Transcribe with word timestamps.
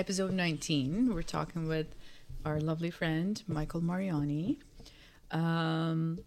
episode 0.00 0.32
19. 0.32 1.14
We're 1.14 1.20
talking 1.20 1.68
with 1.68 1.94
our 2.46 2.58
lovely 2.58 2.90
friend, 2.90 3.42
Michael 3.46 3.82
Mariani. 3.82 4.58
Um, 5.30 6.18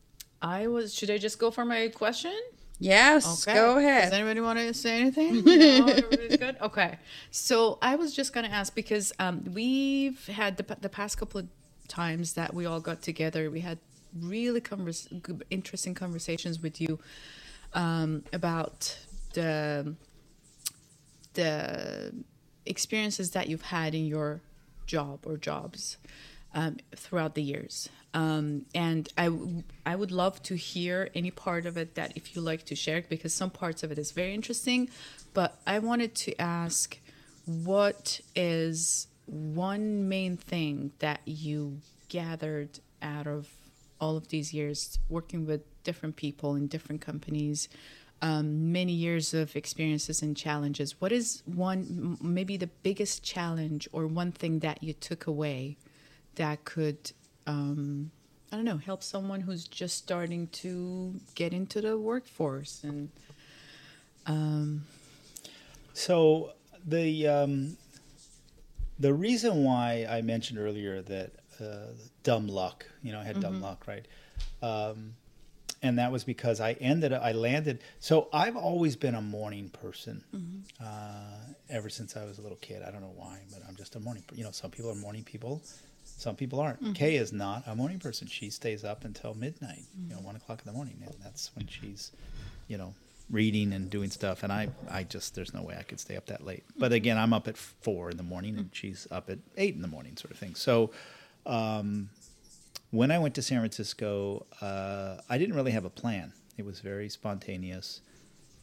I 0.43 0.67
was, 0.67 0.93
should 0.93 1.09
I 1.09 1.17
just 1.17 1.39
go 1.39 1.49
for 1.49 1.65
my 1.65 1.87
question? 1.87 2.39
Yes, 2.77 3.45
go 3.45 3.79
ahead. 3.79 4.03
Does 4.03 4.13
anybody 4.13 4.41
want 4.41 4.59
to 4.59 4.75
say 4.75 5.01
anything? 5.01 5.43
no, 5.45 5.87
good. 5.87 6.57
Okay. 6.61 6.99
So 7.31 7.79
I 7.81 7.95
was 7.95 8.15
just 8.15 8.31
going 8.31 8.45
to 8.45 8.51
ask 8.51 8.75
because 8.75 9.11
um, 9.17 9.43
we've 9.51 10.23
had 10.27 10.57
the, 10.57 10.77
the 10.79 10.89
past 10.89 11.17
couple 11.17 11.39
of 11.39 11.47
times 11.87 12.33
that 12.33 12.53
we 12.53 12.67
all 12.67 12.79
got 12.79 13.01
together, 13.01 13.49
we 13.49 13.61
had 13.61 13.79
really 14.21 14.61
interesting 15.49 15.95
conversations 15.95 16.61
with 16.61 16.79
you 16.79 16.99
um, 17.73 18.23
about 18.33 18.99
the 19.33 19.95
the 21.33 22.13
experiences 22.65 23.31
that 23.31 23.47
you've 23.49 23.63
had 23.63 23.95
in 23.95 24.05
your 24.05 24.41
job 24.85 25.19
or 25.25 25.37
jobs 25.37 25.97
um, 26.53 26.77
throughout 26.95 27.35
the 27.35 27.41
years. 27.41 27.89
Um, 28.13 28.65
and 28.75 29.09
I, 29.17 29.25
w- 29.25 29.63
I 29.85 29.95
would 29.95 30.11
love 30.11 30.41
to 30.43 30.55
hear 30.55 31.09
any 31.15 31.31
part 31.31 31.65
of 31.65 31.77
it 31.77 31.95
that 31.95 32.13
if 32.15 32.35
you 32.35 32.41
like 32.41 32.65
to 32.65 32.75
share, 32.75 33.03
because 33.09 33.33
some 33.33 33.49
parts 33.49 33.81
of 33.83 33.91
it 33.91 33.97
is 33.97 34.11
very 34.11 34.33
interesting. 34.33 34.89
But 35.33 35.59
I 35.65 35.79
wanted 35.79 36.13
to 36.15 36.39
ask 36.39 36.99
what 37.45 38.21
is 38.35 39.07
one 39.25 40.07
main 40.07 40.37
thing 40.37 40.91
that 40.99 41.21
you 41.25 41.79
gathered 42.09 42.79
out 43.01 43.25
of 43.25 43.49
all 43.99 44.15
of 44.17 44.27
these 44.27 44.53
years 44.53 44.99
working 45.09 45.45
with 45.45 45.61
different 45.83 46.15
people 46.15 46.55
in 46.55 46.67
different 46.67 47.01
companies? 47.01 47.69
Um, 48.23 48.71
many 48.71 48.93
years 48.93 49.33
of 49.33 49.53
experiences 49.53 50.21
and 50.21 50.35
challenges. 50.35 50.99
What 51.01 51.11
is 51.11 51.43
one, 51.45 52.17
maybe 52.21 52.55
the 52.55 52.69
biggest 52.81 53.21
challenge 53.21 53.87
or 53.91 54.07
one 54.07 54.31
thing 54.31 54.59
that 54.59 54.81
you 54.81 54.93
took 54.93 55.27
away 55.27 55.75
that 56.35 56.63
could, 56.63 57.11
um, 57.45 58.11
I 58.49 58.55
don't 58.55 58.63
know, 58.63 58.77
help 58.77 59.03
someone 59.03 59.41
who's 59.41 59.67
just 59.67 59.97
starting 59.97 60.47
to 60.63 61.19
get 61.35 61.51
into 61.51 61.81
the 61.81 61.97
workforce? 61.97 62.81
And 62.85 63.09
So 65.93 66.53
the 66.87 67.27
um, 67.27 67.75
the 68.99 69.13
reason 69.13 69.65
why 69.65 70.07
I 70.09 70.21
mentioned 70.21 70.59
earlier 70.59 71.01
that 71.01 71.31
uh, 71.59 71.91
dumb 72.23 72.47
luck, 72.47 72.85
you 73.01 73.11
know, 73.11 73.19
I 73.19 73.25
had 73.25 73.41
dumb 73.41 73.61
luck, 73.61 73.85
right? 73.85 74.07
Um, 74.61 75.15
and 75.83 75.99
that 75.99 76.11
was 76.11 76.23
because 76.23 76.59
I 76.61 76.71
ended 76.79 77.11
up, 77.13 77.21
I 77.21 77.33
landed. 77.33 77.79
So 77.99 78.29
I've 78.33 78.55
always 78.55 78.95
been 78.95 79.15
a 79.15 79.21
morning 79.21 79.69
person 79.69 80.23
uh, 80.81 81.53
ever 81.69 81.89
since 81.89 82.15
I 82.15 82.23
was 82.25 82.39
a 82.39 82.41
little 82.41 82.57
kid. 82.57 82.81
I 82.81 82.89
don't 82.89 83.01
know 83.01 83.13
why, 83.15 83.39
but 83.51 83.61
I'm 83.67 83.75
just 83.75 83.95
a 83.95 83.99
morning. 83.99 84.23
You 84.33 84.45
know, 84.45 84.51
some 84.51 84.71
people 84.71 84.89
are 84.89 84.95
morning 84.95 85.23
people, 85.23 85.61
some 86.05 86.35
people 86.35 86.59
aren't. 86.59 86.95
Kay 86.95 87.15
is 87.17 87.33
not 87.33 87.63
a 87.67 87.75
morning 87.75 87.99
person. 87.99 88.27
She 88.27 88.49
stays 88.49 88.83
up 88.83 89.03
until 89.03 89.33
midnight, 89.33 89.83
you 90.07 90.15
know, 90.15 90.21
one 90.21 90.35
o'clock 90.35 90.61
in 90.65 90.71
the 90.71 90.75
morning, 90.75 90.97
and 91.05 91.13
that's 91.23 91.51
when 91.55 91.67
she's, 91.67 92.11
you 92.67 92.77
know, 92.77 92.93
reading 93.29 93.73
and 93.73 93.89
doing 93.89 94.09
stuff. 94.09 94.43
And 94.43 94.51
I, 94.53 94.69
I 94.89 95.03
just 95.03 95.35
there's 95.35 95.53
no 95.53 95.61
way 95.63 95.75
I 95.77 95.83
could 95.83 95.99
stay 95.99 96.15
up 96.15 96.27
that 96.27 96.45
late. 96.45 96.63
But 96.77 96.93
again, 96.93 97.17
I'm 97.17 97.33
up 97.33 97.47
at 97.47 97.57
four 97.57 98.09
in 98.09 98.17
the 98.17 98.23
morning, 98.23 98.57
and 98.57 98.69
she's 98.71 99.07
up 99.11 99.29
at 99.29 99.39
eight 99.57 99.75
in 99.75 99.81
the 99.81 99.87
morning, 99.89 100.15
sort 100.17 100.31
of 100.31 100.37
thing. 100.37 100.55
So. 100.55 100.91
Um, 101.45 102.07
when 102.93 103.09
I 103.09 103.17
went 103.17 103.33
to 103.35 103.41
San 103.41 103.57
Francisco, 103.57 104.45
uh, 104.61 105.17
I 105.27 105.39
didn't 105.39 105.55
really 105.55 105.71
have 105.71 105.83
a 105.83 105.89
plan. 105.89 106.31
It 106.57 106.63
was 106.63 106.79
very 106.79 107.09
spontaneous. 107.09 108.01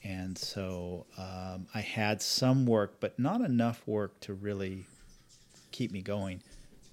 And 0.05 0.39
so 0.39 1.07
um, 1.19 1.67
I 1.75 1.81
had 1.81 2.23
some 2.23 2.65
work, 2.65 3.01
but 3.01 3.19
not 3.19 3.41
enough 3.41 3.83
work 3.89 4.21
to 4.21 4.35
really 4.35 4.87
keep 5.73 5.91
me 5.91 6.01
going, 6.01 6.45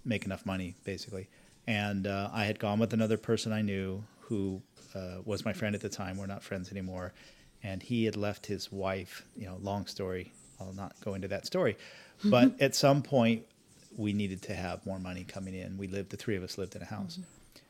make 0.04 0.26
enough 0.26 0.48
money, 0.48 0.74
basically. 0.84 1.30
And 1.68 2.08
uh, 2.08 2.32
I 2.34 2.46
had 2.46 2.58
gone 2.58 2.80
with 2.80 2.92
another 2.94 3.18
person 3.18 3.54
I 3.54 3.62
knew 3.62 4.04
who 4.22 4.64
uh, 4.96 5.18
was 5.24 5.46
my 5.46 5.54
friend 5.54 5.76
at 5.76 5.82
the 5.82 5.90
time. 5.90 6.18
We're 6.18 6.26
not 6.26 6.42
friends 6.42 6.72
anymore. 6.72 7.14
And 7.62 7.84
he 7.84 8.06
had 8.06 8.18
left 8.18 8.48
his 8.48 8.72
wife, 8.72 9.28
you 9.36 9.46
know, 9.46 9.60
long 9.62 9.86
story. 9.86 10.34
I'll 10.60 10.74
not 10.74 10.96
go 11.06 11.14
into 11.14 11.28
that 11.28 11.46
story. 11.46 11.78
But 12.24 12.54
at 12.60 12.74
some 12.74 13.04
point, 13.04 13.44
we 13.96 14.14
needed 14.14 14.42
to 14.44 14.54
have 14.56 14.86
more 14.86 15.00
money 15.00 15.24
coming 15.24 15.54
in. 15.56 15.78
We 15.78 15.88
lived, 15.88 16.10
the 16.12 16.18
three 16.18 16.36
of 16.36 16.44
us 16.44 16.58
lived 16.58 16.76
in 16.76 16.82
a 16.82 16.86
house. 16.86 17.20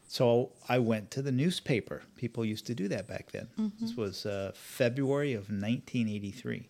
So 0.10 0.52
I 0.70 0.80
went 0.80 1.12
to 1.12 1.22
the 1.22 1.32
newspaper. 1.32 2.02
People 2.16 2.46
used 2.46 2.66
to 2.68 2.76
do 2.76 2.88
that 2.88 3.08
back 3.08 3.32
then. 3.32 3.48
This 3.80 3.96
was 3.96 4.26
uh, 4.26 4.52
February 4.56 5.34
of 5.34 5.50
1983. 5.50 6.70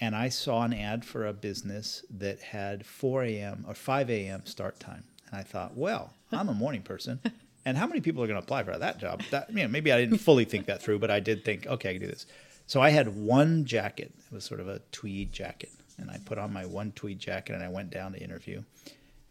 And 0.00 0.14
I 0.16 0.28
saw 0.28 0.62
an 0.62 0.72
ad 0.72 1.04
for 1.04 1.26
a 1.26 1.32
business 1.32 2.04
that 2.10 2.40
had 2.40 2.86
4 2.86 3.24
a.m. 3.24 3.64
or 3.68 3.74
5 3.74 4.08
a.m. 4.10 4.46
start 4.46 4.80
time. 4.80 5.04
And 5.30 5.38
I 5.38 5.42
thought, 5.42 5.76
well, 5.76 6.14
I'm 6.32 6.48
a 6.48 6.54
morning 6.54 6.82
person. 6.82 7.20
And 7.66 7.76
how 7.76 7.86
many 7.86 8.00
people 8.00 8.22
are 8.22 8.26
going 8.26 8.40
to 8.40 8.42
apply 8.42 8.64
for 8.64 8.76
that 8.76 8.98
job? 8.98 9.20
That, 9.30 9.50
you 9.50 9.56
know, 9.56 9.68
maybe 9.68 9.92
I 9.92 10.00
didn't 10.00 10.16
fully 10.18 10.46
think 10.46 10.64
that 10.64 10.82
through, 10.82 10.98
but 10.98 11.10
I 11.10 11.20
did 11.20 11.44
think, 11.44 11.66
okay, 11.66 11.90
I 11.90 11.92
can 11.92 12.00
do 12.00 12.08
this. 12.08 12.24
So 12.66 12.80
I 12.80 12.88
had 12.88 13.14
one 13.14 13.66
jacket. 13.66 14.14
It 14.16 14.32
was 14.34 14.44
sort 14.44 14.60
of 14.60 14.68
a 14.68 14.80
tweed 14.92 15.30
jacket. 15.30 15.70
And 16.00 16.10
I 16.10 16.18
put 16.24 16.38
on 16.38 16.52
my 16.52 16.66
one 16.66 16.92
tweed 16.92 17.18
jacket 17.18 17.54
and 17.54 17.62
I 17.62 17.68
went 17.68 17.90
down 17.90 18.12
to 18.12 18.18
interview 18.18 18.62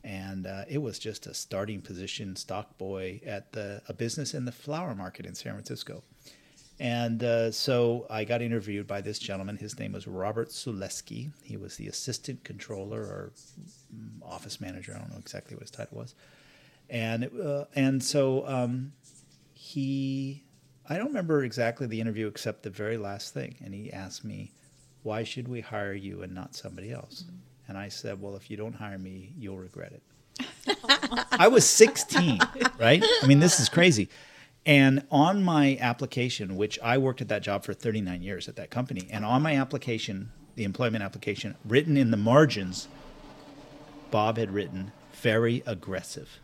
and 0.03 0.47
uh, 0.47 0.63
it 0.68 0.78
was 0.78 0.97
just 0.97 1.28
a 1.28 1.34
starting 1.34 1.81
position 1.81 2.35
stock 2.35 2.78
boy 2.78 3.19
at 3.25 3.52
the 3.52 3.81
a 3.88 3.94
business 3.94 4.34
in 4.34 4.46
the 4.46 4.52
flower 4.52 4.96
market 4.96 5.25
in 5.25 5.35
San 5.35 5.53
Francisco. 5.53 6.03
And 6.80 7.22
uh, 7.22 7.52
so 7.52 8.06
I 8.09 8.24
got 8.24 8.41
interviewed 8.41 8.88
by 8.88 9.02
this 9.02 9.19
gentleman. 9.19 9.57
His 9.57 9.78
name 9.78 9.91
was 9.91 10.07
Robert 10.07 10.50
Suleski. 10.50 11.31
He 11.44 11.57
was 11.57 11.75
the 11.75 11.88
assistant 11.88 12.46
controller 12.46 13.01
or 13.01 13.34
mm, 13.94 14.25
office 14.25 14.62
manager. 14.62 14.94
I 14.96 15.00
don't 15.00 15.12
know 15.12 15.19
exactly 15.19 15.56
what 15.56 15.63
his 15.63 15.72
title 15.72 15.97
was. 15.97 16.16
And 16.90 17.30
uh, 17.44 17.66
and 17.75 18.01
so 18.01 18.47
um, 18.47 18.94
he, 19.53 20.46
I 20.88 20.96
don't 20.96 21.07
remember 21.07 21.44
exactly 21.44 21.86
the 21.86 22.00
interview 22.00 22.28
except 22.28 22.63
the 22.63 22.69
very 22.69 22.97
last 22.97 23.34
thing. 23.34 23.56
And 23.62 23.74
he 23.74 23.91
asked 23.91 24.24
me, 24.24 24.53
"Why 25.04 25.24
should 25.24 25.48
we 25.48 25.62
hire 25.62 25.94
you 25.94 26.22
and 26.22 26.34
not 26.34 26.56
somebody 26.56 26.92
else?" 26.92 27.26
And 27.68 27.78
I 27.78 27.90
said, 27.90 28.22
"Well, 28.22 28.36
if 28.36 28.50
you 28.50 28.58
don't 28.58 28.76
hire 28.76 28.98
me, 28.98 29.34
you'll 29.38 29.58
regret 29.58 29.94
it." 29.94 30.04
I 31.32 31.48
was 31.48 31.68
16, 31.70 32.40
right? 32.80 33.04
I 33.22 33.28
mean, 33.28 33.40
this 33.40 33.60
is 33.60 33.70
crazy. 33.70 34.10
And 34.66 35.06
on 35.10 35.44
my 35.44 35.78
application, 35.80 36.56
which 36.56 36.78
I 36.84 36.98
worked 36.98 37.22
at 37.22 37.28
that 37.30 37.42
job 37.42 37.64
for 37.64 37.74
39 37.74 38.22
years 38.22 38.48
at 38.48 38.56
that 38.58 38.70
company, 38.70 39.08
and 39.12 39.26
on 39.26 39.42
my 39.42 39.56
application, 39.56 40.32
the 40.56 40.64
employment 40.64 41.04
application, 41.04 41.56
written 41.66 41.98
in 41.98 42.12
the 42.12 42.18
margins, 42.18 42.88
Bob 44.12 44.38
had 44.38 44.52
written 44.52 44.92
very 45.14 45.64
aggressive. 45.66 46.40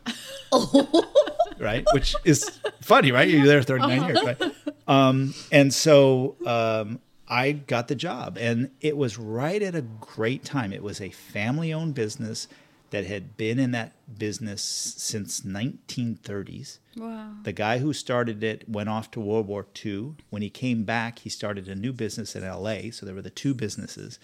right? 1.58 1.86
Which 1.92 2.14
is 2.24 2.58
funny, 2.82 3.12
right? 3.12 3.28
You're 3.28 3.46
there 3.46 3.62
39 3.62 4.04
years, 4.04 4.22
right? 4.24 4.42
Um, 4.88 5.34
and 5.50 5.74
so 5.74 6.36
um, 6.46 7.00
I 7.28 7.52
got 7.52 7.88
the 7.88 7.94
job, 7.94 8.38
and 8.38 8.70
it 8.80 8.96
was 8.96 9.18
right 9.18 9.62
at 9.62 9.74
a 9.74 9.82
great 9.82 10.44
time. 10.44 10.72
It 10.72 10.82
was 10.82 11.00
a 11.00 11.10
family 11.10 11.72
owned 11.72 11.94
business 11.94 12.46
that 12.90 13.06
had 13.06 13.36
been 13.36 13.58
in 13.58 13.72
that 13.72 13.92
business 14.18 14.62
since 14.62 15.40
1930s. 15.40 16.78
wow. 16.96 17.30
The 17.42 17.52
guy 17.52 17.78
who 17.78 17.92
started 17.92 18.44
it 18.44 18.68
went 18.68 18.88
off 18.88 19.10
to 19.10 19.20
World 19.20 19.48
War 19.48 19.66
II. 19.84 20.14
When 20.30 20.42
he 20.42 20.50
came 20.50 20.84
back, 20.84 21.18
he 21.20 21.28
started 21.28 21.68
a 21.68 21.74
new 21.74 21.92
business 21.92 22.36
in 22.36 22.46
LA. 22.48 22.90
So 22.92 23.04
there 23.04 23.14
were 23.14 23.22
the 23.22 23.30
two 23.30 23.54
businesses. 23.54 24.20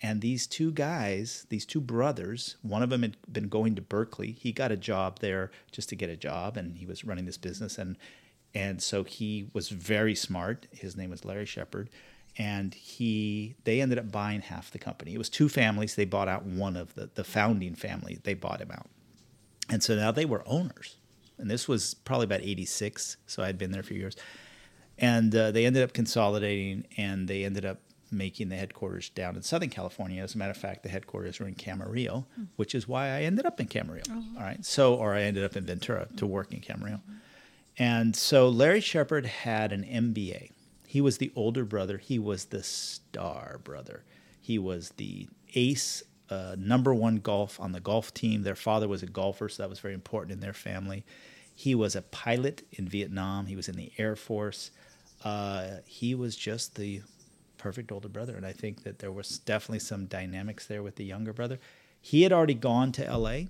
And 0.00 0.20
these 0.20 0.46
two 0.46 0.70
guys, 0.70 1.46
these 1.48 1.66
two 1.66 1.80
brothers, 1.80 2.56
one 2.62 2.82
of 2.82 2.90
them 2.90 3.02
had 3.02 3.16
been 3.30 3.48
going 3.48 3.74
to 3.74 3.82
Berkeley. 3.82 4.32
He 4.32 4.52
got 4.52 4.72
a 4.72 4.76
job 4.76 5.18
there 5.18 5.50
just 5.72 5.88
to 5.88 5.96
get 5.96 6.08
a 6.08 6.16
job, 6.16 6.56
and 6.56 6.78
he 6.78 6.86
was 6.86 7.04
running 7.04 7.26
this 7.26 7.36
business. 7.36 7.78
And 7.78 7.96
and 8.54 8.82
so 8.82 9.04
he 9.04 9.50
was 9.52 9.68
very 9.68 10.14
smart. 10.14 10.66
His 10.72 10.96
name 10.96 11.10
was 11.10 11.24
Larry 11.24 11.44
Shepard, 11.46 11.90
and 12.38 12.72
he 12.74 13.56
they 13.64 13.80
ended 13.80 13.98
up 13.98 14.10
buying 14.10 14.40
half 14.40 14.70
the 14.70 14.78
company. 14.78 15.12
It 15.12 15.18
was 15.18 15.28
two 15.28 15.48
families. 15.48 15.96
They 15.96 16.04
bought 16.04 16.28
out 16.28 16.44
one 16.44 16.76
of 16.76 16.94
the 16.94 17.10
the 17.14 17.24
founding 17.24 17.74
family. 17.74 18.18
They 18.22 18.34
bought 18.34 18.60
him 18.60 18.70
out, 18.70 18.86
and 19.68 19.82
so 19.82 19.96
now 19.96 20.12
they 20.12 20.24
were 20.24 20.42
owners. 20.46 20.96
And 21.36 21.50
this 21.50 21.68
was 21.68 21.94
probably 21.94 22.24
about 22.24 22.40
'86, 22.42 23.16
so 23.26 23.42
I'd 23.42 23.58
been 23.58 23.72
there 23.72 23.82
for 23.82 23.94
years. 23.94 24.16
And 25.00 25.34
uh, 25.34 25.52
they 25.52 25.66
ended 25.66 25.84
up 25.84 25.92
consolidating, 25.92 26.86
and 26.96 27.28
they 27.28 27.44
ended 27.44 27.64
up 27.64 27.78
making 28.10 28.48
the 28.48 28.56
headquarters 28.56 29.10
down 29.10 29.36
in 29.36 29.42
Southern 29.42 29.68
California. 29.68 30.22
As 30.22 30.34
a 30.34 30.38
matter 30.38 30.50
of 30.50 30.56
fact, 30.56 30.82
the 30.82 30.88
headquarters 30.88 31.40
are 31.40 31.46
in 31.46 31.54
Camarillo, 31.54 32.24
which 32.56 32.74
is 32.74 32.88
why 32.88 33.08
I 33.08 33.22
ended 33.22 33.46
up 33.46 33.60
in 33.60 33.68
Camarillo. 33.68 34.08
All 34.36 34.42
right, 34.42 34.64
so 34.64 34.94
or 34.94 35.14
I 35.14 35.22
ended 35.22 35.44
up 35.44 35.56
in 35.56 35.64
Ventura 35.64 36.08
to 36.16 36.26
work 36.26 36.52
in 36.52 36.60
Camarillo. 36.60 37.00
And 37.78 38.16
so 38.16 38.48
Larry 38.48 38.80
Shepard 38.80 39.26
had 39.26 39.72
an 39.72 39.84
MBA. 39.84 40.50
He 40.88 41.02
was 41.02 41.18
the 41.18 41.30
older 41.36 41.66
brother. 41.66 41.98
He 41.98 42.18
was 42.18 42.46
the 42.46 42.62
star 42.62 43.60
brother. 43.62 44.04
He 44.40 44.58
was 44.58 44.88
the 44.96 45.28
ace, 45.54 46.02
uh, 46.30 46.56
number 46.58 46.94
one 46.94 47.16
golf 47.16 47.60
on 47.60 47.72
the 47.72 47.80
golf 47.80 48.14
team. 48.14 48.42
Their 48.42 48.54
father 48.54 48.88
was 48.88 49.02
a 49.02 49.06
golfer, 49.06 49.50
so 49.50 49.62
that 49.62 49.68
was 49.68 49.80
very 49.80 49.92
important 49.92 50.32
in 50.32 50.40
their 50.40 50.54
family. 50.54 51.04
He 51.54 51.74
was 51.74 51.94
a 51.94 52.00
pilot 52.00 52.62
in 52.72 52.88
Vietnam. 52.88 53.44
He 53.44 53.54
was 53.54 53.68
in 53.68 53.76
the 53.76 53.92
Air 53.98 54.16
Force. 54.16 54.70
Uh, 55.22 55.80
he 55.84 56.14
was 56.14 56.34
just 56.36 56.76
the 56.76 57.02
perfect 57.58 57.92
older 57.92 58.08
brother, 58.08 58.34
and 58.34 58.46
I 58.46 58.52
think 58.52 58.84
that 58.84 58.98
there 58.98 59.12
was 59.12 59.40
definitely 59.40 59.80
some 59.80 60.06
dynamics 60.06 60.66
there 60.66 60.82
with 60.82 60.96
the 60.96 61.04
younger 61.04 61.34
brother. 61.34 61.58
he 62.00 62.22
had 62.22 62.32
already 62.32 62.54
gone 62.54 62.92
to 62.92 63.14
LA 63.14 63.40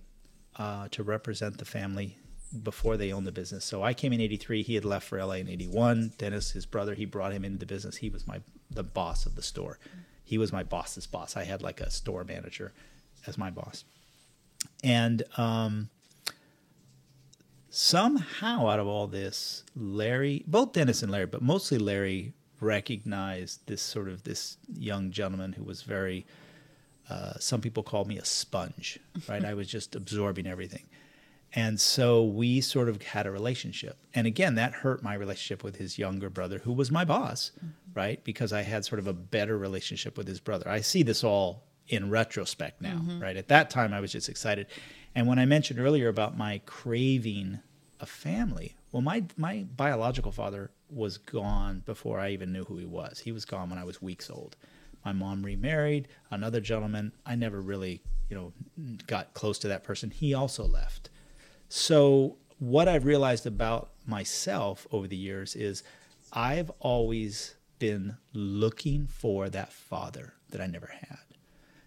uh, 0.57 0.89
to 0.91 1.05
represent 1.05 1.59
the 1.59 1.65
family 1.65 2.19
before 2.63 2.97
they 2.97 3.13
owned 3.13 3.27
the 3.27 3.33
business. 3.33 3.65
So 3.65 3.83
I 3.83 3.95
came 3.95 4.13
in 4.13 4.21
83. 4.21 4.63
He 4.63 4.75
had 4.75 4.85
left 4.85 5.07
for 5.07 5.23
LA 5.23 5.35
in 5.35 5.49
81. 5.49 6.13
Dennis, 6.19 6.53
his 6.53 6.67
brother, 6.67 6.95
he 6.95 7.05
brought 7.05 7.33
him 7.33 7.45
into 7.45 7.59
the 7.59 7.67
business. 7.67 7.97
He 7.97 8.09
was 8.09 8.27
my 8.27 8.41
the 8.71 8.83
boss 8.83 9.27
of 9.27 9.35
the 9.35 9.43
store. 9.43 9.79
He 10.25 10.39
was 10.39 10.53
my 10.53 10.63
boss's 10.63 11.07
boss. 11.07 11.37
I 11.37 11.45
had 11.45 11.63
like 11.63 11.81
a 11.81 11.91
store 11.91 12.25
manager 12.25 12.73
as 13.27 13.39
my 13.39 13.51
boss. 13.51 13.85
And 14.85 15.23
um, 15.37 15.89
somehow 17.71 18.69
out 18.69 18.79
of 18.79 18.87
all 18.87 19.07
this, 19.07 19.65
Larry, 19.75 20.45
both 20.47 20.73
Dennis 20.73 21.03
and 21.03 21.11
Larry, 21.11 21.27
but 21.27 21.43
mostly 21.43 21.79
Larry, 21.79 22.35
recognized 22.61 23.67
this 23.67 23.81
sort 23.81 24.09
of 24.09 24.25
this 24.25 24.57
young 24.75 25.11
gentleman 25.11 25.53
who 25.53 25.65
was 25.65 25.83
very. 25.83 26.27
Uh, 27.09 27.33
some 27.39 27.63
people 27.63 27.83
call 27.83 28.05
me 28.05 28.19
a 28.19 28.25
sponge, 28.25 28.99
right? 29.29 29.43
I 29.43 29.55
was 29.55 29.67
just 29.67 29.95
absorbing 29.97 30.47
everything. 30.47 30.85
And 31.55 31.81
so 31.81 32.23
we 32.23 32.61
sort 32.61 32.89
of 32.89 33.01
had 33.01 33.27
a 33.27 33.31
relationship. 33.31 33.97
And 34.15 34.27
again, 34.27 34.55
that 34.57 34.73
hurt 34.75 35.03
my 35.03 35.15
relationship 35.15 35.65
with 35.65 35.77
his 35.77 35.99
younger 35.99 36.29
brother, 36.29 36.59
who 36.59 36.73
was 36.73 36.91
my 36.91 37.05
boss, 37.05 37.53
mm-hmm. 37.57 37.69
right? 37.95 38.23
Because 38.23 38.53
I 38.53 38.63
had 38.63 38.85
sort 38.85 38.99
of 38.99 39.07
a 39.07 39.15
better 39.15 39.57
relationship 39.57 40.19
with 40.19 40.29
his 40.29 40.41
brother. 40.41 40.69
I 40.69 40.83
see 40.83 41.03
this 41.03 41.25
all 41.25 41.65
in 41.89 42.11
retrospect 42.11 42.83
now, 42.83 42.97
mm-hmm. 42.97 43.21
right? 43.21 43.37
At 43.37 43.49
that 43.49 43.71
time, 43.71 43.95
I 43.95 44.01
was 44.01 44.13
just 44.13 44.29
excited. 44.29 44.67
And 45.15 45.27
when 45.27 45.39
I 45.39 45.47
mentioned 45.47 45.81
earlier 45.81 46.09
about 46.09 46.37
my 46.37 46.61
craving 46.67 47.61
a 47.99 48.07
family, 48.07 48.77
well, 48.93 49.03
my, 49.03 49.25
my 49.37 49.65
biological 49.75 50.33
father 50.33 50.71
was 50.91 51.19
gone 51.19 51.83
before 51.87 52.21
I 52.21 52.31
even 52.31 52.53
knew 52.53 52.65
who 52.65 52.77
he 52.77 52.87
was. 52.87 53.21
He 53.21 53.33
was 53.33 53.45
gone 53.45 53.71
when 53.71 53.79
I 53.79 53.85
was 53.85 54.03
weeks 54.03 54.31
old. 54.31 54.57
My 55.05 55.13
mom 55.13 55.43
remarried 55.43 56.09
another 56.31 56.61
gentleman. 56.61 57.13
I 57.25 57.37
never 57.37 57.61
really, 57.61 58.03
you 58.29 58.37
know, 58.37 58.53
got 59.07 59.33
close 59.33 59.59
to 59.61 59.69
that 59.69 59.85
person. 59.85 60.11
He 60.11 60.35
also 60.35 60.67
left. 60.67 61.09
So, 61.69 62.37
what 62.59 62.89
I've 62.89 63.05
realized 63.05 63.47
about 63.47 63.91
myself 64.07 64.87
over 64.91 65.07
the 65.07 65.17
years 65.17 65.55
is 65.55 65.83
I've 66.33 66.71
always 66.81 67.55
been 67.79 68.17
looking 68.33 69.07
for 69.07 69.49
that 69.51 69.73
father 69.73 70.33
that 70.51 70.61
I 70.61 70.67
never 70.67 70.87
had. 70.87 71.19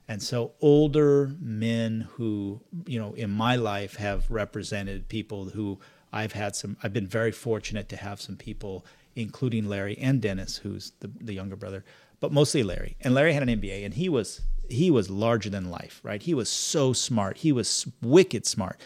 And 0.07 0.21
so, 0.21 0.51
older 0.61 1.31
men 1.39 2.07
who, 2.11 2.61
you 2.85 2.99
know, 2.99 3.13
in 3.13 3.31
my 3.31 3.55
life 3.55 3.95
have 3.95 4.29
represented 4.29 5.07
people 5.07 5.45
who 5.45 5.79
I've 6.13 6.33
had 6.33 6.55
some, 6.55 6.77
I've 6.83 6.93
been 6.93 7.07
very 7.07 7.31
fortunate 7.31 7.89
to 7.89 7.95
have 7.95 8.21
some 8.21 8.35
people, 8.35 8.85
including 9.15 9.67
Larry 9.67 9.97
and 9.97 10.21
Dennis, 10.21 10.57
who's 10.57 10.91
the, 10.99 11.09
the 11.21 11.33
younger 11.33 11.55
brother, 11.55 11.83
but 12.19 12.31
mostly 12.31 12.61
Larry. 12.61 12.97
And 13.01 13.15
Larry 13.15 13.33
had 13.33 13.41
an 13.41 13.61
MBA 13.61 13.83
and 13.83 13.95
he 13.95 14.09
was, 14.09 14.41
he 14.69 14.91
was 14.91 15.09
larger 15.09 15.49
than 15.49 15.71
life, 15.71 16.01
right? 16.03 16.21
He 16.21 16.35
was 16.35 16.49
so 16.51 16.93
smart. 16.93 17.37
He 17.37 17.51
was 17.51 17.87
wicked 18.01 18.45
smart 18.45 18.79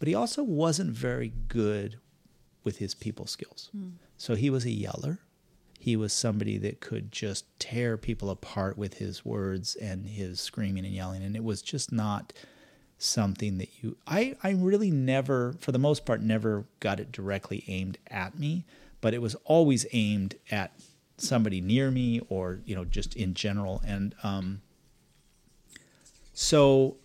but 0.00 0.08
he 0.08 0.14
also 0.14 0.42
wasn't 0.42 0.90
very 0.90 1.32
good 1.46 2.00
with 2.64 2.78
his 2.78 2.94
people 2.94 3.26
skills. 3.26 3.70
Mm. 3.76 3.92
So 4.16 4.34
he 4.34 4.50
was 4.50 4.64
a 4.64 4.70
yeller. 4.70 5.20
He 5.78 5.94
was 5.94 6.12
somebody 6.12 6.58
that 6.58 6.80
could 6.80 7.12
just 7.12 7.44
tear 7.60 7.96
people 7.96 8.28
apart 8.28 8.76
with 8.76 8.94
his 8.94 9.24
words 9.24 9.76
and 9.76 10.06
his 10.06 10.40
screaming 10.40 10.84
and 10.84 10.94
yelling. 10.94 11.22
And 11.22 11.36
it 11.36 11.44
was 11.44 11.62
just 11.62 11.92
not 11.92 12.32
something 12.98 13.56
that 13.58 13.68
you 13.82 13.96
I, 14.06 14.36
I 14.42 14.50
really 14.50 14.90
never 14.90 15.54
for 15.58 15.72
the 15.72 15.78
most 15.78 16.04
part 16.04 16.20
never 16.20 16.66
got 16.80 17.00
it 17.00 17.10
directly 17.10 17.64
aimed 17.66 17.96
at 18.08 18.38
me 18.38 18.66
but 19.00 19.14
it 19.14 19.22
was 19.22 19.34
always 19.46 19.86
aimed 19.92 20.34
at 20.50 20.72
somebody 21.16 21.62
near 21.62 21.90
me 21.90 22.20
or 22.28 22.60
you 22.66 22.74
know 22.74 22.84
just 22.84 23.16
in 23.16 23.32
general 23.32 23.82
and 23.86 24.14
um, 24.22 24.60
so 26.34 26.96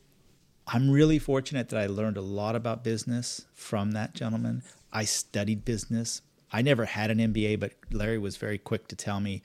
I'm 0.68 0.90
really 0.90 1.20
fortunate 1.20 1.70
that 1.70 1.80
I 1.80 1.86
learned 1.88 2.18
a 2.18 2.22
lot 2.22 2.56
about 2.56 2.84
business 2.84 3.46
from 3.54 3.92
that 3.92 4.14
gentleman. 4.14 4.64
I 4.92 5.06
studied 5.06 5.64
business. 5.64 6.22
I 6.52 6.62
never 6.62 6.86
had 6.86 7.12
an 7.12 7.20
MBA, 7.20 7.60
but 7.60 7.74
Larry 7.92 8.18
was 8.18 8.38
very 8.38 8.58
quick 8.58 8.88
to 8.88 8.96
tell 8.96 9.20
me 9.20 9.44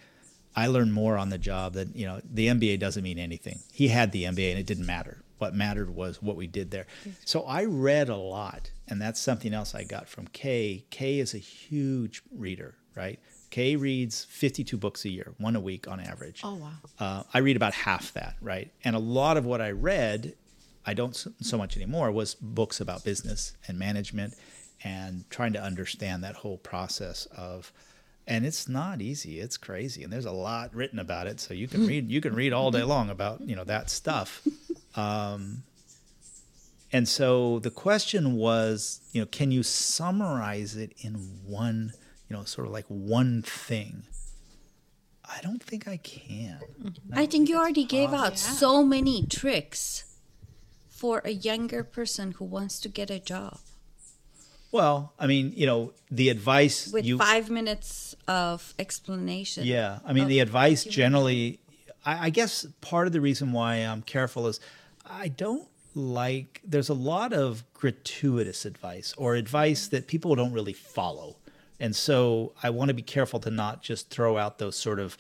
I 0.56 0.66
learned 0.66 0.92
more 0.92 1.16
on 1.16 1.28
the 1.30 1.38
job 1.38 1.74
than, 1.74 1.92
you 1.94 2.06
know, 2.06 2.20
the 2.24 2.48
MBA 2.48 2.78
doesn't 2.78 3.02
mean 3.02 3.18
anything. 3.18 3.60
He 3.72 3.88
had 3.88 4.12
the 4.12 4.24
MBA 4.24 4.50
and 4.50 4.58
it 4.58 4.66
didn't 4.66 4.86
matter. 4.86 5.22
What 5.38 5.54
mattered 5.54 5.94
was 5.94 6.20
what 6.20 6.36
we 6.36 6.46
did 6.46 6.70
there. 6.70 6.86
So 7.24 7.42
I 7.44 7.64
read 7.64 8.10
a 8.10 8.16
lot, 8.16 8.70
and 8.88 9.00
that's 9.00 9.18
something 9.18 9.54
else 9.54 9.74
I 9.74 9.84
got 9.84 10.06
from 10.06 10.26
Kay. 10.28 10.84
Kay 10.90 11.18
is 11.18 11.32
a 11.32 11.38
huge 11.38 12.22
reader, 12.30 12.76
right? 12.94 13.18
Kay 13.48 13.76
reads 13.76 14.24
52 14.24 14.76
books 14.76 15.04
a 15.06 15.08
year, 15.08 15.32
one 15.38 15.56
a 15.56 15.60
week 15.60 15.88
on 15.88 15.98
average. 15.98 16.42
Oh, 16.44 16.56
wow. 16.56 16.72
Uh, 16.98 17.22
I 17.32 17.38
read 17.38 17.56
about 17.56 17.72
half 17.72 18.12
that, 18.12 18.36
right? 18.42 18.70
And 18.84 18.94
a 18.94 18.98
lot 18.98 19.38
of 19.38 19.46
what 19.46 19.62
I 19.62 19.70
read 19.70 20.34
I 20.86 20.94
don't 20.94 21.14
so 21.14 21.58
much 21.58 21.76
anymore 21.76 22.10
was 22.10 22.34
books 22.34 22.80
about 22.80 23.04
business 23.04 23.54
and 23.68 23.78
management 23.78 24.34
and 24.82 25.28
trying 25.30 25.52
to 25.52 25.62
understand 25.62 26.24
that 26.24 26.36
whole 26.36 26.56
process 26.58 27.26
of 27.36 27.72
and 28.26 28.46
it's 28.46 28.68
not 28.68 29.02
easy 29.02 29.40
it's 29.40 29.56
crazy 29.56 30.02
and 30.02 30.12
there's 30.12 30.24
a 30.24 30.32
lot 30.32 30.74
written 30.74 30.98
about 30.98 31.26
it 31.26 31.40
so 31.40 31.52
you 31.52 31.68
can 31.68 31.86
read 31.86 32.10
you 32.10 32.20
can 32.20 32.34
read 32.34 32.52
all 32.52 32.70
day 32.70 32.82
long 32.82 33.10
about 33.10 33.40
you 33.40 33.56
know 33.56 33.64
that 33.64 33.90
stuff. 33.90 34.46
Um, 34.96 35.62
and 36.92 37.08
so 37.08 37.60
the 37.60 37.70
question 37.70 38.34
was 38.34 39.00
you 39.12 39.20
know 39.20 39.26
can 39.26 39.52
you 39.52 39.62
summarize 39.62 40.74
it 40.74 40.92
in 40.98 41.12
one 41.46 41.92
you 42.28 42.36
know 42.36 42.42
sort 42.42 42.66
of 42.66 42.72
like 42.72 42.86
one 42.88 43.42
thing? 43.42 44.02
I 45.24 45.40
don't 45.42 45.62
think 45.62 45.86
i 45.86 45.96
can. 45.96 46.58
I, 47.12 47.12
I 47.12 47.16
think, 47.18 47.30
think 47.30 47.48
you 47.50 47.56
already 47.56 47.84
gave 47.84 48.12
out 48.12 48.32
yeah. 48.32 48.34
so 48.34 48.82
many 48.82 49.24
tricks 49.26 50.09
for 51.00 51.22
a 51.24 51.30
younger 51.30 51.82
person 51.82 52.32
who 52.32 52.44
wants 52.44 52.78
to 52.78 52.86
get 52.86 53.10
a 53.10 53.18
job? 53.18 53.58
Well, 54.70 55.14
I 55.18 55.26
mean, 55.26 55.54
you 55.56 55.64
know, 55.64 55.94
the 56.10 56.28
advice 56.28 56.92
with 56.92 57.06
you, 57.06 57.16
five 57.16 57.48
minutes 57.48 58.14
of 58.28 58.74
explanation. 58.78 59.64
Yeah, 59.64 60.00
I 60.04 60.12
mean, 60.12 60.28
the 60.28 60.40
advice 60.40 60.84
generally. 60.84 61.58
I, 62.04 62.26
I 62.26 62.30
guess 62.30 62.66
part 62.82 63.06
of 63.06 63.14
the 63.14 63.20
reason 63.22 63.52
why 63.52 63.76
I'm 63.76 64.02
careful 64.02 64.46
is 64.46 64.60
I 65.06 65.28
don't 65.28 65.66
like. 65.94 66.60
There's 66.64 66.90
a 66.90 66.94
lot 66.94 67.32
of 67.32 67.64
gratuitous 67.72 68.66
advice 68.66 69.14
or 69.16 69.36
advice 69.36 69.88
that 69.88 70.06
people 70.06 70.34
don't 70.34 70.52
really 70.52 70.74
follow, 70.74 71.36
and 71.80 71.96
so 71.96 72.52
I 72.62 72.68
want 72.68 72.90
to 72.90 72.94
be 72.94 73.02
careful 73.02 73.40
to 73.40 73.50
not 73.50 73.82
just 73.82 74.10
throw 74.10 74.36
out 74.36 74.58
those 74.58 74.76
sort 74.76 75.00
of 75.00 75.16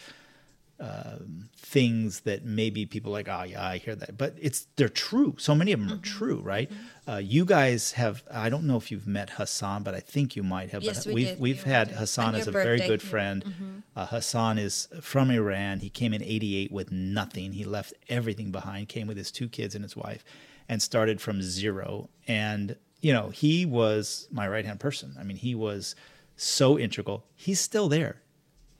um, 0.80 1.50
things 1.56 2.20
that 2.20 2.44
maybe 2.44 2.86
people 2.86 3.12
like, 3.12 3.28
oh 3.28 3.42
yeah, 3.42 3.64
I 3.64 3.76
hear 3.76 3.94
that, 3.94 4.16
but 4.16 4.34
it's 4.40 4.66
they're 4.76 4.88
true. 4.88 5.36
So 5.38 5.54
many 5.54 5.72
of 5.72 5.80
them 5.80 5.88
mm-hmm. 5.88 5.98
are 5.98 6.02
true, 6.02 6.40
right? 6.40 6.70
Mm-hmm. 6.70 7.10
Uh, 7.10 7.18
you 7.18 7.44
guys 7.44 7.92
have. 7.92 8.22
I 8.32 8.48
don't 8.48 8.64
know 8.64 8.78
if 8.78 8.90
you've 8.90 9.06
met 9.06 9.30
Hassan, 9.30 9.82
but 9.82 9.94
I 9.94 10.00
think 10.00 10.36
you 10.36 10.42
might 10.42 10.70
have. 10.70 10.82
Yes, 10.82 11.06
we 11.06 11.14
we've 11.14 11.26
did. 11.26 11.40
we've 11.40 11.64
we 11.64 11.70
had 11.70 11.88
Hassan 11.88 12.34
as 12.34 12.46
a 12.46 12.50
very 12.50 12.78
good 12.78 13.02
friend. 13.02 13.44
Mm-hmm. 13.44 13.78
Uh, 13.94 14.06
Hassan 14.06 14.58
is 14.58 14.88
from 15.02 15.30
Iran. 15.30 15.80
He 15.80 15.90
came 15.90 16.14
in 16.14 16.22
'88 16.22 16.72
with 16.72 16.90
nothing. 16.90 17.52
He 17.52 17.64
left 17.64 17.92
everything 18.08 18.50
behind. 18.50 18.88
Came 18.88 19.06
with 19.06 19.18
his 19.18 19.30
two 19.30 19.48
kids 19.48 19.74
and 19.74 19.84
his 19.84 19.94
wife, 19.94 20.24
and 20.66 20.80
started 20.80 21.20
from 21.20 21.42
zero. 21.42 22.08
And 22.26 22.76
you 23.02 23.12
know, 23.12 23.28
he 23.28 23.66
was 23.66 24.28
my 24.30 24.48
right 24.48 24.64
hand 24.64 24.80
person. 24.80 25.14
I 25.20 25.24
mean, 25.24 25.36
he 25.36 25.54
was 25.54 25.94
so 26.36 26.78
integral. 26.78 27.26
He's 27.36 27.60
still 27.60 27.90
there 27.90 28.22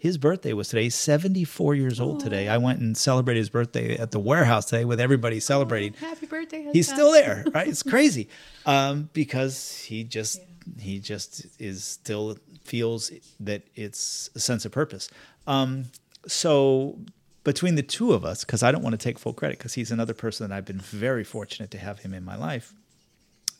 his 0.00 0.16
birthday 0.16 0.54
was 0.54 0.69
today. 0.69 0.85
He's 0.85 0.95
74 0.95 1.75
years 1.75 2.00
old 2.00 2.21
today. 2.21 2.49
I 2.49 2.57
went 2.57 2.80
and 2.80 2.97
celebrated 2.97 3.40
his 3.40 3.50
birthday 3.50 3.99
at 3.99 4.12
the 4.12 4.19
warehouse 4.19 4.64
today 4.64 4.87
with 4.87 4.99
everybody 4.99 5.40
celebrating. 5.40 5.95
Oh, 6.02 6.07
happy 6.07 6.25
birthday! 6.25 6.61
Hassan. 6.61 6.73
He's 6.73 6.90
still 6.90 7.12
there, 7.12 7.45
right? 7.52 7.69
It's 7.69 7.83
crazy 7.95 8.30
um, 8.64 9.11
because 9.12 9.76
he 9.76 10.02
just 10.04 10.38
yeah. 10.38 10.83
he 10.83 11.00
just 11.00 11.47
is 11.61 11.85
still 11.85 12.38
feels 12.64 13.12
that 13.40 13.62
it's 13.75 14.30
a 14.35 14.40
sense 14.40 14.64
of 14.64 14.73
purpose. 14.73 15.11
Um, 15.47 15.85
so 16.26 16.99
between 17.45 17.75
the 17.75 17.83
two 17.83 18.14
of 18.14 18.25
us, 18.25 18.42
because 18.42 18.62
I 18.62 18.73
don't 18.73 18.83
want 18.83 18.95
to 18.95 18.99
take 18.99 19.19
full 19.19 19.35
credit, 19.35 19.59
because 19.59 19.75
he's 19.75 19.90
another 19.90 20.14
person 20.14 20.49
that 20.49 20.57
I've 20.57 20.64
been 20.64 20.80
very 20.80 21.25
fortunate 21.25 21.71
to 21.73 21.78
have 21.78 21.99
him 21.99 22.14
in 22.14 22.25
my 22.25 22.37
life. 22.37 22.73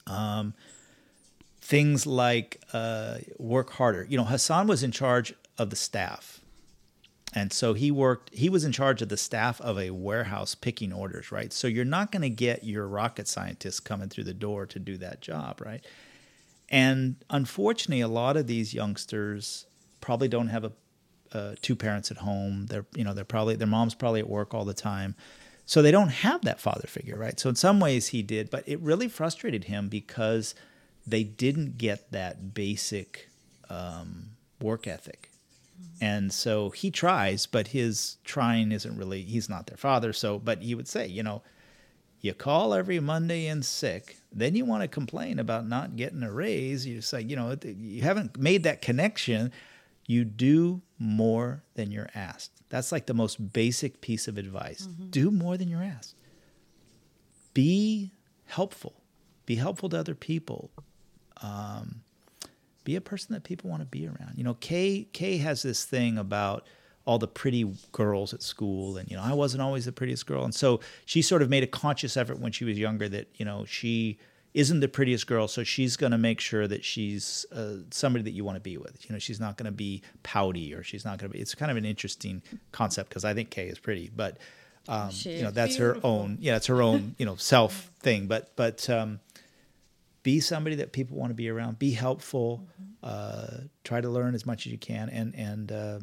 Um, 0.07 0.55
things 1.61 2.07
like 2.07 2.63
uh, 2.73 3.19
work 3.37 3.73
harder. 3.73 4.07
You 4.09 4.17
know, 4.17 4.25
Hassan 4.25 4.67
was 4.69 4.83
in 4.83 4.91
charge 4.91 5.35
of 5.61 5.69
the 5.69 5.77
staff. 5.77 6.41
And 7.35 7.53
so 7.53 7.75
he 7.75 7.91
worked, 7.91 8.35
he 8.35 8.49
was 8.49 8.65
in 8.65 8.73
charge 8.73 9.03
of 9.03 9.11
the 9.11 9.17
staff 9.19 9.61
of 9.61 9.79
a 9.79 9.91
warehouse 9.91 10.55
picking 10.55 10.91
orders, 10.91 11.31
right? 11.31 11.53
So 11.53 11.69
you're 11.69 11.85
not 11.85 12.11
going 12.11 12.23
to 12.23 12.31
get 12.31 12.65
your 12.65 12.89
rocket 12.89 13.29
scientists 13.29 13.79
coming 13.79 14.09
through 14.09 14.25
the 14.25 14.35
door 14.35 14.65
to 14.67 14.79
do 14.79 14.97
that 14.97 15.21
job, 15.21 15.61
right? 15.61 15.85
And 16.71 17.17
unfortunately, 17.29 18.01
a 18.01 18.09
lot 18.09 18.39
of 18.39 18.47
these 18.47 18.73
youngsters 18.73 19.67
probably 20.01 20.29
don't 20.29 20.49
have 20.49 20.65
a, 20.65 20.73
uh, 21.33 21.55
two 21.61 21.77
parents 21.77 22.11
at 22.11 22.17
home. 22.17 22.67
They're, 22.67 22.87
you 22.97 23.05
know, 23.05 23.13
they're 23.13 23.25
probably, 23.25 23.55
their 23.55 23.67
mom's 23.67 23.95
probably 23.95 24.21
at 24.21 24.29
work 24.29 24.55
all 24.55 24.65
the 24.65 24.75
time. 24.75 25.15
So 25.67 25.83
they 25.83 25.93
don't 25.93 26.09
have 26.09 26.43
that 26.47 26.59
father 26.59 26.89
figure, 26.89 27.17
right? 27.17 27.39
So 27.39 27.51
in 27.51 27.55
some 27.55 27.81
ways 27.81 28.09
he 28.09 28.23
did, 28.23 28.51
but 28.51 28.67
it 28.67 28.81
really 28.81 29.09
frustrated 29.09 29.65
him 29.65 29.89
because 29.89 30.55
they 31.07 31.23
didn't 31.23 31.77
get 31.77 32.11
that 32.13 32.55
basic 32.55 33.29
um, 33.69 34.31
work 34.61 34.89
ethic 34.89 35.30
and 36.01 36.33
so 36.33 36.71
he 36.71 36.91
tries, 36.91 37.47
but 37.47 37.69
his 37.69 38.17
trying 38.25 38.73
isn't 38.73 38.97
really, 38.97 39.23
he's 39.23 39.49
not 39.49 39.67
their 39.67 39.77
father. 39.77 40.13
So, 40.13 40.39
but 40.39 40.63
he 40.63 40.75
would 40.75 40.89
say, 40.89 41.07
you 41.07 41.23
know, 41.23 41.43
You 42.23 42.35
call 42.35 42.75
every 42.75 43.01
Monday 43.01 43.47
in 43.47 43.63
sick, 43.63 44.19
then 44.31 44.55
you 44.55 44.67
want 44.67 44.83
to 44.83 44.89
complain 44.89 45.39
about 45.39 45.67
not 45.67 45.97
getting 45.97 46.23
a 46.23 46.31
raise. 46.31 46.87
You 46.87 47.01
say, 47.01 47.23
you 47.23 47.35
know, 47.35 47.57
you 47.65 48.03
haven't 48.03 48.39
made 48.39 48.63
that 48.65 48.83
connection. 48.83 49.53
You 50.07 50.25
do 50.25 50.83
more 50.99 51.63
than 51.75 51.91
you're 51.91 52.11
asked. 52.15 52.51
That's 52.69 52.93
like 52.93 53.07
the 53.07 53.15
most 53.15 53.53
basic 53.53 54.01
piece 54.03 54.29
of 54.29 54.37
advice. 54.37 54.87
Do 55.09 55.31
more 55.31 55.57
than 55.57 55.69
you're 55.69 55.83
asked. 55.83 56.15
Be 57.55 58.13
helpful. 58.47 59.01
Be 59.47 59.55
helpful 59.55 59.89
to 59.89 59.99
other 59.99 60.15
people. 60.15 60.71
Um, 61.43 62.03
be 62.85 62.97
a 62.97 63.01
person 63.01 63.35
that 63.35 63.45
people 63.45 63.71
want 63.71 63.83
to 63.83 63.87
be 63.87 64.07
around. 64.07 64.35
You 64.37 64.45
know, 64.45 64.55
Kay 64.55 65.09
Kay 65.13 65.39
has 65.39 65.63
this 65.63 65.85
thing 65.85 66.19
about 66.19 66.67
all 67.07 67.19
the 67.19 67.29
pretty 67.29 67.65
girls 67.93 68.35
at 68.35 68.43
school 68.43 68.97
and 68.97 69.11
you 69.11 69.17
know, 69.17 69.23
I 69.23 69.33
wasn't 69.33 69.63
always 69.63 69.87
the 69.87 69.93
prettiest 69.93 70.27
girl. 70.27 70.45
And 70.45 70.55
so 70.55 70.81
she 71.07 71.23
sort 71.23 71.43
of 71.43 71.49
made 71.49 71.63
a 71.63 71.67
conscious 71.67 72.17
effort 72.17 72.39
when 72.39 72.53
she 72.53 72.65
was 72.65 72.79
younger 72.79 73.09
that, 73.09 73.29
you 73.37 73.45
know, 73.45 73.65
she 73.65 74.19
isn't 74.53 74.81
the 74.81 74.89
prettiest 74.89 75.27
girl, 75.27 75.47
so 75.47 75.63
she's 75.63 75.97
going 75.97 76.11
to 76.13 76.19
make 76.19 76.41
sure 76.41 76.67
that 76.67 76.85
she's 76.85 77.47
uh, 77.53 77.77
somebody 77.91 78.25
that 78.25 78.33
you 78.33 78.45
want 78.45 78.57
to 78.57 78.61
be 78.61 78.77
with. 78.77 79.09
You 79.09 79.13
know, 79.13 79.19
she's 79.19 79.39
not 79.39 79.57
going 79.57 79.67
to 79.67 79.73
be 79.73 80.03
pouty 80.23 80.75
or 80.75 80.83
she's 80.83 81.05
not 81.05 81.19
going 81.19 81.31
to 81.31 81.37
be. 81.37 81.41
It's 81.41 81.55
kind 81.55 81.71
of 81.71 81.77
an 81.77 81.85
interesting 81.85 82.43
concept 82.73 83.11
because 83.11 83.25
I 83.25 83.33
think 83.33 83.51
Kay 83.51 83.69
is 83.69 83.79
pretty, 83.79 84.11
but 84.15 84.39
um, 84.89 85.11
you 85.13 85.43
know 85.43 85.51
that's 85.51 85.77
her 85.77 85.99
own. 86.03 86.39
Yeah, 86.41 86.57
it's 86.57 86.67
her 86.67 86.83
own 86.83 87.15
you 87.19 87.27
know 87.27 87.37
self 87.37 87.91
thing. 88.01 88.27
But 88.27 88.53
but 88.57 88.91
um, 88.91 89.21
be 90.23 90.41
somebody 90.41 90.77
that 90.77 90.93
people 90.93 91.17
want 91.17 91.31
to 91.31 91.35
be 91.35 91.49
around. 91.49 91.79
Be 91.79 91.93
helpful. 91.93 92.67
Uh, 93.03 93.47
try 93.85 94.01
to 94.01 94.09
learn 94.09 94.35
as 94.35 94.45
much 94.45 94.67
as 94.67 94.73
you 94.73 94.79
can, 94.79 95.09
and 95.09 95.35
and 95.35 95.73
uh, 95.73 95.99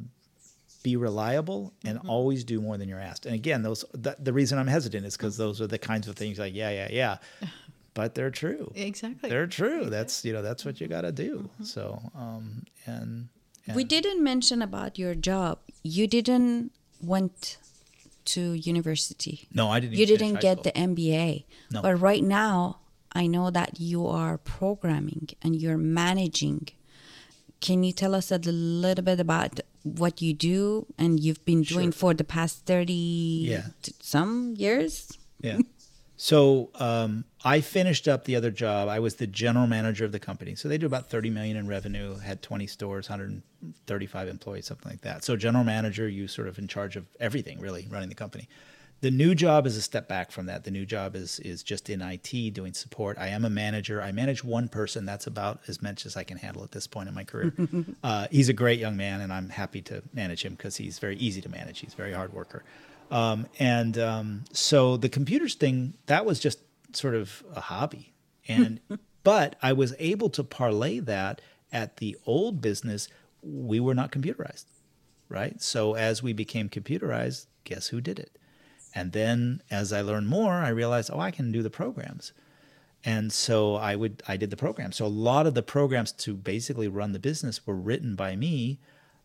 be 0.84 0.96
reliable, 0.96 1.74
and 1.86 2.00
always 2.08 2.44
do 2.44 2.62
more 2.62 2.78
than 2.78 2.88
you're 2.90 3.00
asked. 3.00 3.26
And 3.26 3.36
again, 3.36 3.62
those 3.62 3.84
th- 4.02 4.16
the 4.20 4.34
reason 4.34 4.58
I'm 4.58 4.68
hesitant 4.68 5.06
is 5.06 5.18
because 5.18 5.38
those 5.38 5.62
are 5.62 5.68
the 5.68 5.78
kinds 5.78 6.08
of 6.08 6.16
things 6.16 6.40
like 6.40 6.54
yeah 6.56 6.70
yeah 6.72 6.88
yeah, 6.92 7.18
but 7.94 8.16
they're 8.16 8.32
true. 8.32 8.72
Exactly. 8.76 9.30
They're 9.30 9.48
true. 9.48 9.86
That's 9.86 10.26
you 10.26 10.34
know 10.34 10.42
that's 10.42 10.66
what 10.66 10.82
you 10.82 10.88
got 10.88 11.02
to 11.02 11.12
do. 11.12 11.50
So 11.64 12.02
um 12.16 12.64
and, 12.86 13.28
and 13.68 13.76
We 13.76 13.84
didn't 13.84 14.24
mention 14.24 14.62
about 14.62 14.98
your 14.98 15.14
job. 15.14 15.60
You 15.84 16.08
didn't 16.08 16.72
went 17.02 17.58
to 18.26 18.54
university. 18.54 19.48
no 19.54 19.70
I 19.70 19.80
didn't. 19.80 19.96
You 19.98 20.04
even 20.04 20.18
didn't 20.18 20.42
get 20.42 20.60
school. 20.60 20.64
the 20.64 20.72
MBA. 20.72 21.46
No. 21.72 21.82
But 21.82 21.96
right 22.02 22.24
now, 22.24 22.80
I 23.18 23.26
know 23.28 23.50
that 23.60 23.80
you 23.80 24.06
are 24.08 24.38
programming 24.38 25.30
and 25.44 25.52
you're 25.62 25.78
managing. 26.04 26.68
Can 27.66 27.84
you 27.84 27.92
tell 28.02 28.14
us 28.14 28.32
a 28.32 28.38
little 28.38 29.04
bit 29.04 29.20
about 29.20 29.60
what 29.84 30.22
you 30.22 30.34
do 30.34 30.86
and 30.98 31.20
you've 31.20 31.44
been 31.44 31.64
doing 31.64 31.92
Sure. 31.92 32.00
for 32.02 32.14
the 32.14 32.24
past 32.24 32.56
30 32.66 32.94
Yeah. 33.54 33.68
some 34.00 34.54
years? 34.58 34.94
Yeah. 35.42 35.60
So 36.16 36.70
um, 36.76 37.26
I 37.44 37.62
finished 37.62 38.08
up 38.08 38.26
the 38.26 38.36
other 38.36 38.52
job. 38.52 38.88
I 38.90 39.00
was 39.00 39.16
the 39.16 39.28
general 39.28 39.68
manager 39.68 40.04
of 40.06 40.12
the 40.12 40.20
company. 40.20 40.56
So 40.56 40.68
they 40.68 40.78
do 40.78 40.86
about 40.88 41.10
30 41.10 41.30
million 41.30 41.56
in 41.58 41.68
revenue, 41.68 42.18
had 42.18 42.42
20 42.42 42.66
stores, 42.68 43.08
135 43.10 44.28
employees, 44.28 44.66
something 44.68 44.90
like 44.92 45.02
that. 45.02 45.24
So 45.24 45.36
general 45.36 45.64
manager, 45.64 46.08
you 46.08 46.28
sort 46.28 46.48
of 46.48 46.58
in 46.60 46.68
charge 46.68 46.96
of 46.96 47.06
everything, 47.20 47.60
really 47.60 47.88
running 47.90 48.10
the 48.10 48.16
company. 48.16 48.48
The 49.02 49.12
new 49.12 49.36
job 49.36 49.68
is 49.68 49.78
a 49.78 49.82
step 49.82 50.08
back 50.08 50.32
from 50.32 50.48
that. 50.48 50.64
The 50.64 50.72
new 50.72 50.86
job 50.86 51.16
is 51.16 51.40
is 51.40 51.62
just 51.62 51.90
in 51.90 52.02
IT, 52.02 52.54
doing 52.54 52.74
support. 52.74 53.18
I 53.20 53.28
am 53.28 53.46
a 53.46 53.50
manager. 53.50 54.02
I 54.02 54.12
manage 54.12 54.44
one 54.44 54.70
person. 54.70 55.06
That's 55.06 55.28
about 55.28 55.62
as 55.68 55.82
much 55.82 56.06
as 56.06 56.18
I 56.18 56.24
can 56.24 56.38
handle 56.38 56.64
at 56.64 56.72
this 56.72 56.88
point 56.88 57.08
in 57.08 57.14
my 57.14 57.24
career. 57.24 57.54
uh, 58.04 58.28
he's 58.32 58.50
a 58.50 58.54
great 58.54 58.80
young 58.80 58.98
man, 58.98 59.22
and 59.22 59.32
I'm 59.32 59.50
happy 59.50 59.82
to 59.84 60.02
manage 60.14 60.44
him 60.44 60.56
because 60.56 60.78
he's 60.78 60.98
very 60.98 61.16
easy 61.18 61.42
to 61.42 61.50
manage. 61.50 61.80
He's 61.80 61.94
a 61.94 61.98
very 61.98 62.14
hard 62.14 62.34
worker. 62.34 62.64
Um, 63.12 63.46
and 63.60 63.98
um, 64.00 64.46
so 64.52 64.98
the 64.98 65.10
computers 65.10 65.54
thing 65.54 65.94
that 66.08 66.26
was 66.26 66.40
just 66.40 66.60
sort 66.94 67.14
of 67.14 67.44
a 67.56 67.62
hobby, 67.62 68.14
and 68.48 68.80
but 69.24 69.58
I 69.62 69.74
was 69.74 69.94
able 70.00 70.30
to 70.32 70.44
parlay 70.44 71.00
that 71.00 71.40
at 71.72 71.98
the 71.98 72.18
old 72.26 72.62
business. 72.62 73.10
We 73.44 73.80
were 73.80 73.94
not 73.94 74.12
computerized, 74.12 74.66
right? 75.30 75.62
So 75.62 75.94
as 75.94 76.24
we 76.24 76.34
became 76.34 76.68
computerized, 76.68 77.46
guess 77.64 77.90
who 77.90 78.02
did 78.02 78.18
it? 78.18 78.38
And 78.98 79.12
then 79.12 79.62
as 79.70 79.94
I 79.94 80.02
learned 80.02 80.28
more, 80.28 80.54
I 80.54 80.70
realized, 80.70 81.12
oh, 81.14 81.20
I 81.20 81.30
can 81.30 81.52
do 81.52 81.62
the 81.62 81.70
programs. 81.70 82.32
And 83.06 83.32
so 83.32 83.76
I 83.76 83.96
would 83.96 84.24
I 84.28 84.38
did 84.38 84.50
the 84.50 84.58
program. 84.58 84.92
So 84.92 85.06
a 85.06 85.20
lot 85.30 85.46
of 85.46 85.54
the 85.54 85.62
programs 85.62 86.12
to 86.14 86.34
basically 86.34 86.88
run 86.88 87.12
the 87.12 87.20
business 87.20 87.66
were 87.68 87.76
written 87.76 88.16
by 88.16 88.36
me. 88.36 88.80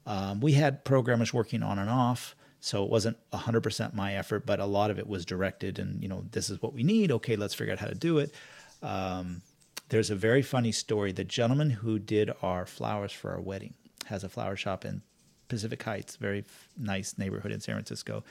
Um, 0.05 0.41
we 0.41 0.52
had 0.52 0.85
programmers 0.85 1.33
working 1.33 1.62
on 1.62 1.79
and 1.79 1.88
off, 1.88 2.37
so 2.61 2.85
it 2.85 2.91
wasn't 2.91 3.17
100% 3.33 3.95
my 3.95 4.14
effort, 4.14 4.45
but 4.45 4.61
a 4.61 4.67
lot 4.67 4.91
of 4.91 4.99
it 4.99 5.07
was 5.07 5.25
directed. 5.25 5.79
And 5.79 6.02
you 6.02 6.09
know, 6.09 6.26
this 6.33 6.50
is 6.50 6.61
what 6.61 6.75
we 6.75 6.83
need. 6.83 7.11
Okay, 7.11 7.37
let's 7.37 7.55
figure 7.55 7.73
out 7.73 7.79
how 7.79 7.87
to 7.87 7.95
do 7.95 8.19
it. 8.19 8.35
Um, 8.83 9.41
there's 9.88 10.11
a 10.11 10.17
very 10.17 10.43
funny 10.43 10.73
story. 10.73 11.12
The 11.12 11.25
gentleman 11.25 11.71
who 11.71 11.99
did 11.99 12.31
our 12.43 12.67
flowers 12.67 13.12
for 13.12 13.31
our 13.31 13.41
wedding 13.41 13.73
has 14.05 14.23
a 14.23 14.29
flower 14.29 14.55
shop 14.55 14.85
in 14.85 15.00
Pacific 15.49 15.83
Heights, 15.83 16.17
very 16.17 16.45
nice 16.76 17.17
neighborhood 17.17 17.52
in 17.52 17.61
San 17.61 17.76
Francisco. 17.76 18.23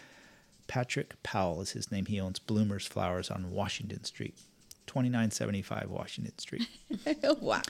Patrick 0.72 1.22
Powell 1.22 1.60
is 1.60 1.72
his 1.72 1.92
name. 1.92 2.06
He 2.06 2.18
owns 2.18 2.40
Bloomers 2.40 2.88
Flowers 2.88 3.30
on 3.30 3.52
Washington 3.52 4.06
Street, 4.06 4.38
2975 4.88 5.90
Washington 5.90 6.38
Street. 6.38 6.66
wow. 7.42 7.62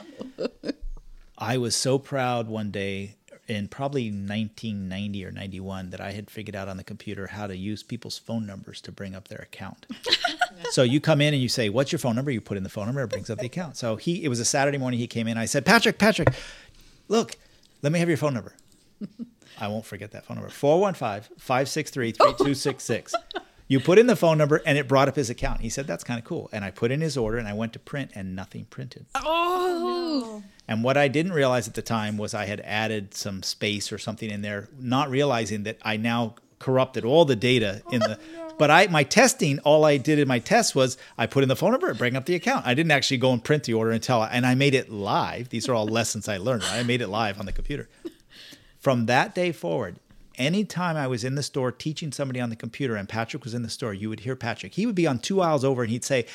I 1.35 1.57
was 1.57 1.75
so 1.75 1.97
proud 1.97 2.47
one 2.47 2.69
day 2.69 3.15
in 3.47 3.69
probably 3.69 4.11
1990 4.11 5.25
or 5.25 5.31
91 5.31 5.89
that 5.89 5.99
I 5.99 6.11
had 6.11 6.29
figured 6.29 6.55
out 6.55 6.67
on 6.67 6.77
the 6.77 6.83
computer 6.83 7.25
how 7.25 7.47
to 7.47 7.57
use 7.57 7.81
people's 7.81 8.19
phone 8.19 8.45
numbers 8.45 8.79
to 8.81 8.91
bring 8.91 9.15
up 9.15 9.29
their 9.29 9.39
account. 9.39 9.87
so 10.69 10.83
you 10.83 11.01
come 11.01 11.21
in 11.21 11.33
and 11.33 11.41
you 11.41 11.49
say, 11.49 11.69
"What's 11.69 11.91
your 11.91 11.97
phone 11.97 12.15
number?" 12.15 12.29
You 12.29 12.39
put 12.39 12.57
in 12.57 12.61
the 12.61 12.69
phone 12.69 12.85
number, 12.85 13.01
it 13.01 13.09
brings 13.09 13.31
up 13.31 13.39
the 13.39 13.47
account. 13.47 13.77
So 13.77 13.95
he, 13.95 14.23
it 14.23 14.27
was 14.27 14.39
a 14.39 14.45
Saturday 14.45 14.77
morning. 14.77 14.99
He 14.99 15.07
came 15.07 15.27
in. 15.27 15.39
I 15.39 15.45
said, 15.45 15.65
"Patrick, 15.65 15.97
Patrick, 15.97 16.29
look, 17.07 17.35
let 17.81 17.91
me 17.91 17.97
have 17.97 18.09
your 18.09 18.19
phone 18.19 18.35
number." 18.35 18.53
I 19.61 19.67
won't 19.67 19.85
forget 19.85 20.11
that 20.11 20.25
phone 20.25 20.37
number 20.37 20.49
415 20.49 21.37
563 21.37 22.11
3266. 22.11 23.13
You 23.67 23.79
put 23.79 23.99
in 23.99 24.07
the 24.07 24.17
phone 24.17 24.37
number 24.37 24.61
and 24.65 24.77
it 24.77 24.87
brought 24.87 25.07
up 25.07 25.15
his 25.15 25.29
account. 25.29 25.61
He 25.61 25.69
said, 25.69 25.87
That's 25.87 26.03
kind 26.03 26.19
of 26.19 26.25
cool. 26.25 26.49
And 26.51 26.65
I 26.65 26.71
put 26.71 26.91
in 26.91 26.99
his 26.99 27.15
order 27.15 27.37
and 27.37 27.47
I 27.47 27.53
went 27.53 27.71
to 27.73 27.79
print 27.79 28.11
and 28.15 28.35
nothing 28.35 28.65
printed. 28.65 29.05
Oh. 29.15 30.43
And 30.67 30.83
what 30.83 30.97
I 30.97 31.07
didn't 31.07 31.31
realize 31.31 31.67
at 31.67 31.75
the 31.75 31.81
time 31.81 32.17
was 32.17 32.33
I 32.33 32.45
had 32.45 32.59
added 32.61 33.13
some 33.13 33.43
space 33.43 33.93
or 33.93 33.97
something 33.97 34.29
in 34.29 34.41
there, 34.41 34.67
not 34.77 35.09
realizing 35.09 35.63
that 35.63 35.77
I 35.83 35.95
now 35.95 36.35
corrupted 36.59 37.05
all 37.05 37.23
the 37.23 37.35
data 37.35 37.81
in 37.91 37.99
the. 37.99 38.17
Oh, 38.37 38.53
but 38.57 38.69
I, 38.69 38.87
my 38.87 39.03
testing, 39.03 39.59
all 39.59 39.85
I 39.85 39.97
did 39.97 40.19
in 40.19 40.27
my 40.27 40.39
test 40.39 40.75
was 40.75 40.97
I 41.17 41.25
put 41.25 41.43
in 41.43 41.49
the 41.49 41.55
phone 41.55 41.71
number 41.71 41.87
and 41.87 41.97
bring 41.97 42.15
up 42.15 42.25
the 42.25 42.35
account. 42.35 42.67
I 42.67 42.73
didn't 42.73 42.91
actually 42.91 43.17
go 43.17 43.31
and 43.31 43.43
print 43.43 43.63
the 43.63 43.73
order 43.73 43.91
until, 43.91 44.21
and 44.23 44.45
I 44.45 44.53
made 44.55 44.75
it 44.75 44.89
live. 44.89 45.49
These 45.49 45.69
are 45.69 45.73
all 45.73 45.87
lessons 45.99 46.27
I 46.27 46.37
learned. 46.37 46.63
Right? 46.63 46.79
I 46.79 46.83
made 46.83 47.01
it 47.01 47.07
live 47.07 47.39
on 47.39 47.45
the 47.45 47.51
computer. 47.53 47.87
From 48.81 49.05
that 49.05 49.35
day 49.35 49.51
forward, 49.51 49.99
anytime 50.35 50.97
I 50.97 51.07
was 51.07 51.23
in 51.23 51.35
the 51.35 51.43
store 51.43 51.71
teaching 51.71 52.11
somebody 52.11 52.41
on 52.41 52.49
the 52.49 52.55
computer 52.55 52.95
and 52.95 53.07
Patrick 53.07 53.43
was 53.43 53.53
in 53.53 53.61
the 53.61 53.69
store, 53.69 53.93
you 53.93 54.09
would 54.09 54.21
hear 54.21 54.35
Patrick. 54.35 54.73
He 54.73 54.87
would 54.87 54.95
be 54.95 55.05
on 55.05 55.19
two 55.19 55.39
aisles 55.39 55.63
over 55.63 55.83
and 55.83 55.91
he'd 55.91 56.03
say, 56.03 56.25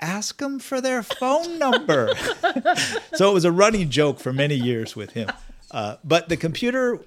Ask 0.00 0.38
them 0.38 0.58
for 0.58 0.80
their 0.80 1.04
phone 1.04 1.60
number. 1.60 2.10
so 3.14 3.30
it 3.30 3.34
was 3.34 3.44
a 3.44 3.52
running 3.52 3.88
joke 3.88 4.18
for 4.18 4.32
many 4.32 4.56
years 4.56 4.96
with 4.96 5.12
him. 5.12 5.28
Uh, 5.70 5.96
but 6.02 6.28
the 6.28 6.36
computer 6.36 6.98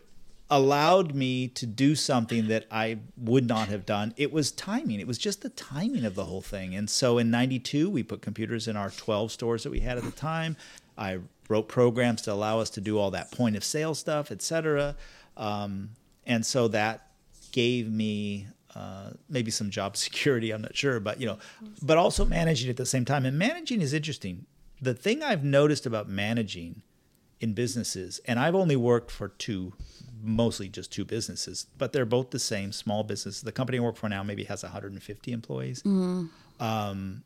allowed 0.50 1.16
me 1.16 1.48
to 1.48 1.66
do 1.66 1.96
something 1.96 2.48
that 2.48 2.66
I 2.72 3.00
would 3.18 3.48
not 3.48 3.68
have 3.68 3.86
done. 3.86 4.14
It 4.16 4.32
was 4.32 4.52
timing. 4.52 5.00
It 5.00 5.08
was 5.08 5.18
just 5.18 5.42
the 5.42 5.50
timing 5.50 6.06
of 6.06 6.16
the 6.16 6.26
whole 6.26 6.42
thing. 6.42 6.76
And 6.76 6.90
so 6.90 7.18
in 7.18 7.32
92, 7.32 7.90
we 7.90 8.04
put 8.04 8.22
computers 8.22 8.68
in 8.68 8.78
our 8.78 8.92
12 8.92 9.32
stores 9.32 9.64
that 9.64 9.72
we 9.72 9.80
had 9.80 9.98
at 9.98 10.04
the 10.04 10.12
time. 10.12 10.56
I 10.98 11.20
wrote 11.50 11.68
programs 11.68 12.22
to 12.24 12.34
allow 12.34 12.60
us 12.60 12.70
to 12.72 12.82
do 12.82 12.98
all 12.98 13.12
that 13.12 13.32
point 13.32 13.56
of 13.56 13.64
sale 13.64 13.96
stuff, 13.96 14.32
et 14.32 14.42
cetera. 14.42 14.96
Um, 15.38 15.92
and 16.26 16.46
so 16.46 16.68
that 16.70 17.08
gave 17.52 17.92
me 17.92 18.48
uh, 18.76 19.12
maybe 19.30 19.52
some 19.52 19.70
job 19.70 19.98
security. 20.08 20.52
I'm 20.52 20.62
not 20.62 20.76
sure, 20.76 21.00
but 21.00 21.20
you 21.20 21.28
know, 21.28 21.38
but 21.82 21.98
also 21.98 22.26
managing 22.26 22.70
at 22.70 22.78
the 22.78 22.86
same 22.86 23.06
time. 23.06 23.26
And 23.26 23.38
managing 23.38 23.82
is 23.82 23.94
interesting. 23.94 24.46
The 24.82 24.94
thing 24.94 25.24
I've 25.24 25.44
noticed 25.44 25.86
about 25.86 26.10
managing 26.10 26.82
in 27.40 27.54
businesses, 27.54 28.20
and 28.26 28.40
I've 28.40 28.56
only 28.56 28.76
worked 28.76 29.12
for 29.12 29.30
two, 29.30 29.74
mostly 30.22 30.68
just 30.68 30.92
two 30.92 31.06
businesses, 31.06 31.68
but 31.78 31.94
they're 31.94 32.06
both 32.06 32.32
the 32.32 32.40
same 32.40 32.72
small 32.72 33.04
business. 33.04 33.42
The 33.42 33.52
company 33.52 33.78
I 33.78 33.82
work 33.82 33.96
for 33.96 34.10
now 34.10 34.24
maybe 34.24 34.44
has 34.46 34.64
150 34.64 35.32
employees. 35.32 35.82
Um, 36.60 37.24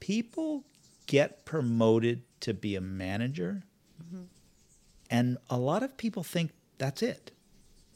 people 0.00 0.64
get 1.10 1.44
promoted 1.44 2.22
to 2.38 2.54
be 2.54 2.76
a 2.76 2.80
manager, 2.80 3.64
mm-hmm. 4.00 4.22
and 5.10 5.38
a 5.50 5.58
lot 5.58 5.82
of 5.82 5.96
people 5.96 6.22
think 6.22 6.52
that's 6.78 7.02
it. 7.02 7.32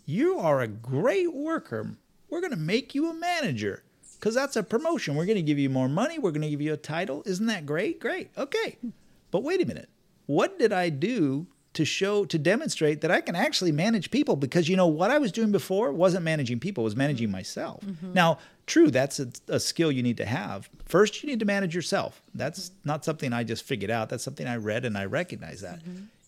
You 0.04 0.40
are 0.40 0.60
a 0.60 0.66
great 0.66 1.32
worker. 1.32 1.96
We're 2.28 2.40
going 2.40 2.50
to 2.50 2.56
make 2.56 2.92
you 2.92 3.08
a 3.08 3.14
manager 3.14 3.84
because 4.18 4.34
that's 4.34 4.56
a 4.56 4.64
promotion. 4.64 5.14
We're 5.14 5.26
going 5.26 5.36
to 5.36 5.42
give 5.42 5.60
you 5.60 5.70
more 5.70 5.88
money. 5.88 6.18
We're 6.18 6.32
going 6.32 6.42
to 6.42 6.50
give 6.50 6.60
you 6.60 6.72
a 6.72 6.76
title. 6.76 7.22
Isn't 7.24 7.46
that 7.46 7.66
great? 7.66 8.00
Great. 8.00 8.30
Okay. 8.36 8.78
Hmm. 8.80 8.88
But 9.30 9.44
wait 9.44 9.62
a 9.62 9.66
minute. 9.66 9.90
What 10.26 10.58
did 10.58 10.72
I 10.72 10.88
do 10.88 11.46
to 11.74 11.84
show 11.84 12.24
to 12.24 12.38
demonstrate 12.38 13.00
that 13.02 13.10
I 13.10 13.20
can 13.20 13.36
actually 13.36 13.72
manage 13.72 14.10
people 14.10 14.36
because 14.36 14.68
you 14.68 14.76
know 14.76 14.86
what 14.86 15.10
I 15.10 15.18
was 15.18 15.32
doing 15.32 15.52
before 15.52 15.92
wasn't 15.92 16.24
managing 16.24 16.60
people, 16.60 16.84
it 16.84 16.86
was 16.86 16.96
managing 16.96 17.26
mm-hmm. 17.26 17.36
myself. 17.36 17.84
Mm-hmm. 17.84 18.12
Now, 18.14 18.38
true, 18.66 18.90
that's 18.90 19.20
a, 19.20 19.28
a 19.48 19.60
skill 19.60 19.92
you 19.92 20.02
need 20.02 20.16
to 20.18 20.24
have. 20.24 20.70
First, 20.84 21.22
you 21.22 21.28
need 21.28 21.40
to 21.40 21.44
manage 21.44 21.74
yourself. 21.74 22.22
That's 22.34 22.70
mm-hmm. 22.70 22.88
not 22.88 23.04
something 23.04 23.32
I 23.32 23.44
just 23.44 23.64
figured 23.64 23.90
out. 23.90 24.08
That's 24.08 24.24
something 24.24 24.46
I 24.46 24.56
read 24.56 24.84
and 24.84 24.96
I 24.96 25.04
recognize 25.04 25.60
that. 25.60 25.80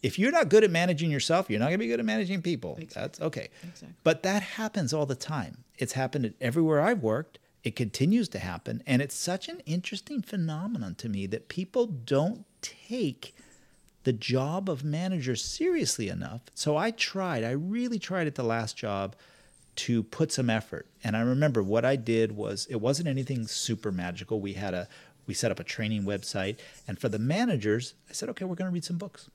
If 0.03 0.19
you're 0.19 0.33
not 0.33 0.51
good 0.51 0.63
at 0.63 0.71
managing 0.71 1.11
yourself, 1.11 1.49
you're 1.49 1.59
not 1.59 1.67
going 1.67 1.79
to 1.79 1.85
be 1.85 1.89
good 1.89 2.01
at 2.01 2.07
managing 2.07 2.43
people. 2.43 2.79
That's 2.95 3.21
okay. 3.21 3.49
Exactly. 3.63 3.97
But 4.05 4.23
that 4.25 4.43
happens 4.43 4.93
all 4.93 5.07
the 5.07 5.15
time. 5.17 5.65
It's 5.79 5.95
happened 5.95 6.35
everywhere 6.41 6.81
I've 6.81 7.03
worked. 7.03 7.39
It 7.65 7.75
continues 7.75 8.29
to 8.31 8.39
happen. 8.39 8.83
And 8.87 9.03
it's 9.03 9.15
such 9.15 9.49
an 9.49 9.61
interesting 9.67 10.23
phenomenon 10.23 10.95
to 10.97 11.09
me 11.09 11.27
that 11.27 11.49
people 11.49 11.87
don't 11.87 12.45
take 12.63 13.35
the 14.07 14.13
job 14.13 14.71
of 14.71 14.85
manager 14.85 15.35
seriously 15.35 16.09
enough. 16.09 16.43
So 16.55 16.77
I 16.77 16.93
tried, 16.93 17.43
I 17.43 17.51
really 17.51 17.99
tried 17.99 18.29
at 18.29 18.37
the 18.37 18.45
last 18.45 18.77
job 18.77 19.17
to 19.75 20.05
put 20.05 20.31
some 20.31 20.49
effort. 20.49 20.87
And 21.03 21.17
I 21.17 21.23
remember 21.23 21.61
what 21.61 21.85
I 21.85 21.97
did 21.97 22.31
was 22.37 22.69
it 22.71 22.81
wasn't 22.81 23.09
anything 23.09 23.49
super 23.49 23.91
magical. 23.91 24.39
We 24.39 24.53
had 24.53 24.75
a 24.75 24.87
we 25.27 25.35
set 25.35 25.51
up 25.51 25.59
a 25.59 25.65
training 25.65 26.05
website 26.05 26.59
and 26.87 27.01
for 27.01 27.09
the 27.09 27.19
managers, 27.19 27.95
I 28.09 28.13
said, 28.13 28.29
"Okay, 28.29 28.45
we're 28.45 28.55
going 28.55 28.71
to 28.71 28.75
read 28.75 28.85
some 28.85 28.97
books. 28.97 29.29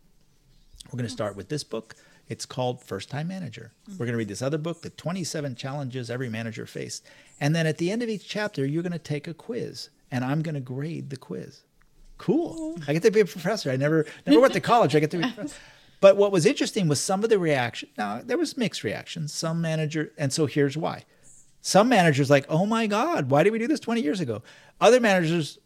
We're 0.86 0.98
going 0.98 1.10
to 1.10 1.14
start 1.14 1.36
with 1.36 1.50
this 1.50 1.66
book. 1.66 1.98
It's 2.30 2.46
called 2.46 2.82
First 2.82 3.10
Time 3.10 3.28
Manager. 3.28 3.74
We're 3.90 4.06
going 4.06 4.14
to 4.14 4.18
read 4.18 4.30
this 4.30 4.42
other 4.42 4.58
book, 4.58 4.84
The 4.84 4.90
27 4.90 5.56
Challenges 5.56 6.10
Every 6.10 6.30
Manager 6.30 6.66
Faced. 6.66 7.06
And 7.42 7.54
then 7.54 7.68
at 7.68 7.78
the 7.78 7.92
end 7.92 8.02
of 8.02 8.08
each 8.08 8.26
chapter, 8.26 8.66
you're 8.66 8.84
going 8.84 8.94
to 8.94 9.00
take 9.00 9.28
a 9.28 9.34
quiz, 9.34 9.90
and 10.10 10.24
I'm 10.24 10.42
going 10.42 10.56
to 10.56 10.62
grade 10.62 11.10
the 11.10 11.18
quiz. 11.18 11.64
Cool. 12.22 12.78
I 12.88 12.94
get 12.94 13.02
to 13.02 13.10
be 13.10 13.20
a 13.22 13.26
professor. 13.26 13.72
I 13.72 13.78
never 13.78 14.06
never 14.28 14.40
went 14.40 14.54
to 14.54 14.60
college. 14.74 14.96
I 14.96 15.00
get 15.00 15.10
to 15.12 15.18
be 15.18 15.24
a 15.24 15.28
professor. 15.28 15.60
But 16.02 16.18
what 16.18 16.32
was 16.32 16.46
interesting 16.46 16.88
was 16.88 17.00
some 17.00 17.24
of 17.24 17.32
the 17.32 17.40
reaction. 17.40 17.90
Now, 17.98 18.22
there 18.24 18.38
was 18.38 18.56
mixed 18.58 18.84
reactions. 18.84 19.34
Some 19.34 19.60
manager, 19.60 20.12
and 20.20 20.32
so 20.32 20.46
here's 20.46 20.78
why. 20.78 21.06
Some 21.62 21.90
managers 21.90 22.30
like, 22.30 22.46
"Oh 22.48 22.68
my 22.68 22.86
god, 22.86 23.32
why 23.32 23.42
did 23.42 23.52
we 23.52 23.58
do 23.58 23.68
this 23.68 23.80
20 23.80 24.02
years 24.02 24.20
ago?" 24.20 24.44
Other 24.80 25.00
managers 25.00 25.58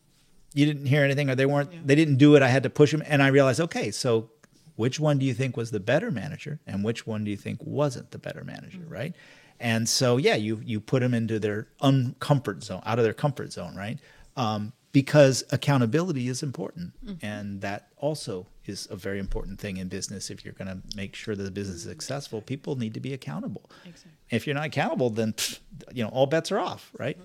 you 0.53 0.65
didn't 0.65 0.85
hear 0.85 1.03
anything 1.03 1.29
or 1.29 1.35
they 1.35 1.45
weren't 1.45 1.85
they 1.85 1.95
didn't 1.95 2.15
do 2.15 2.35
it. 2.35 2.41
I 2.41 2.47
had 2.47 2.63
to 2.63 2.69
push 2.69 2.91
them 2.93 3.03
and 3.05 3.21
I 3.21 3.27
realized, 3.27 3.59
"Okay, 3.59 3.91
so 3.91 4.29
which 4.77 4.97
one 4.97 5.17
do 5.17 5.25
you 5.25 5.33
think 5.33 5.57
was 5.57 5.71
the 5.71 5.79
better 5.81 6.09
manager 6.09 6.61
and 6.65 6.85
which 6.85 7.05
one 7.05 7.25
do 7.25 7.31
you 7.31 7.37
think 7.37 7.59
wasn't 7.63 8.11
the 8.11 8.17
better 8.17 8.43
manager 8.43 8.81
right 8.87 9.13
and 9.59 9.87
so 9.87 10.17
yeah 10.17 10.35
you 10.35 10.61
you 10.65 10.81
put 10.81 11.01
them 11.01 11.13
into 11.13 11.39
their 11.39 11.67
uncomfort 11.81 12.61
zone 12.61 12.81
out 12.85 12.99
of 12.99 13.05
their 13.05 13.13
comfort 13.13 13.53
zone 13.53 13.73
right 13.75 13.99
um, 14.35 14.73
because 14.95 15.43
accountability 15.51 16.29
is 16.29 16.41
important. 16.41 16.93
And 17.21 17.59
that 17.59 17.89
also 17.97 18.47
is 18.65 18.87
a 18.89 18.95
very 18.95 19.19
important 19.19 19.59
thing 19.59 19.75
in 19.75 19.89
business. 19.89 20.29
If 20.29 20.45
you're 20.45 20.53
going 20.53 20.69
to 20.69 20.77
make 20.95 21.15
sure 21.15 21.35
that 21.35 21.43
the 21.43 21.51
business 21.51 21.79
is 21.79 21.83
successful 21.83 22.41
people 22.41 22.77
need 22.77 22.93
to 22.93 23.01
be 23.01 23.13
accountable. 23.13 23.69
Exactly. 23.85 24.11
if 24.29 24.47
you're 24.47 24.53
not 24.53 24.67
accountable 24.67 25.09
then 25.09 25.33
pff, 25.33 25.59
you 25.91 26.01
know 26.01 26.09
all 26.11 26.27
bets 26.27 26.49
are 26.49 26.59
off 26.59 26.93
right? 26.97 27.17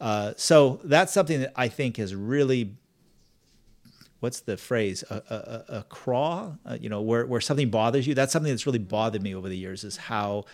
Uh, 0.00 0.32
so 0.36 0.80
that's 0.82 1.12
something 1.12 1.42
that 1.42 1.52
i 1.54 1.68
think 1.68 1.96
has 1.96 2.12
really 2.12 2.74
what's 4.18 4.40
the 4.40 4.56
phrase? 4.56 5.04
A, 5.10 5.14
a, 5.14 5.34
a, 5.34 5.78
a 5.78 5.82
craw? 5.84 6.54
Uh, 6.66 6.76
you 6.80 6.88
know 6.88 7.00
where, 7.00 7.24
where 7.26 7.40
something 7.40 7.70
bothers 7.70 8.06
you? 8.06 8.14
That's 8.14 8.32
something 8.32 8.52
that's 8.52 8.66
really 8.66 8.78
bothered 8.78 9.22
me 9.22 9.34
over 9.34 9.48
the 9.48 9.56
years 9.56 9.84
is 9.84 9.96
how 9.96 10.44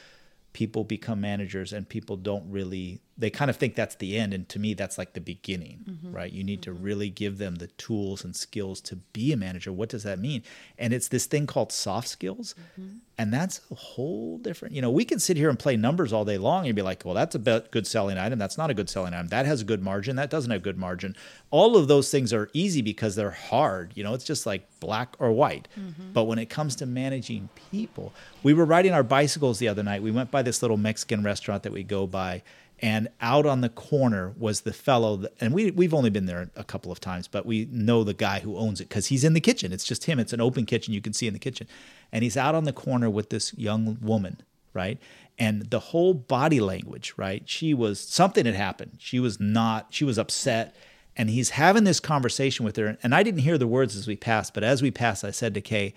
people 0.53 0.85
become 0.85 1.21
managers 1.21 1.73
and 1.73 1.89
people 1.89 2.17
don't 2.17 2.51
really 2.51 3.01
they 3.19 3.31
kind 3.31 3.51
of 3.51 3.57
think 3.57 3.75
that's 3.75 3.97
the 3.97 4.17
end 4.17 4.33
and 4.33 4.49
to 4.49 4.59
me 4.61 4.75
that's 4.75 4.97
like 4.97 5.13
the 5.13 5.21
beginning 5.21 5.85
mm-hmm. 5.89 6.13
right? 6.13 6.33
You 6.33 6.45
need 6.45 6.63
to 6.63 6.71
mm-hmm. 6.71 6.83
really 6.83 7.11
give 7.11 7.39
them 7.39 7.57
the 7.57 7.67
tools 7.67 8.25
and 8.25 8.35
skills 8.35 8.81
to 8.83 8.97
be 8.97 9.33
a 9.33 9.37
manager. 9.37 9.73
What 9.73 9.89
does 9.89 10.05
that 10.05 10.19
mean? 10.19 10.43
And 10.79 10.93
it's 10.93 11.09
this 11.09 11.27
thing 11.27 11.47
called 11.47 11.73
soft 11.73 12.09
skills 12.09 12.55
mm-hmm. 12.79 12.99
and 13.19 13.35
that's 13.35 13.61
a 13.71 13.75
whole 13.75 14.39
different 14.39 14.75
you 14.75 14.81
know 14.81 14.91
we 14.91 15.05
can 15.05 15.19
sit 15.19 15.37
here 15.37 15.51
and 15.51 15.59
play 15.59 15.77
numbers 15.77 16.13
all 16.13 16.25
day 16.25 16.39
long 16.39 16.67
and 16.67 16.77
be 16.77 16.83
like 16.83 17.05
well 17.05 17.15
that's 17.15 17.35
a 17.35 17.39
good 17.71 17.87
selling 17.87 18.19
item. 18.19 18.39
That's 18.39 18.57
not 18.57 18.71
a 18.71 18.75
good 18.75 18.89
selling 18.89 19.15
item. 19.15 19.29
That 19.29 19.47
has 19.47 19.63
a 19.63 19.65
good 19.65 19.83
margin. 19.83 20.17
That 20.17 20.31
doesn't 20.31 20.51
have 20.51 20.63
good 20.63 20.79
margin. 20.79 21.17
All 21.51 21.77
of 21.77 21.89
those 21.89 22.11
things 22.11 22.33
are 22.33 22.49
easy 22.53 22.83
because 22.83 23.17
they're 23.17 23.31
hard. 23.31 23.93
You 23.95 24.05
know 24.05 24.15
it's 24.15 24.25
just 24.25 24.47
like 24.47 24.69
black 24.81 25.17
or 25.19 25.33
white. 25.33 25.67
But 26.13 26.25
when 26.25 26.39
it 26.39 26.47
comes 26.47 26.77
to 26.77 26.87
managing 26.87 27.49
people 27.71 28.13
we 28.43 28.55
were 28.55 28.65
riding 28.65 28.93
our 28.93 29.03
bicycles 29.03 29.59
the 29.59 29.69
other 29.69 29.83
night. 29.83 30.03
We 30.03 30.11
went 30.11 30.31
by 30.31 30.43
this 30.43 30.63
little 30.63 30.77
mexican 30.77 31.23
restaurant 31.23 31.63
that 31.65 31.73
we 31.73 31.83
go 31.83 32.07
by 32.07 32.43
and 32.81 33.09
out 33.21 33.47
on 33.47 33.61
the 33.61 33.69
corner 33.69 34.35
was 34.37 34.61
the 34.61 34.73
fellow 34.73 35.17
that, 35.17 35.33
and 35.41 35.53
we 35.53 35.71
we've 35.71 35.95
only 35.95 36.11
been 36.11 36.27
there 36.27 36.51
a 36.55 36.65
couple 36.65 36.93
of 36.93 37.01
times 37.01 37.27
but 37.27 37.45
we 37.45 37.69
know 37.71 38.05
the 38.05 38.15
guy 38.15 38.41
who 38.41 38.57
owns 38.57 38.81
it 38.81 38.89
cuz 38.89 39.07
he's 39.07 39.25
in 39.25 39.33
the 39.33 39.41
kitchen. 39.41 39.73
It's 39.73 39.85
just 39.85 40.05
him. 40.05 40.19
It's 40.19 40.33
an 40.33 40.41
open 40.41 40.65
kitchen. 40.65 40.95
You 40.95 41.01
can 41.01 41.13
see 41.13 41.27
in 41.27 41.33
the 41.33 41.39
kitchen. 41.39 41.67
And 42.13 42.23
he's 42.23 42.37
out 42.37 42.55
on 42.55 42.65
the 42.65 42.73
corner 42.73 43.11
with 43.11 43.31
this 43.31 43.53
young 43.55 43.99
woman 44.01 44.39
right? 44.75 44.99
And 45.39 45.71
the 45.71 45.81
whole 45.81 46.15
body 46.15 46.61
language 46.61 47.15
right? 47.17 47.43
She 47.49 47.75
was 47.75 48.01
something 48.01 48.47
had 48.47 48.55
happened. 48.55 48.99
She 48.99 49.19
was 49.19 49.41
not 49.41 49.89
she 49.91 50.05
was 50.05 50.19
upset. 50.19 50.77
And 51.17 51.31
he's 51.31 51.51
having 51.51 51.83
this 51.83 51.99
conversation 51.99 52.65
with 52.65 52.77
her. 52.77 52.97
And 53.03 53.13
I 53.13 53.25
didn't 53.25 53.41
hear 53.41 53.59
the 53.59 53.67
words 53.67 53.97
as 53.97 54.07
we 54.07 54.17
passed 54.17 54.55
but 54.55 54.63
as 54.63 54.83
we 54.83 54.91
passed 54.91 55.25
I 55.25 55.33
said 55.33 55.55
to 55.55 55.61
Kay 55.61 55.95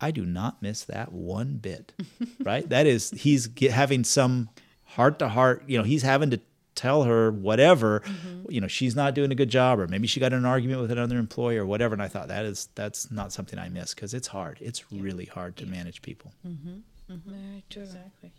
I 0.00 0.10
do 0.10 0.24
not 0.24 0.62
miss 0.62 0.82
that 0.84 1.12
one 1.12 1.58
bit 1.58 1.92
right? 2.42 2.66
That 2.68 2.86
is 2.86 3.10
he's 3.10 3.50
having 3.70 4.02
some 4.02 4.48
heart 4.94 5.18
to 5.20 5.28
heart, 5.28 5.64
you 5.66 5.78
know, 5.78 5.84
he's 5.84 6.02
having 6.02 6.30
to 6.30 6.40
tell 6.74 7.04
her 7.04 7.30
whatever, 7.30 8.00
mm-hmm. 8.00 8.50
you 8.50 8.60
know, 8.60 8.68
she's 8.68 8.96
not 8.96 9.14
doing 9.14 9.30
a 9.30 9.34
good 9.34 9.50
job, 9.50 9.78
or 9.78 9.86
maybe 9.86 10.06
she 10.06 10.20
got 10.20 10.32
in 10.32 10.38
an 10.38 10.46
argument 10.46 10.80
with 10.80 10.90
another 10.90 11.18
employee 11.18 11.56
or 11.58 11.66
whatever. 11.66 11.94
And 11.94 12.02
I 12.02 12.08
thought 12.08 12.28
that 12.28 12.44
is 12.44 12.68
that's 12.74 13.10
not 13.10 13.32
something 13.32 13.58
I 13.58 13.68
miss 13.68 13.94
because 13.94 14.14
it's 14.14 14.28
hard. 14.28 14.58
It's 14.60 14.90
really 14.92 15.26
hard 15.26 15.56
to 15.58 15.66
manage 15.66 16.02
people. 16.02 16.32
Mm-hmm. 16.46 17.12
Mm-hmm. 17.12 17.30
Very 17.30 17.64
true. 17.68 17.82
Exactly. 17.82 18.32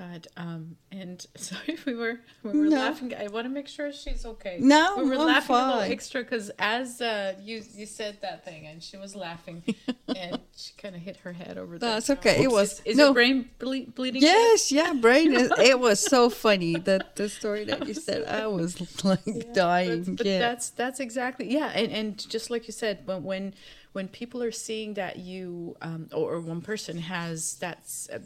God, 0.00 0.28
um, 0.38 0.76
and 0.90 1.26
sorry 1.36 1.76
we 1.84 1.94
were 1.94 2.20
we 2.42 2.50
were 2.58 2.64
No. 2.66 2.76
laughing. 2.78 3.12
I 3.14 3.26
want 3.28 3.44
to 3.44 3.50
make 3.50 3.68
sure 3.68 3.92
she's 3.92 4.24
okay. 4.24 4.56
No, 4.58 4.94
we 4.96 5.04
were 5.04 5.16
I'm 5.16 5.26
laughing 5.26 5.56
a 5.56 5.66
little 5.66 5.80
extra 5.82 6.22
because 6.22 6.50
as 6.58 7.02
uh, 7.02 7.34
you 7.42 7.62
you 7.74 7.84
said 7.84 8.16
that 8.22 8.42
thing, 8.46 8.66
and 8.66 8.82
she 8.82 8.96
was 8.96 9.14
laughing, 9.14 9.62
and 10.08 10.40
she 10.56 10.72
kind 10.78 10.94
of 10.96 11.02
hit 11.02 11.18
her 11.18 11.34
head 11.34 11.58
over 11.58 11.78
there. 11.78 11.90
That's 11.90 12.08
okay. 12.16 12.42
It 12.42 12.50
was 12.50 12.80
Is, 12.80 12.92
is 12.92 12.96
no. 12.96 13.12
brain 13.12 13.50
ble- 13.58 13.86
bleeding? 13.94 14.22
yet? 14.22 14.32
Yes, 14.32 14.72
yeah, 14.72 14.94
brain. 14.94 15.34
Is, 15.34 15.52
it 15.58 15.78
was 15.78 16.00
so 16.00 16.30
funny 16.30 16.76
that 16.76 17.16
the 17.16 17.28
story 17.28 17.64
that 17.66 17.86
you 17.86 17.92
said. 17.92 18.26
I 18.26 18.46
was 18.46 18.80
like 19.04 19.52
dying. 19.52 20.04
But, 20.04 20.16
but 20.16 20.26
yeah. 20.26 20.38
that's 20.38 20.70
that's 20.70 20.98
exactly 21.00 21.52
yeah, 21.52 21.72
and 21.74 21.92
and 21.92 22.28
just 22.30 22.48
like 22.48 22.66
you 22.66 22.72
said, 22.72 23.00
when 23.04 23.22
when 23.22 23.54
when 23.92 24.08
people 24.08 24.42
are 24.42 24.52
seeing 24.52 24.94
that 24.94 25.18
you 25.18 25.76
um, 25.82 26.08
or, 26.12 26.34
or 26.34 26.40
one 26.40 26.60
person 26.60 26.98
has 26.98 27.54
that 27.56 27.80
uh, 28.12 28.18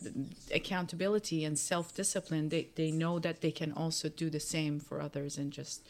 accountability 0.53 1.45
and 1.45 1.59
self 1.59 1.95
discipline, 1.95 2.51
they 2.51 2.69
they 2.75 2.91
know 2.91 3.19
that 3.19 3.41
they 3.41 3.51
can 3.51 3.73
also 3.73 4.09
do 4.09 4.29
the 4.29 4.41
same 4.41 4.79
for 4.79 5.01
others 5.01 5.39
and 5.39 5.53
just 5.53 5.87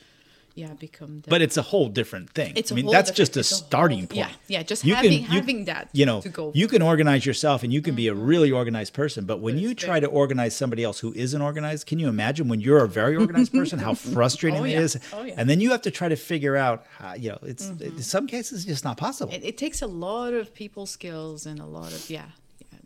yeah 0.54 0.72
become. 0.74 1.20
The, 1.22 1.30
But 1.30 1.42
it's 1.42 1.56
a 1.56 1.62
whole 1.62 1.88
different 1.88 2.30
thing. 2.30 2.52
It's 2.56 2.70
a 2.70 2.74
I 2.74 2.76
mean, 2.76 2.86
that's 2.86 3.10
just 3.10 3.36
a 3.36 3.40
a 3.40 3.42
whole- 3.42 3.58
starting 3.66 4.06
point. 4.06 4.16
yeah, 4.16 4.30
yeah, 4.58 4.62
just 4.62 4.84
You 4.84 4.94
having- 4.94 5.12
you- 5.12 5.26
having 5.40 5.64
that 5.64 5.88
You 5.92 6.06
know, 6.06 6.20
to 6.20 6.28
go 6.28 6.52
you 6.54 6.68
can 6.68 6.82
organize 6.82 7.26
yourself 7.26 7.62
and 7.64 7.72
you 7.72 7.82
can 7.82 7.94
be 7.94 8.06
a 8.08 8.12
mm-hmm. 8.14 8.26
really 8.32 8.50
organized 8.52 8.92
person. 8.94 9.24
But 9.24 9.40
when 9.40 9.54
But 9.56 9.62
you 9.62 9.74
try 9.74 9.98
to 10.00 10.06
organize 10.06 10.54
somebody 10.54 10.82
else 10.84 10.98
who 11.00 11.12
isn't 11.14 11.40
organized, 11.42 11.86
can 11.86 11.98
you 11.98 12.08
imagine 12.08 12.48
when 12.48 12.60
you're 12.60 12.84
a 12.84 12.88
very 12.88 13.16
organized 13.16 13.52
person 13.52 13.78
how 13.80 13.94
frustrating 13.94 14.60
Oh, 14.64 14.64
yeah. 14.64 14.80
is? 14.80 14.98
Oh, 15.12 15.24
yeah. 15.24 15.34
And 15.36 15.50
then 15.50 15.60
you 15.60 15.70
have 15.72 15.82
to 15.82 15.90
try 15.90 16.08
to 16.08 16.16
figure 16.16 16.56
out 16.56 16.86
how, 16.98 17.14
you 17.14 17.30
know, 17.30 17.38
it's 17.42 17.68
in 17.68 18.02
some 18.02 18.26
cases 18.26 18.58
it's 18.58 18.64
just 18.66 18.84
not 18.84 18.96
possible. 18.96 19.32
it, 19.32 19.42
it 19.44 19.56
takes 19.58 19.82
a 19.82 19.86
lot 19.88 20.32
of 20.34 20.54
people 20.54 20.86
skills 20.86 21.46
and 21.46 21.58
a 21.60 21.66
lot 21.66 21.92
of 21.92 22.08
yeah. 22.08 22.26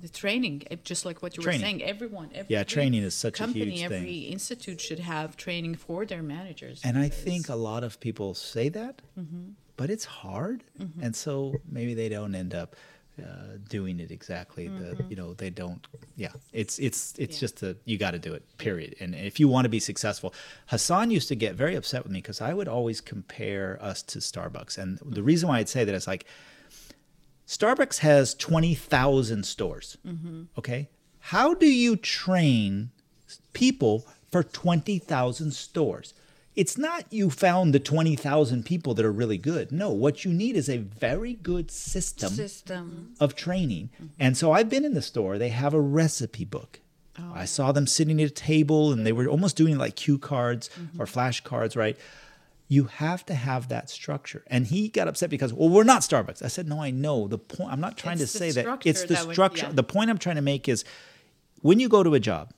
The 0.00 0.08
training, 0.08 0.62
eh, 0.70 0.76
just 0.84 1.04
like 1.04 1.22
what 1.22 1.36
you 1.36 1.42
Training. 1.42 1.60
were 1.60 1.66
saying, 1.66 1.82
everyone, 1.82 2.30
every 2.34 2.54
Yeah, 2.54 2.62
training 2.64 3.02
is 3.02 3.14
such 3.14 3.40
a 3.40 3.44
company, 3.44 3.64
huge 3.66 3.74
thing. 3.78 3.84
every 3.92 4.18
institute 4.36 4.80
should 4.80 5.00
have 5.00 5.36
training 5.36 5.74
for 5.74 6.06
their 6.06 6.22
managers. 6.22 6.80
And 6.84 6.96
I 6.98 7.08
think 7.08 7.48
a 7.48 7.56
lot 7.56 7.82
of 7.84 7.98
people 8.00 8.34
say 8.34 8.68
that, 8.70 9.02
Mm-hmm. 9.18 9.50
but 9.76 9.90
it's 9.90 10.04
hard, 10.04 10.62
and 11.02 11.14
so 11.16 11.54
maybe 11.68 11.94
they 11.94 12.08
don't 12.08 12.34
end 12.34 12.54
up 12.54 12.76
uh, 13.20 13.56
doing 13.68 13.98
it 13.98 14.12
exactly. 14.12 14.68
The 14.68 14.90
you 15.10 15.16
know 15.16 15.34
they 15.34 15.50
don't. 15.50 15.84
Yeah, 16.14 16.28
it's 16.52 16.78
it's 16.78 17.14
it's 17.18 17.18
Mm-hmm. 17.18 17.32
Yeah. 17.34 17.40
just 17.40 17.62
a 17.64 17.76
you 17.84 17.98
got 17.98 18.12
to 18.12 18.20
do 18.20 18.32
it. 18.32 18.42
Period. 18.58 18.94
And 19.00 19.16
if 19.16 19.40
you 19.40 19.48
want 19.48 19.64
to 19.64 19.68
be 19.68 19.80
successful, 19.80 20.32
Hassan 20.66 21.10
used 21.10 21.26
to 21.28 21.34
get 21.34 21.56
very 21.56 21.74
upset 21.74 22.04
with 22.04 22.12
me 22.12 22.20
because 22.20 22.40
I 22.40 22.54
would 22.54 22.68
always 22.68 23.00
compare 23.00 23.76
us 23.82 24.02
to 24.12 24.20
Starbucks, 24.20 24.78
and 24.78 24.98
the 25.04 25.24
reason 25.24 25.48
why 25.48 25.58
I'd 25.58 25.68
say 25.68 25.82
that 25.84 25.94
is 25.94 26.06
like. 26.06 26.24
Starbucks 27.48 27.98
has 28.00 28.34
20,000 28.34 29.44
stores. 29.44 29.96
Mm-hmm. 30.06 30.42
Okay. 30.58 30.90
How 31.20 31.54
do 31.54 31.66
you 31.66 31.96
train 31.96 32.90
people 33.54 34.06
for 34.30 34.42
20,000 34.42 35.52
stores? 35.52 36.12
It's 36.54 36.76
not 36.76 37.10
you 37.10 37.30
found 37.30 37.72
the 37.72 37.80
20,000 37.80 38.66
people 38.66 38.92
that 38.94 39.04
are 39.04 39.12
really 39.12 39.38
good. 39.38 39.72
No, 39.72 39.90
what 39.90 40.24
you 40.24 40.32
need 40.32 40.56
is 40.56 40.68
a 40.68 40.78
very 40.78 41.34
good 41.34 41.70
system 41.70 42.30
system. 42.30 43.14
of 43.18 43.34
training. 43.34 43.90
And 44.18 44.36
so 44.36 44.52
I've 44.52 44.68
been 44.68 44.84
in 44.84 44.92
the 44.94 45.02
store, 45.02 45.38
they 45.38 45.50
have 45.50 45.72
a 45.72 45.80
recipe 45.80 46.44
book. 46.44 46.80
I 47.34 47.46
saw 47.46 47.72
them 47.72 47.88
sitting 47.88 48.20
at 48.22 48.28
a 48.28 48.30
table 48.30 48.92
and 48.92 49.04
they 49.04 49.10
were 49.10 49.26
almost 49.26 49.56
doing 49.56 49.76
like 49.76 49.96
cue 49.96 50.18
cards 50.18 50.70
or 50.98 51.06
flashcards, 51.06 51.76
right? 51.76 51.96
You 52.70 52.84
have 52.84 53.24
to 53.26 53.34
have 53.34 53.68
that 53.68 53.88
structure. 53.88 54.44
And 54.48 54.66
he 54.66 54.88
got 54.88 55.08
upset 55.08 55.30
because, 55.30 55.52
well, 55.54 55.70
we're 55.70 55.84
not 55.84 56.02
Starbucks. 56.02 56.42
I 56.44 56.48
said, 56.48 56.68
no, 56.68 56.82
I 56.82 56.90
know. 56.90 57.26
The 57.26 57.38
point 57.38 57.72
I'm 57.72 57.80
not 57.80 57.96
trying 57.96 58.20
It's 58.20 58.32
to 58.32 58.38
say 58.38 58.50
that 58.50 58.82
it's 58.84 59.02
the 59.02 59.14
that 59.14 59.26
would- 59.26 59.32
structure. 59.34 59.66
yeah. 59.66 59.72
The 59.72 59.82
point 59.82 60.10
I'm 60.10 60.18
trying 60.18 60.36
to 60.36 60.42
make 60.42 60.68
is 60.68 60.84
when 61.62 61.80
you 61.80 61.88
go 61.88 62.02
to 62.02 62.14
a 62.14 62.20
job, 62.20 62.52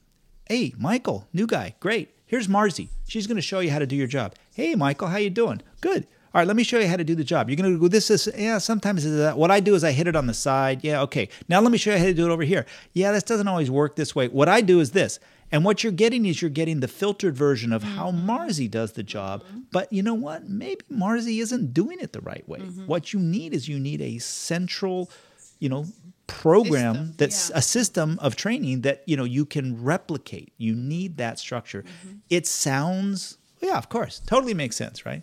hey, 0.48 0.74
Michael, 0.76 1.28
new 1.32 1.46
guy, 1.46 1.76
great. 1.80 2.10
Here's 2.26 2.48
Marzi. 2.48 2.88
She's 3.08 3.26
going 3.26 3.36
to 3.36 3.42
show 3.42 3.60
you 3.60 3.70
how 3.70 3.78
to 3.78 3.86
do 3.86 3.96
your 3.96 4.06
job. 4.08 4.34
Hey, 4.54 4.74
Michael, 4.74 5.08
how 5.08 5.16
you 5.18 5.30
doing? 5.30 5.62
Good. 5.80 6.06
All 6.32 6.40
right, 6.40 6.46
let 6.46 6.54
me 6.54 6.62
show 6.62 6.78
you 6.78 6.86
how 6.86 6.96
to 6.96 7.02
do 7.02 7.16
the 7.16 7.24
job. 7.24 7.48
You're 7.48 7.56
going 7.56 7.72
to 7.72 7.78
go 7.78 7.88
this, 7.88 8.06
this. 8.06 8.28
Yeah, 8.36 8.58
sometimes 8.58 9.04
it's 9.04 9.16
that. 9.16 9.36
What 9.36 9.50
I 9.50 9.58
do 9.58 9.74
is 9.74 9.82
I 9.82 9.90
hit 9.90 10.06
it 10.06 10.14
on 10.14 10.26
the 10.28 10.34
side. 10.34 10.84
Yeah, 10.84 11.02
okay. 11.02 11.28
Now 11.48 11.60
let 11.60 11.72
me 11.72 11.78
show 11.78 11.92
you 11.92 11.98
how 11.98 12.04
to 12.04 12.14
do 12.14 12.24
it 12.28 12.32
over 12.32 12.44
here. 12.44 12.66
Yeah, 12.92 13.10
this 13.10 13.24
doesn't 13.24 13.48
always 13.48 13.68
work 13.68 13.96
this 13.96 14.14
way. 14.14 14.28
What 14.28 14.48
I 14.48 14.60
do 14.60 14.78
is 14.78 14.92
this. 14.92 15.18
And 15.52 15.64
what 15.64 15.82
you're 15.82 15.92
getting 15.92 16.26
is 16.26 16.40
you're 16.40 16.50
getting 16.50 16.80
the 16.80 16.88
filtered 16.88 17.36
version 17.36 17.72
of 17.72 17.82
how 17.82 18.10
mm-hmm. 18.10 18.30
Marzi 18.30 18.70
does 18.70 18.92
the 18.92 19.02
job. 19.02 19.42
Mm-hmm. 19.44 19.58
But 19.72 19.92
you 19.92 20.02
know 20.02 20.14
what? 20.14 20.48
Maybe 20.48 20.82
Marzi 20.90 21.40
isn't 21.40 21.74
doing 21.74 21.98
it 22.00 22.12
the 22.12 22.20
right 22.20 22.48
way. 22.48 22.60
Mm-hmm. 22.60 22.86
What 22.86 23.12
you 23.12 23.18
need 23.18 23.52
is 23.52 23.68
you 23.68 23.78
need 23.78 24.00
a 24.00 24.18
central, 24.18 25.10
you 25.58 25.68
know, 25.68 25.86
program 26.26 26.94
System, 26.94 27.14
that's 27.16 27.50
yeah. 27.50 27.58
a 27.58 27.62
system 27.62 28.18
of 28.20 28.36
training 28.36 28.82
that 28.82 29.02
you 29.06 29.16
know 29.16 29.24
you 29.24 29.44
can 29.44 29.82
replicate. 29.82 30.52
You 30.58 30.74
need 30.74 31.16
that 31.16 31.38
structure. 31.38 31.84
It 32.28 32.46
sounds 32.46 33.38
yeah, 33.60 33.76
of 33.76 33.88
course, 33.88 34.20
totally 34.26 34.54
makes 34.54 34.76
sense, 34.76 35.04
right? 35.04 35.22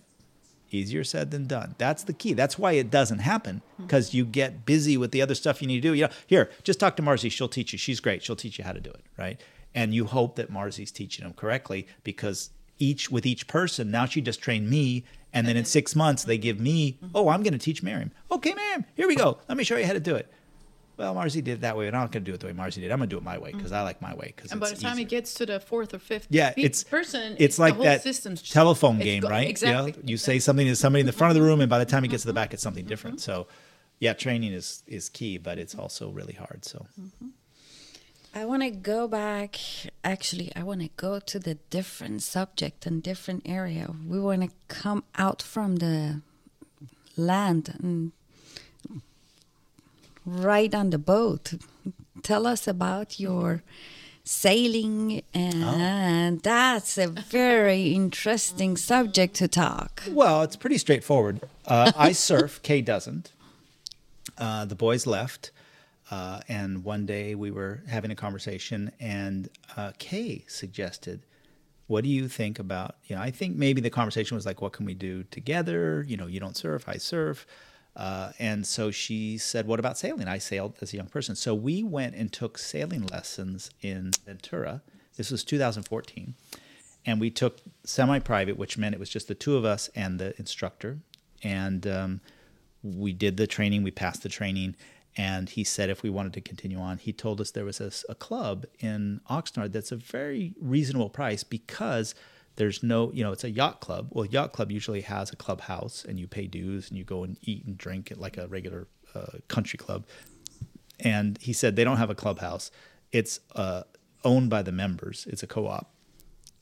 Easier 0.69 1.03
said 1.03 1.31
than 1.31 1.47
done. 1.47 1.75
That's 1.77 2.03
the 2.03 2.13
key. 2.13 2.33
That's 2.33 2.59
why 2.59 2.73
it 2.73 2.91
doesn't 2.91 3.19
happen 3.19 3.61
because 3.79 4.13
you 4.13 4.25
get 4.25 4.65
busy 4.65 4.97
with 4.97 5.11
the 5.11 5.21
other 5.21 5.33
stuff 5.33 5.61
you 5.61 5.67
need 5.67 5.81
to 5.81 5.87
do. 5.87 5.93
You 5.93 6.03
know, 6.03 6.13
here, 6.27 6.49
just 6.63 6.79
talk 6.79 6.97
to 6.97 7.01
Marzi. 7.01 7.31
She'll 7.31 7.47
teach 7.47 7.71
you. 7.71 7.79
She's 7.79 8.01
great. 8.01 8.21
She'll 8.21 8.35
teach 8.35 8.57
you 8.57 8.65
how 8.65 8.73
to 8.73 8.81
do 8.81 8.89
it, 8.89 9.05
right? 9.17 9.41
And 9.77 9.93
you 9.93 10.05
hope 10.05 10.35
that 10.37 10.51
Marzi's 10.51 10.91
teaching 10.91 11.23
them 11.23 11.33
correctly 11.33 11.87
because 12.03 12.49
each 12.79 13.11
with 13.11 13.25
each 13.25 13.47
person, 13.47 13.91
now 13.91 14.05
she 14.05 14.21
just 14.21 14.41
trained 14.41 14.69
me, 14.69 15.05
and 15.33 15.47
then 15.47 15.55
in 15.55 15.65
six 15.77 15.95
months 15.95 16.23
they 16.23 16.37
give 16.37 16.59
me, 16.59 16.93
mm-hmm. 16.93 17.11
oh, 17.15 17.29
I'm 17.29 17.43
going 17.43 17.53
to 17.53 17.59
teach 17.59 17.83
Miriam. 17.83 18.11
Okay, 18.31 18.53
Miriam, 18.53 18.85
here 18.95 19.07
we 19.07 19.15
go. 19.15 19.37
Let 19.47 19.57
me 19.57 19.63
show 19.63 19.77
you 19.77 19.85
how 19.85 19.93
to 19.93 19.99
do 19.99 20.15
it. 20.15 20.27
Well, 20.97 21.13
Marzi 21.13 21.43
did 21.43 21.49
it 21.49 21.61
that 21.61 21.77
way, 21.77 21.85
and 21.85 21.95
I'm 21.95 22.01
not 22.01 22.11
going 22.11 22.23
to 22.25 22.31
do 22.31 22.33
it 22.33 22.39
the 22.39 22.47
way 22.47 22.53
Marzi 22.53 22.81
did. 22.81 22.91
I'm 22.91 22.97
going 22.97 23.07
to 23.07 23.13
do 23.13 23.19
it 23.19 23.23
my 23.23 23.37
way 23.37 23.51
because 23.51 23.71
I 23.71 23.83
like 23.83 24.01
my 24.01 24.15
way. 24.15 24.33
Because 24.35 24.51
And 24.51 24.59
by 24.59 24.69
the 24.71 24.75
time 24.75 24.93
easier. 24.93 25.05
it 25.05 25.09
gets 25.09 25.35
to 25.35 25.45
the 25.45 25.59
fourth 25.59 25.93
or 25.93 25.99
fifth 25.99 26.25
Yeah, 26.31 26.53
it's 26.57 26.83
person, 26.83 27.35
It's 27.37 27.57
the 27.57 27.61
like 27.61 27.75
whole 27.75 27.83
that 27.83 28.01
system's 28.01 28.41
telephone 28.41 28.97
game, 28.97 29.21
go- 29.21 29.29
right? 29.29 29.47
Exactly. 29.47 29.91
You, 29.91 29.97
know, 29.97 30.03
you 30.05 30.17
say 30.17 30.39
something 30.39 30.65
to 30.65 30.75
somebody 30.75 31.01
in 31.01 31.05
the 31.05 31.13
front 31.13 31.29
of 31.29 31.35
the 31.35 31.43
room, 31.43 31.61
and 31.61 31.69
by 31.69 31.77
the 31.77 31.85
time 31.85 32.03
it 32.03 32.07
gets 32.07 32.23
to 32.23 32.27
the 32.27 32.31
mm-hmm. 32.31 32.37
back, 32.45 32.53
it's 32.55 32.63
something 32.63 32.83
Mm-hmm. 32.83 32.89
different. 32.89 33.21
So, 33.21 33.45
yeah, 33.99 34.13
training 34.13 34.53
is 34.53 34.81
is 34.87 35.09
key, 35.09 35.37
but 35.37 35.59
it's 35.59 35.75
also 35.75 36.09
really 36.09 36.33
hard. 36.33 36.65
So, 36.65 36.87
mm-hmm. 36.99 37.27
I 38.33 38.45
want 38.45 38.61
to 38.63 38.69
go 38.69 39.07
back. 39.07 39.57
Actually, 40.03 40.51
I 40.55 40.63
want 40.63 40.81
to 40.81 40.89
go 40.95 41.19
to 41.19 41.39
the 41.39 41.55
different 41.69 42.21
subject 42.21 42.85
and 42.85 43.01
different 43.01 43.43
area. 43.45 43.89
We 44.07 44.19
want 44.19 44.43
to 44.43 44.49
come 44.67 45.03
out 45.17 45.41
from 45.41 45.77
the 45.77 46.21
land 47.15 47.73
and 47.79 48.11
ride 50.25 50.75
on 50.75 50.91
the 50.91 50.99
boat. 50.99 51.53
Tell 52.21 52.45
us 52.45 52.67
about 52.67 53.19
your 53.19 53.63
sailing, 54.23 55.23
and 55.33 56.41
that's 56.41 56.97
a 56.97 57.07
very 57.07 57.93
interesting 57.93 58.75
subject 58.77 59.35
to 59.35 59.47
talk. 59.47 60.03
well, 60.09 60.43
it's 60.43 60.55
pretty 60.55 60.77
straightforward. 60.77 61.41
Uh, 61.65 61.91
I 61.97 62.11
surf. 62.11 62.61
Kay 62.61 62.81
doesn't. 62.81 63.31
Uh, 64.37 64.65
the 64.65 64.75
boys 64.75 65.07
left, 65.07 65.51
uh, 66.09 66.39
and 66.47 66.83
one 66.83 67.05
day 67.05 67.35
we 67.35 67.51
were 67.51 67.83
having 67.87 68.11
a 68.11 68.15
conversation, 68.15 68.91
and 68.99 69.49
uh, 69.75 69.91
Kay 69.97 70.45
suggested, 70.47 71.25
"What 71.87 72.03
do 72.03 72.09
you 72.09 72.27
think 72.27 72.59
about?" 72.59 72.95
You 73.05 73.15
know, 73.15 73.21
I 73.21 73.31
think 73.31 73.55
maybe 73.55 73.81
the 73.81 73.89
conversation 73.89 74.35
was 74.35 74.45
like, 74.45 74.61
"What 74.61 74.73
can 74.73 74.85
we 74.85 74.93
do 74.93 75.23
together?" 75.23 76.05
You 76.07 76.17
know, 76.17 76.27
you 76.27 76.39
don't 76.39 76.55
surf, 76.55 76.85
I 76.87 76.97
surf, 76.97 77.45
uh, 77.95 78.31
and 78.39 78.65
so 78.65 78.89
she 78.89 79.37
said, 79.37 79.67
"What 79.67 79.79
about 79.79 79.97
sailing?" 79.97 80.27
I 80.27 80.37
sailed 80.37 80.75
as 80.81 80.93
a 80.93 80.97
young 80.97 81.07
person, 81.07 81.35
so 81.35 81.53
we 81.53 81.83
went 81.83 82.15
and 82.15 82.31
took 82.31 82.57
sailing 82.57 83.05
lessons 83.07 83.69
in 83.81 84.11
Ventura. 84.25 84.81
This 85.17 85.29
was 85.29 85.43
2014, 85.43 86.35
and 87.05 87.19
we 87.19 87.31
took 87.31 87.57
semi-private, 87.83 88.57
which 88.57 88.77
meant 88.77 88.95
it 88.95 88.99
was 88.99 89.09
just 89.09 89.27
the 89.27 89.35
two 89.35 89.57
of 89.57 89.65
us 89.65 89.89
and 89.95 90.19
the 90.19 90.37
instructor, 90.37 90.99
and 91.43 91.85
um, 91.85 92.21
we 92.81 93.11
did 93.11 93.35
the 93.35 93.47
training, 93.47 93.83
we 93.83 93.91
passed 93.91 94.23
the 94.23 94.29
training, 94.29 94.75
and 95.17 95.49
he 95.49 95.63
said 95.63 95.89
if 95.89 96.03
we 96.03 96.09
wanted 96.11 96.33
to 96.33 96.41
continue 96.41 96.77
on, 96.79 96.99
he 96.99 97.11
told 97.11 97.41
us 97.41 97.51
there 97.51 97.65
was 97.65 97.81
a, 97.81 97.91
a 98.09 98.15
club 98.15 98.65
in 98.79 99.19
Oxnard 99.29 99.71
that's 99.71 99.91
a 99.91 99.95
very 99.95 100.53
reasonable 100.61 101.09
price 101.09 101.43
because 101.43 102.13
there's 102.57 102.83
no, 102.83 103.11
you 103.13 103.23
know, 103.23 103.31
it's 103.31 103.43
a 103.43 103.49
yacht 103.49 103.81
club. 103.81 104.09
Well, 104.11 104.25
yacht 104.25 104.53
club 104.53 104.71
usually 104.71 105.01
has 105.01 105.31
a 105.31 105.35
clubhouse 105.35 106.05
and 106.07 106.19
you 106.19 106.27
pay 106.27 106.45
dues 106.45 106.89
and 106.89 106.97
you 106.97 107.03
go 107.03 107.23
and 107.23 107.37
eat 107.41 107.65
and 107.65 107.77
drink 107.77 108.11
at 108.11 108.19
like 108.19 108.37
a 108.37 108.47
regular 108.47 108.87
uh, 109.15 109.39
country 109.47 109.77
club. 109.77 110.05
And 110.99 111.39
he 111.41 111.51
said 111.51 111.75
they 111.75 111.83
don't 111.83 111.97
have 111.97 112.09
a 112.11 112.15
clubhouse. 112.15 112.69
It's 113.11 113.39
uh, 113.55 113.83
owned 114.23 114.49
by 114.49 114.61
the 114.61 114.71
members. 114.71 115.27
It's 115.29 115.43
a 115.43 115.47
co-op, 115.47 115.91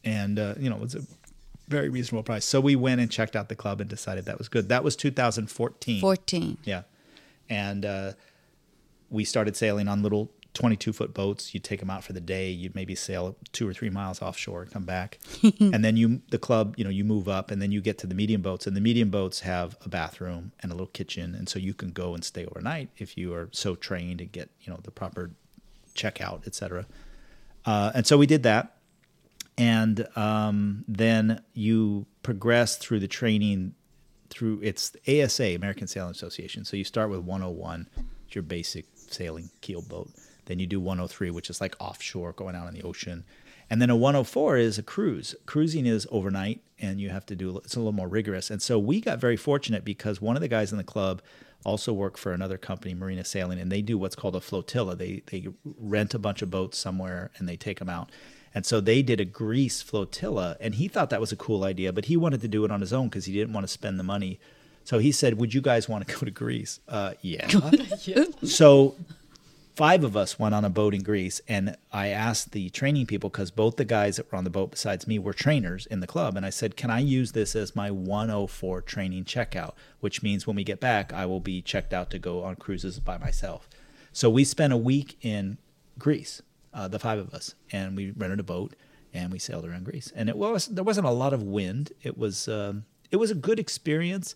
and 0.04 0.38
uh, 0.38 0.56
you 0.60 0.70
know 0.70 0.80
it's 0.84 0.96
a 0.96 1.02
very 1.70 1.88
reasonable 1.88 2.24
price. 2.24 2.44
So 2.44 2.60
we 2.60 2.76
went 2.76 3.00
and 3.00 3.10
checked 3.10 3.36
out 3.36 3.48
the 3.48 3.56
club 3.56 3.80
and 3.80 3.90
decided 3.90 4.26
that 4.26 4.38
was 4.38 4.50
good. 4.50 4.68
That 4.68 4.84
was 4.84 4.98
2014. 4.98 6.02
14. 6.02 6.58
Yeah, 6.66 6.84
and 7.50 7.86
uh, 7.86 8.12
we 9.10 9.24
started 9.24 9.56
sailing 9.56 9.88
on 9.88 10.02
little 10.04 10.32
22 10.54 10.94
foot 10.94 11.14
boats. 11.14 11.54
You'd 11.54 11.64
take 11.64 11.82
them 11.82 11.90
out 11.90 12.04
for 12.04 12.14
the 12.14 12.22
day. 12.22 12.50
You'd 12.50 12.76
maybe 12.76 12.96
sail 12.96 13.36
two 13.52 13.68
or 13.68 13.74
three 13.74 13.90
miles 13.90 14.22
offshore 14.22 14.64
and 14.64 14.72
come 14.72 14.86
back, 14.86 15.20
and 15.60 15.84
then 15.84 15.98
you 15.98 16.22
the 16.30 16.38
club, 16.38 16.76
you 16.78 16.84
know, 16.84 16.90
you 16.90 17.04
move 17.04 17.28
up, 17.28 17.52
and 17.52 17.62
then 17.62 17.72
you 17.72 17.82
get 17.82 17.98
to 18.00 18.08
the 18.08 18.16
medium 18.16 18.42
boats, 18.42 18.66
and 18.66 18.76
the 18.76 18.82
medium 18.82 19.10
boats 19.10 19.42
have 19.42 19.78
a 19.84 19.90
bathroom 19.90 20.52
and 20.62 20.72
a 20.72 20.76
little 20.76 20.88
kitchen, 20.88 21.36
and 21.36 21.50
so 21.50 21.60
you 21.60 21.74
can 21.74 21.92
go 21.92 22.14
and 22.14 22.24
stay 22.24 22.46
overnight 22.46 22.90
if 22.98 23.18
you 23.18 23.34
are 23.34 23.50
so 23.52 23.76
trained 23.76 24.22
and 24.22 24.32
get 24.32 24.50
you 24.62 24.72
know 24.72 24.80
the 24.84 24.92
proper 24.92 25.32
checkout, 25.94 26.48
etc. 26.48 26.86
Uh, 27.66 27.92
and 27.96 28.06
so 28.06 28.18
we 28.18 28.28
did 28.28 28.44
that 28.44 28.76
and 29.58 30.08
um, 30.18 30.84
then 30.88 31.42
you 31.54 32.06
progress 32.24 32.78
through 32.78 33.00
the 33.00 33.08
training 33.08 33.74
through 34.30 34.60
it's 34.62 34.92
ASA 35.08 35.56
American 35.56 35.88
Sailing 35.88 36.12
Association. 36.12 36.66
So 36.66 36.76
you 36.76 36.84
start 36.84 37.10
with 37.10 37.20
101, 37.22 37.88
it's 38.26 38.36
your 38.36 38.42
basic 38.42 38.86
sailing 39.16 39.50
keel 39.62 39.82
boat. 39.82 40.10
Then 40.46 40.60
you 40.60 40.68
do 40.68 40.80
103, 40.80 41.32
which 41.32 41.50
is 41.50 41.62
like 41.62 41.76
offshore, 41.80 42.34
going 42.34 42.56
out 42.56 42.68
on 42.68 42.74
the 42.74 42.84
ocean. 42.84 43.24
And 43.70 43.82
then 43.82 43.90
a 43.90 43.96
104 43.96 44.58
is 44.58 44.78
a 44.78 44.84
cruise. 44.84 45.36
Cruising 45.46 45.88
is 45.88 46.08
overnight, 46.12 46.62
and 46.80 47.02
you 47.02 47.10
have 47.10 47.26
to 47.28 47.36
do 47.36 47.58
it's 47.58 47.76
a 47.76 47.80
little 47.80 47.92
more 47.92 48.08
rigorous. 48.08 48.52
And 48.52 48.62
so 48.62 48.78
we 48.78 49.02
got 49.02 49.20
very 49.20 49.38
fortunate 49.38 49.84
because 49.84 50.22
one 50.22 50.36
of 50.36 50.42
the 50.42 50.48
guys 50.48 50.72
in 50.72 50.78
the 50.78 50.84
club 50.84 51.22
also 51.64 51.92
work 51.92 52.16
for 52.16 52.32
another 52.32 52.60
company, 52.60 52.94
Marina 52.94 53.26
Sailing, 53.26 53.60
and 53.60 53.72
they 53.72 53.82
do 53.82 53.98
what's 53.98 54.16
called 54.16 54.36
a 54.36 54.42
flotilla. 54.42 54.96
They 54.96 55.24
they 55.26 55.48
rent 55.64 56.14
a 56.14 56.20
bunch 56.20 56.44
of 56.44 56.52
boats 56.52 56.78
somewhere 56.78 57.32
and 57.38 57.50
they 57.50 57.58
take 57.58 57.80
them 57.80 57.90
out. 57.90 58.12
And 58.54 58.66
so 58.66 58.80
they 58.80 59.02
did 59.02 59.20
a 59.20 59.26
Greece 59.26 59.82
flotilla, 59.82 60.56
and 60.62 60.76
he 60.76 60.88
thought 60.88 61.10
that 61.10 61.20
was 61.20 61.34
a 61.34 61.36
cool 61.36 61.66
idea, 61.66 61.92
but 61.92 62.06
he 62.06 62.16
wanted 62.16 62.40
to 62.42 62.48
do 62.48 62.64
it 62.64 62.72
on 62.72 62.80
his 62.82 62.94
own 62.94 63.10
because 63.10 63.26
he 63.26 63.34
didn't 63.34 63.54
want 63.54 63.66
to 63.66 63.74
spend 63.74 64.00
the 64.00 64.04
money. 64.04 64.40
So 64.86 65.00
he 65.00 65.12
said, 65.12 65.38
"Would 65.38 65.54
you 65.54 65.62
guys 65.62 65.90
want 65.90 66.08
to 66.08 66.14
go 66.14 66.22
to 66.22 66.32
Greece?" 66.32 66.80
Uh, 66.88 67.16
yeah. 67.22 67.48
so 68.44 68.96
five 69.76 70.06
of 70.06 70.16
us 70.16 70.40
went 70.40 70.56
on 70.56 70.64
a 70.64 70.70
boat 70.70 70.94
in 70.94 71.04
Greece, 71.04 71.42
and 71.50 71.76
I 71.92 72.08
asked 72.08 72.54
the 72.54 72.70
training 72.70 73.08
people 73.08 73.30
because 73.30 73.52
both 73.52 73.76
the 73.76 73.84
guys 73.84 74.16
that 74.16 74.32
were 74.32 74.38
on 74.38 74.46
the 74.46 74.50
boat 74.50 74.72
besides 74.72 75.06
me 75.06 75.20
were 75.20 75.34
trainers 75.34 75.86
in 75.88 76.00
the 76.00 76.08
club, 76.08 76.38
and 76.38 76.46
I 76.46 76.52
said, 76.52 76.78
"Can 76.78 76.90
I 76.90 77.00
use 77.00 77.34
this 77.34 77.56
as 77.56 77.76
my 77.76 77.92
104 77.92 78.82
training 78.82 79.26
checkout? 79.26 79.74
Which 80.00 80.24
means 80.24 80.48
when 80.48 80.56
we 80.56 80.64
get 80.64 80.80
back, 80.80 81.12
I 81.12 81.26
will 81.26 81.42
be 81.42 81.62
checked 81.62 81.92
out 81.92 82.10
to 82.12 82.20
go 82.20 82.44
on 82.44 82.56
cruises 82.56 83.00
by 83.00 83.18
myself." 83.18 83.68
So 84.14 84.30
we 84.30 84.46
spent 84.46 84.72
a 84.72 84.78
week 84.78 85.18
in 85.22 85.58
Greece, 86.00 86.42
uh, 86.74 86.88
the 86.88 87.00
five 87.00 87.20
of 87.20 87.34
us, 87.34 87.56
and 87.72 87.98
we 87.98 88.12
rented 88.12 88.40
a 88.40 88.44
boat 88.44 88.76
and 89.16 89.32
we 89.32 89.40
sailed 89.40 89.66
around 89.66 89.86
Greece. 89.86 90.12
And 90.16 90.30
it 90.30 90.38
was 90.38 90.68
there 90.68 90.84
wasn't 90.84 91.08
a 91.08 91.12
lot 91.12 91.34
of 91.34 91.42
wind. 91.42 91.94
It 92.04 92.18
was 92.18 92.48
um, 92.48 92.86
it 93.12 93.16
was 93.16 93.32
a 93.32 93.36
good 93.36 93.60
experience. 93.60 94.36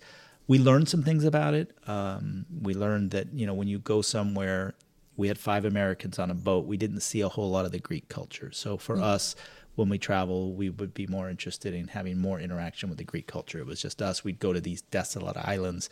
We 0.50 0.58
learned 0.58 0.90
some 0.90 1.04
things 1.04 1.24
about 1.26 1.54
it. 1.54 1.78
Um, 1.88 2.48
we 2.62 2.74
learned 2.74 3.12
that 3.12 3.32
you 3.34 3.46
know 3.46 3.54
when 3.54 3.68
you 3.68 3.78
go 3.78 4.02
somewhere, 4.02 4.74
we 5.16 5.28
had 5.28 5.38
five 5.38 5.64
Americans 5.64 6.18
on 6.18 6.32
a 6.32 6.34
boat. 6.34 6.66
We 6.66 6.76
didn't 6.76 7.02
see 7.02 7.22
a 7.22 7.30
whole 7.30 7.52
lot 7.52 7.66
of 7.66 7.72
the 7.72 7.80
Greek 7.80 8.10
culture. 8.10 8.52
So 8.52 8.76
for 8.76 8.98
us, 9.00 9.36
when 9.76 9.90
we 9.90 10.00
travel, 10.00 10.54
we 10.54 10.72
would 10.72 10.94
be 10.96 11.06
more 11.06 11.30
interested 11.30 11.76
in 11.76 11.90
having 11.90 12.18
more 12.18 12.40
interaction 12.40 12.90
with 12.90 12.98
the 12.98 13.04
Greek 13.04 13.28
culture. 13.28 13.60
It 13.60 13.68
was 13.68 13.80
just 13.80 14.02
us. 14.02 14.24
We'd 14.24 14.40
go 14.40 14.52
to 14.52 14.60
these 14.60 14.82
desolate 14.82 15.38
islands. 15.38 15.90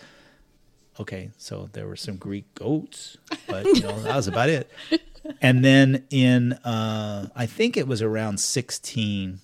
Okay, 1.00 1.30
so 1.38 1.70
there 1.74 1.88
were 1.88 1.96
some 1.96 2.18
Greek 2.18 2.52
goats, 2.56 3.18
but 3.48 3.64
you 3.66 3.82
know 3.82 4.02
that 4.02 4.16
was 4.16 4.28
about 4.28 4.50
it. 4.50 4.70
And 5.42 5.64
then 5.64 6.06
in, 6.10 6.54
uh, 6.54 7.28
I 7.36 7.46
think 7.48 7.76
it 7.76 7.86
was 7.86 8.02
around 8.02 8.40
sixteen. 8.40 9.42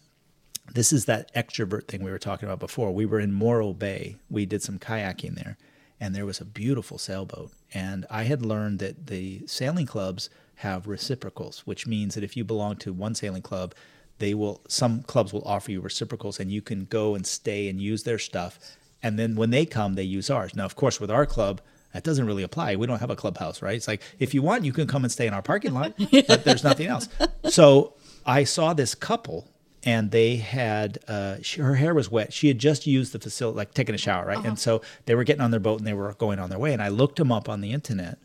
This 0.73 0.91
is 0.91 1.05
that 1.05 1.33
extrovert 1.35 1.87
thing 1.87 2.03
we 2.03 2.11
were 2.11 2.19
talking 2.19 2.47
about 2.47 2.59
before. 2.59 2.91
We 2.91 3.05
were 3.05 3.19
in 3.19 3.31
Morro 3.31 3.73
Bay. 3.73 4.17
We 4.29 4.45
did 4.45 4.63
some 4.63 4.79
kayaking 4.79 5.35
there, 5.35 5.57
and 5.99 6.15
there 6.15 6.25
was 6.25 6.41
a 6.41 6.45
beautiful 6.45 6.97
sailboat. 6.97 7.51
And 7.73 8.05
I 8.09 8.23
had 8.23 8.43
learned 8.43 8.79
that 8.79 9.07
the 9.07 9.43
sailing 9.45 9.85
clubs 9.85 10.29
have 10.57 10.87
reciprocals, 10.87 11.59
which 11.65 11.85
means 11.85 12.15
that 12.15 12.23
if 12.23 12.35
you 12.35 12.43
belong 12.43 12.77
to 12.77 12.93
one 12.93 13.13
sailing 13.13 13.43
club, 13.43 13.75
they 14.19 14.33
will 14.33 14.61
some 14.67 15.03
clubs 15.03 15.33
will 15.33 15.43
offer 15.45 15.71
you 15.71 15.81
reciprocals 15.81 16.39
and 16.39 16.51
you 16.51 16.61
can 16.61 16.85
go 16.85 17.15
and 17.15 17.25
stay 17.25 17.67
and 17.67 17.81
use 17.81 18.03
their 18.03 18.19
stuff 18.19 18.59
and 19.01 19.17
then 19.17 19.35
when 19.35 19.49
they 19.49 19.65
come 19.65 19.95
they 19.95 20.03
use 20.03 20.29
ours 20.29 20.55
now 20.55 20.65
of 20.65 20.75
course 20.75 20.99
with 20.99 21.11
our 21.11 21.25
club 21.25 21.61
that 21.93 22.03
doesn't 22.03 22.25
really 22.25 22.43
apply 22.43 22.75
we 22.75 22.87
don't 22.87 22.99
have 22.99 23.09
a 23.09 23.15
clubhouse 23.15 23.61
right 23.61 23.75
it's 23.75 23.87
like 23.87 24.01
if 24.19 24.33
you 24.33 24.41
want 24.41 24.63
you 24.63 24.73
can 24.73 24.87
come 24.87 25.03
and 25.03 25.11
stay 25.11 25.27
in 25.27 25.33
our 25.33 25.41
parking 25.41 25.73
lot 25.73 25.93
but 26.27 26.43
there's 26.43 26.63
nothing 26.63 26.87
else 26.87 27.09
so 27.49 27.93
i 28.25 28.43
saw 28.43 28.73
this 28.73 28.95
couple 28.95 29.49
and 29.85 30.11
they 30.11 30.37
had 30.37 30.99
uh, 31.07 31.37
she, 31.41 31.61
her 31.61 31.75
hair 31.75 31.93
was 31.93 32.09
wet 32.09 32.33
she 32.33 32.47
had 32.47 32.59
just 32.59 32.87
used 32.87 33.13
the 33.13 33.19
facility 33.19 33.57
like 33.57 33.73
taking 33.73 33.95
a 33.95 33.97
shower 33.97 34.25
right 34.25 34.45
and 34.45 34.57
so 34.59 34.81
they 35.05 35.15
were 35.15 35.23
getting 35.23 35.41
on 35.41 35.51
their 35.51 35.59
boat 35.59 35.79
and 35.79 35.87
they 35.87 35.93
were 35.93 36.13
going 36.13 36.39
on 36.39 36.49
their 36.49 36.59
way 36.59 36.73
and 36.73 36.81
i 36.81 36.87
looked 36.87 37.17
them 37.17 37.31
up 37.31 37.49
on 37.49 37.61
the 37.61 37.71
internet 37.71 38.17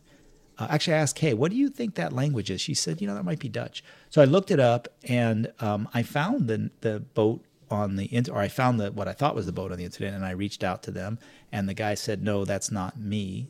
uh, 0.59 0.67
actually, 0.71 0.95
I 0.95 0.99
asked 0.99 1.15
Kay, 1.15 1.35
what 1.35 1.51
do 1.53 1.57
you 1.57 1.69
think 1.69 1.95
that 1.95 2.13
language 2.13 2.51
is? 2.51 2.61
She 2.61 2.75
said, 2.75 3.01
you 3.01 3.07
know, 3.07 3.15
that 3.15 3.25
might 3.25 3.39
be 3.39 3.49
Dutch. 3.49 3.85
So 4.11 4.21
I 4.21 4.25
looked 4.25 4.51
it 4.51 4.59
up 4.59 4.89
and 5.05 5.53
um, 5.61 5.89
I 5.95 6.03
found 6.03 6.49
the, 6.49 6.71
the 6.81 7.01
boat 7.01 7.45
on 7.71 7.97
the 7.97 8.07
internet, 8.07 8.37
or 8.37 8.43
I 8.43 8.49
found 8.49 8.81
the, 8.81 8.91
what 8.91 9.07
I 9.07 9.13
thought 9.13 9.35
was 9.35 9.47
the 9.47 9.53
boat 9.53 9.71
on 9.71 9.79
the 9.79 9.85
internet, 9.85 10.15
and 10.15 10.25
I 10.25 10.31
reached 10.31 10.65
out 10.65 10.83
to 10.85 10.91
them. 10.91 11.19
And 11.53 11.69
the 11.69 11.75
guy 11.75 11.95
said, 11.95 12.25
no, 12.25 12.45
that's 12.45 12.73
not 12.73 12.99
me. 12.99 13.47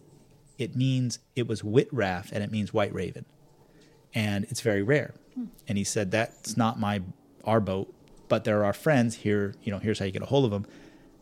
It 0.58 0.76
means, 0.76 1.18
it 1.34 1.46
was 1.46 1.60
Whitraff 1.60 2.30
and 2.32 2.44
it 2.44 2.50
means 2.50 2.74
white 2.74 2.92
raven. 2.92 3.24
And 4.14 4.44
it's 4.44 4.60
very 4.60 4.82
rare. 4.82 5.14
And 5.66 5.78
he 5.78 5.84
said, 5.84 6.10
that's 6.10 6.56
not 6.56 6.80
my, 6.80 7.00
our 7.44 7.60
boat, 7.60 7.94
but 8.28 8.44
there 8.44 8.64
are 8.64 8.72
friends 8.72 9.16
here, 9.16 9.54
you 9.62 9.72
know, 9.72 9.78
here's 9.78 9.98
how 9.98 10.04
you 10.04 10.12
get 10.12 10.22
a 10.22 10.26
hold 10.26 10.44
of 10.44 10.50
them. 10.50 10.66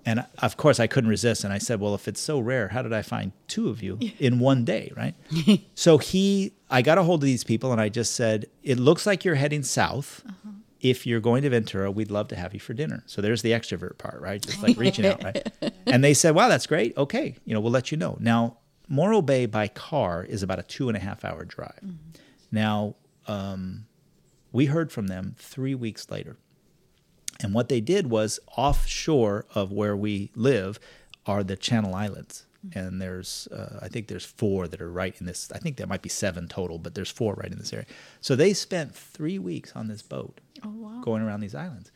And 0.05 0.25
of 0.39 0.57
course, 0.57 0.79
I 0.79 0.87
couldn't 0.87 1.11
resist. 1.11 1.43
And 1.43 1.53
I 1.53 1.59
said, 1.59 1.81
Well, 1.81 1.95
if 1.95 2.07
it's 2.07 2.21
so 2.21 2.39
rare, 2.39 2.69
how 2.69 2.83
did 2.83 2.93
I 2.93 3.03
find 3.03 3.33
two 3.49 3.69
of 3.69 3.83
you 3.83 3.99
in 4.21 4.39
one 4.39 4.65
day? 4.65 4.93
Right. 4.97 5.15
so 5.75 5.99
he, 5.99 6.53
I 6.71 6.81
got 6.83 6.97
a 6.97 7.03
hold 7.03 7.23
of 7.23 7.27
these 7.27 7.43
people 7.43 7.73
and 7.73 7.81
I 7.81 7.89
just 7.89 8.15
said, 8.15 8.47
It 8.63 8.79
looks 8.79 9.05
like 9.05 9.25
you're 9.25 9.35
heading 9.35 9.65
south. 9.65 10.25
If 10.81 11.07
you're 11.07 11.21
going 11.21 11.43
to 11.43 11.51
Ventura, 11.51 11.91
we'd 11.91 12.11
love 12.13 12.29
to 12.29 12.37
have 12.37 12.55
you 12.55 12.61
for 12.61 12.73
dinner. 12.73 13.03
So 13.07 13.21
there's 13.21 13.43
the 13.43 13.51
extrovert 13.51 13.99
part, 13.99 14.21
right? 14.21 14.41
Just 14.41 14.63
like 14.63 14.77
reaching 14.79 15.07
out, 15.07 15.23
right? 15.25 15.53
And 15.87 16.05
they 16.05 16.15
said, 16.15 16.35
Wow, 16.35 16.49
that's 16.49 16.67
great. 16.67 16.97
Okay. 16.97 17.37
You 17.45 17.55
know, 17.55 17.61
we'll 17.61 17.73
let 17.73 17.91
you 17.91 17.97
know. 17.97 18.17
Now, 18.21 18.59
Morro 18.89 19.23
Bay 19.23 19.47
by 19.47 19.67
car 19.67 20.25
is 20.25 20.45
about 20.45 20.61
a 20.61 20.63
two 20.63 20.89
and 20.89 20.97
a 20.97 21.01
half 21.01 21.25
hour 21.25 21.45
drive. 21.45 21.81
Now, 22.53 22.95
um, 23.27 23.87
we 24.53 24.67
heard 24.67 24.93
from 24.93 25.09
them 25.09 25.35
three 25.39 25.75
weeks 25.75 26.11
later. 26.11 26.37
And 27.43 27.53
what 27.55 27.69
they 27.69 27.81
did 27.81 28.09
was 28.11 28.41
offshore 28.57 29.47
of 29.55 29.73
where 29.73 29.97
we 29.97 30.31
live 30.35 30.79
are 31.27 31.43
the 31.45 31.57
Channel 31.57 31.95
Islands. 31.95 32.45
And 32.75 33.01
there's, 33.01 33.47
uh, 33.49 33.79
I 33.83 33.89
think 33.89 34.09
there's 34.09 34.25
four 34.25 34.67
that 34.67 34.81
are 34.81 34.91
right 34.91 35.15
in 35.21 35.27
this. 35.27 35.53
I 35.53 35.59
think 35.59 35.77
there 35.77 35.87
might 35.87 36.03
be 36.03 36.09
seven 36.09 36.49
total, 36.49 36.79
but 36.79 36.95
there's 36.95 37.11
four 37.11 37.35
right 37.35 37.53
in 37.53 37.59
this 37.59 37.73
area. 37.73 37.87
So 38.21 38.35
they 38.35 38.55
spent 38.55 38.95
three 38.95 39.39
weeks 39.39 39.73
on 39.77 39.87
this 39.87 40.03
boat 40.03 40.41
Oh 40.65 40.71
wow. 40.71 41.01
going 41.03 41.23
around 41.23 41.41
these 41.41 41.55
islands. 41.55 41.93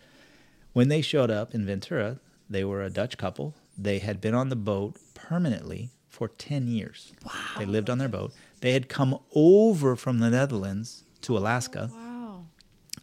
When 0.73 0.89
they 0.89 1.01
showed 1.03 1.31
up 1.31 1.55
in 1.55 1.67
Ventura, 1.67 2.21
they 2.49 2.63
were 2.65 2.83
a 2.83 2.91
Dutch 2.91 3.19
couple. 3.19 3.55
They 3.77 3.99
had 3.99 4.21
been 4.21 4.35
on 4.35 4.49
the 4.49 4.57
boat 4.57 4.97
permanently 5.15 5.91
for 6.09 6.29
10 6.29 6.69
years. 6.69 7.13
Wow. 7.25 7.33
They 7.59 7.67
lived 7.67 7.91
on 7.91 7.99
their 7.99 8.09
boat. 8.09 8.33
They 8.61 8.73
had 8.73 8.89
come 8.89 9.19
over 9.35 9.97
from 9.97 10.19
the 10.21 10.31
Netherlands 10.31 11.03
to 11.23 11.37
Alaska 11.37 11.91
Wow. 11.93 12.45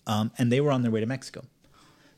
um, 0.06 0.32
and 0.38 0.52
they 0.52 0.62
were 0.62 0.72
on 0.72 0.84
their 0.84 0.92
way 0.92 1.02
to 1.02 1.06
Mexico. 1.06 1.44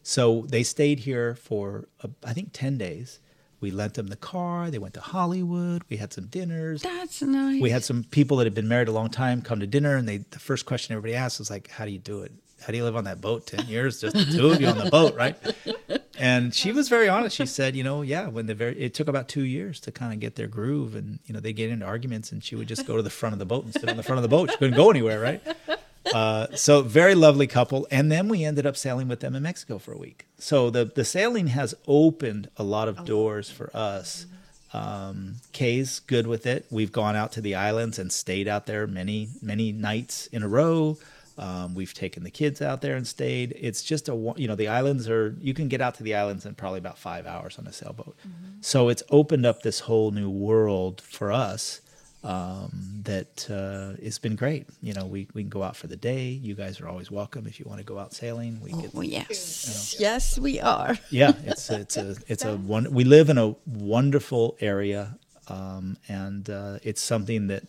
So 0.09 0.47
they 0.49 0.63
stayed 0.63 1.01
here 1.01 1.35
for 1.35 1.87
uh, 2.03 2.07
I 2.25 2.33
think 2.33 2.49
ten 2.51 2.79
days. 2.79 3.19
We 3.61 3.69
lent 3.69 3.93
them 3.93 4.07
the 4.07 4.15
car. 4.15 4.71
They 4.71 4.79
went 4.79 4.95
to 4.95 5.01
Hollywood. 5.01 5.83
We 5.87 5.97
had 5.97 6.11
some 6.13 6.25
dinners. 6.25 6.81
That's 6.81 7.21
nice. 7.21 7.61
We 7.61 7.69
had 7.69 7.83
some 7.83 8.03
people 8.05 8.37
that 8.37 8.45
had 8.45 8.55
been 8.55 8.67
married 8.67 8.87
a 8.87 8.91
long 8.91 9.09
time 9.09 9.43
come 9.43 9.59
to 9.59 9.67
dinner, 9.67 9.95
and 9.97 10.09
they 10.09 10.17
the 10.17 10.39
first 10.39 10.65
question 10.65 10.93
everybody 10.93 11.13
asked 11.13 11.37
was 11.37 11.51
like, 11.51 11.69
"How 11.69 11.85
do 11.85 11.91
you 11.91 11.99
do 11.99 12.21
it? 12.21 12.31
How 12.59 12.71
do 12.71 12.77
you 12.77 12.85
live 12.85 12.95
on 12.95 13.03
that 13.03 13.21
boat 13.21 13.45
ten 13.45 13.67
years, 13.67 14.01
just 14.01 14.15
the 14.15 14.25
two 14.25 14.49
of 14.49 14.59
you 14.59 14.65
on 14.65 14.79
the 14.79 14.89
boat, 14.89 15.13
right?" 15.15 15.37
And 16.21 16.53
she 16.53 16.73
was 16.73 16.89
very 16.89 17.07
honest. 17.07 17.37
She 17.37 17.45
said, 17.45 17.77
"You 17.77 17.83
know, 17.83 18.01
yeah, 18.01 18.27
when 18.27 18.47
the 18.47 18.55
very 18.55 18.77
it 18.77 18.95
took 18.95 19.07
about 19.07 19.29
two 19.29 19.43
years 19.43 19.79
to 19.81 19.91
kind 19.91 20.11
of 20.11 20.19
get 20.19 20.35
their 20.35 20.47
groove, 20.47 20.95
and 20.95 21.19
you 21.25 21.33
know 21.35 21.39
they 21.39 21.53
get 21.53 21.69
into 21.69 21.85
arguments, 21.85 22.31
and 22.31 22.43
she 22.43 22.55
would 22.55 22.67
just 22.67 22.85
go 22.87 22.97
to 22.97 23.03
the 23.03 23.09
front 23.11 23.33
of 23.33 23.39
the 23.39 23.45
boat 23.45 23.63
and 23.63 23.73
sit 23.73 23.87
on 23.87 23.95
the 23.95 24.03
front 24.03 24.17
of 24.17 24.23
the 24.23 24.27
boat. 24.27 24.49
She 24.49 24.57
couldn't 24.57 24.75
go 24.75 24.89
anywhere, 24.89 25.19
right?" 25.19 25.78
Uh, 26.13 26.47
so 26.55 26.81
very 26.81 27.15
lovely 27.15 27.47
couple, 27.47 27.87
and 27.91 28.11
then 28.11 28.27
we 28.27 28.43
ended 28.43 28.65
up 28.65 28.75
sailing 28.75 29.07
with 29.07 29.19
them 29.19 29.35
in 29.35 29.43
Mexico 29.43 29.77
for 29.77 29.93
a 29.93 29.97
week. 29.97 30.27
So 30.37 30.69
the 30.69 30.85
the 30.85 31.05
sailing 31.05 31.47
has 31.47 31.75
opened 31.87 32.49
a 32.57 32.63
lot 32.63 32.87
of 32.87 33.05
doors 33.05 33.49
for 33.49 33.69
us. 33.75 34.25
Um, 34.73 35.35
Kay's 35.51 35.99
good 35.99 36.27
with 36.27 36.45
it. 36.45 36.65
We've 36.69 36.91
gone 36.91 37.15
out 37.15 37.31
to 37.33 37.41
the 37.41 37.55
islands 37.55 37.97
and 37.97 38.11
stayed 38.11 38.47
out 38.47 38.65
there 38.65 38.87
many 38.87 39.29
many 39.41 39.71
nights 39.71 40.27
in 40.27 40.43
a 40.43 40.47
row. 40.47 40.97
Um, 41.37 41.73
we've 41.73 41.93
taken 41.93 42.23
the 42.23 42.31
kids 42.31 42.61
out 42.61 42.81
there 42.81 42.97
and 42.97 43.07
stayed. 43.07 43.55
It's 43.57 43.81
just 43.81 44.09
a 44.09 44.33
you 44.35 44.47
know 44.47 44.55
the 44.55 44.67
islands 44.67 45.09
are 45.09 45.35
you 45.39 45.53
can 45.53 45.67
get 45.69 45.81
out 45.81 45.95
to 45.95 46.03
the 46.03 46.15
islands 46.15 46.45
in 46.45 46.53
probably 46.55 46.79
about 46.79 46.97
five 46.97 47.25
hours 47.25 47.57
on 47.57 47.65
a 47.67 47.73
sailboat. 47.73 48.15
So 48.61 48.89
it's 48.89 49.03
opened 49.09 49.45
up 49.45 49.61
this 49.61 49.81
whole 49.81 50.11
new 50.11 50.29
world 50.29 51.01
for 51.01 51.31
us 51.31 51.81
um, 52.23 53.01
that 53.03 53.49
uh, 53.49 53.97
it's 54.01 54.19
been 54.19 54.35
great. 54.35 54.67
You 54.81 54.93
know, 54.93 55.05
we, 55.05 55.27
we 55.33 55.41
can 55.41 55.49
go 55.49 55.63
out 55.63 55.75
for 55.75 55.87
the 55.87 55.95
day. 55.95 56.27
You 56.27 56.53
guys 56.53 56.81
are 56.81 56.87
always 56.87 57.09
welcome 57.09 57.47
if 57.47 57.59
you 57.59 57.65
want 57.65 57.79
to 57.79 57.85
go 57.85 57.97
out 57.97 58.13
sailing. 58.13 58.59
We 58.61 58.71
get, 58.71 58.91
Oh, 58.93 59.01
yes. 59.01 59.95
Yes, 59.99 60.37
we 60.37 60.59
are. 60.59 60.97
yeah, 61.09 61.33
it's 61.45 61.69
it's 61.69 61.97
a 61.97 62.15
it's 62.27 62.43
a 62.45 62.57
one. 62.57 62.91
We 62.91 63.03
live 63.03 63.29
in 63.29 63.37
a 63.37 63.55
wonderful 63.65 64.57
area, 64.59 65.17
um, 65.47 65.97
and 66.07 66.49
uh, 66.49 66.79
it's 66.83 67.01
something 67.01 67.47
that 67.47 67.63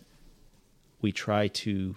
we 1.00 1.12
try 1.12 1.48
to 1.48 1.94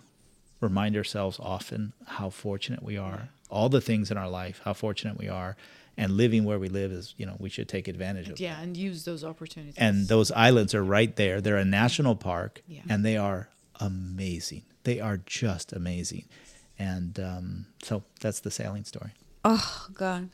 remind 0.61 0.95
ourselves 0.95 1.39
often 1.41 1.93
how 2.05 2.29
fortunate 2.29 2.83
we 2.83 2.97
are. 2.97 3.29
All 3.49 3.69
the 3.69 3.81
things 3.81 4.09
in 4.11 4.17
our 4.17 4.29
life, 4.29 4.61
how 4.63 4.73
fortunate 4.73 5.17
we 5.17 5.27
are, 5.27 5.55
and 5.97 6.12
living 6.17 6.43
where 6.43 6.60
we 6.60 6.69
live 6.69 6.91
is 6.91 7.13
you 7.17 7.25
know 7.25 7.36
we 7.39 7.49
should 7.49 7.67
take 7.69 7.88
advantage 7.88 8.29
of. 8.29 8.39
Yeah, 8.39 8.60
and 8.62 8.75
use 8.77 9.06
those 9.06 9.23
opportunities. 9.23 9.75
and 9.77 10.08
those 10.08 10.32
islands 10.32 10.73
are 10.73 10.84
right 10.84 11.15
there. 11.15 11.41
They're 11.41 11.58
a 11.58 11.65
national 11.65 12.15
park, 12.15 12.62
Yeah. 12.67 12.82
and 12.89 13.03
they 13.06 13.17
are 13.17 13.49
amazing. 13.79 14.63
They 14.84 14.99
are 14.99 15.17
just 15.25 15.71
amazing, 15.73 16.25
and 16.79 17.19
um, 17.19 17.65
so 17.84 18.03
that's 18.21 18.39
the 18.41 18.51
sailing 18.51 18.84
story. 18.86 19.12
Oh, 19.45 19.88
God. 19.93 20.29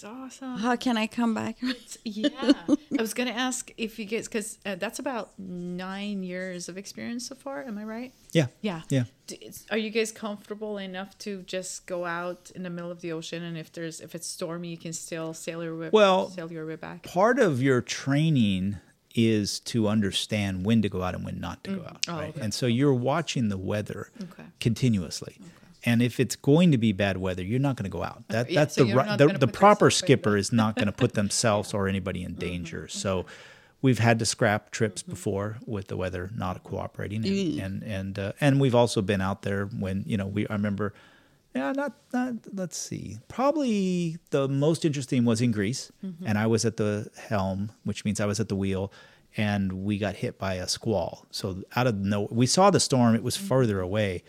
That 0.00 0.06
is 0.08 0.12
awesome. 0.42 0.58
How 0.58 0.76
can 0.76 0.96
I 0.96 1.06
come 1.06 1.34
back? 1.34 1.56
yeah, 2.04 2.52
I 2.68 3.00
was 3.00 3.14
gonna 3.14 3.30
ask 3.30 3.70
if 3.76 3.98
you 3.98 4.04
guys, 4.04 4.26
because 4.28 4.58
uh, 4.66 4.74
that's 4.76 4.98
about 4.98 5.38
nine 5.38 6.22
years 6.22 6.68
of 6.68 6.76
experience 6.78 7.28
so 7.28 7.34
far. 7.34 7.64
Am 7.64 7.78
I 7.78 7.84
right? 7.84 8.12
Yeah, 8.32 8.46
Yeah. 8.60 8.82
yeah. 8.88 9.04
D- 9.26 9.50
Are 9.70 9.78
you 9.78 9.90
guys 9.90 10.12
comfortable 10.12 10.78
enough 10.78 11.16
to 11.18 11.42
just 11.42 11.86
go 11.86 12.04
out 12.04 12.50
in 12.54 12.62
the 12.62 12.70
middle 12.70 12.90
of 12.90 13.00
the 13.00 13.12
ocean, 13.12 13.42
and 13.42 13.56
if 13.56 13.72
there's 13.72 14.00
if 14.00 14.14
it's 14.14 14.26
stormy, 14.26 14.68
you 14.68 14.78
can 14.78 14.92
still 14.92 15.34
sail 15.34 15.62
your 15.62 15.76
way, 15.76 15.90
Well, 15.92 16.30
sail 16.30 16.50
your 16.52 16.66
way 16.66 16.76
back? 16.76 17.02
Part 17.02 17.38
of 17.38 17.62
your 17.62 17.80
training 17.80 18.76
is 19.14 19.60
to 19.60 19.88
understand 19.88 20.66
when 20.66 20.82
to 20.82 20.90
go 20.90 21.02
out 21.02 21.14
and 21.14 21.24
when 21.24 21.40
not 21.40 21.64
to 21.64 21.76
go 21.76 21.82
out, 21.84 22.04
Oh, 22.06 22.12
right? 22.18 22.28
okay. 22.30 22.40
And 22.42 22.52
so 22.52 22.66
you're 22.66 22.92
watching 22.92 23.48
the 23.48 23.56
weather 23.56 24.10
Okay. 24.22 24.44
continuously. 24.60 25.38
And 25.86 26.02
if 26.02 26.18
it's 26.20 26.36
going 26.36 26.72
to 26.72 26.78
be 26.78 26.92
bad 26.92 27.16
weather, 27.16 27.42
you're 27.42 27.60
not 27.60 27.76
going 27.76 27.90
to 27.90 27.96
go 27.96 28.02
out. 28.02 28.24
That 28.28 28.50
yeah, 28.50 28.60
that's 28.60 28.74
so 28.74 28.82
the 28.82 28.88
you're 28.88 28.98
ri- 28.98 29.06
not 29.06 29.18
the, 29.18 29.28
the 29.28 29.48
proper 29.48 29.90
skipper 29.90 30.36
is 30.36 30.52
not 30.52 30.74
going 30.74 30.86
to 30.86 30.92
put 30.92 31.14
themselves 31.14 31.72
or 31.72 31.86
anybody 31.88 32.24
in 32.24 32.34
danger. 32.34 32.88
So 32.88 33.24
we've 33.82 34.00
had 34.00 34.18
to 34.18 34.26
scrap 34.26 34.72
trips 34.72 35.02
before 35.02 35.58
with 35.64 35.86
the 35.86 35.96
weather 35.96 36.30
not 36.34 36.62
cooperating, 36.64 37.24
and 37.24 37.60
and 37.60 37.82
and, 37.84 38.18
uh, 38.18 38.32
and 38.40 38.60
we've 38.60 38.74
also 38.74 39.00
been 39.00 39.20
out 39.20 39.42
there 39.42 39.66
when 39.66 40.02
you 40.06 40.16
know 40.16 40.26
we. 40.26 40.46
I 40.48 40.54
remember, 40.54 40.92
yeah, 41.54 41.72
not 41.72 41.92
not. 42.12 42.34
Let's 42.52 42.76
see, 42.76 43.18
probably 43.28 44.18
the 44.30 44.48
most 44.48 44.84
interesting 44.84 45.24
was 45.24 45.40
in 45.40 45.52
Greece, 45.52 45.92
and 46.24 46.36
I 46.36 46.46
was 46.48 46.64
at 46.64 46.78
the 46.78 47.08
helm, 47.28 47.70
which 47.84 48.04
means 48.04 48.20
I 48.20 48.26
was 48.26 48.40
at 48.40 48.48
the 48.48 48.56
wheel. 48.56 48.92
And 49.38 49.84
we 49.84 49.98
got 49.98 50.14
hit 50.14 50.38
by 50.38 50.54
a 50.54 50.66
squall. 50.66 51.26
So 51.30 51.62
out 51.76 51.86
of 51.86 51.96
no, 51.96 52.26
we 52.30 52.46
saw 52.46 52.70
the 52.70 52.80
storm. 52.80 53.14
It 53.14 53.22
was 53.22 53.36
further 53.36 53.80
away, 53.80 54.24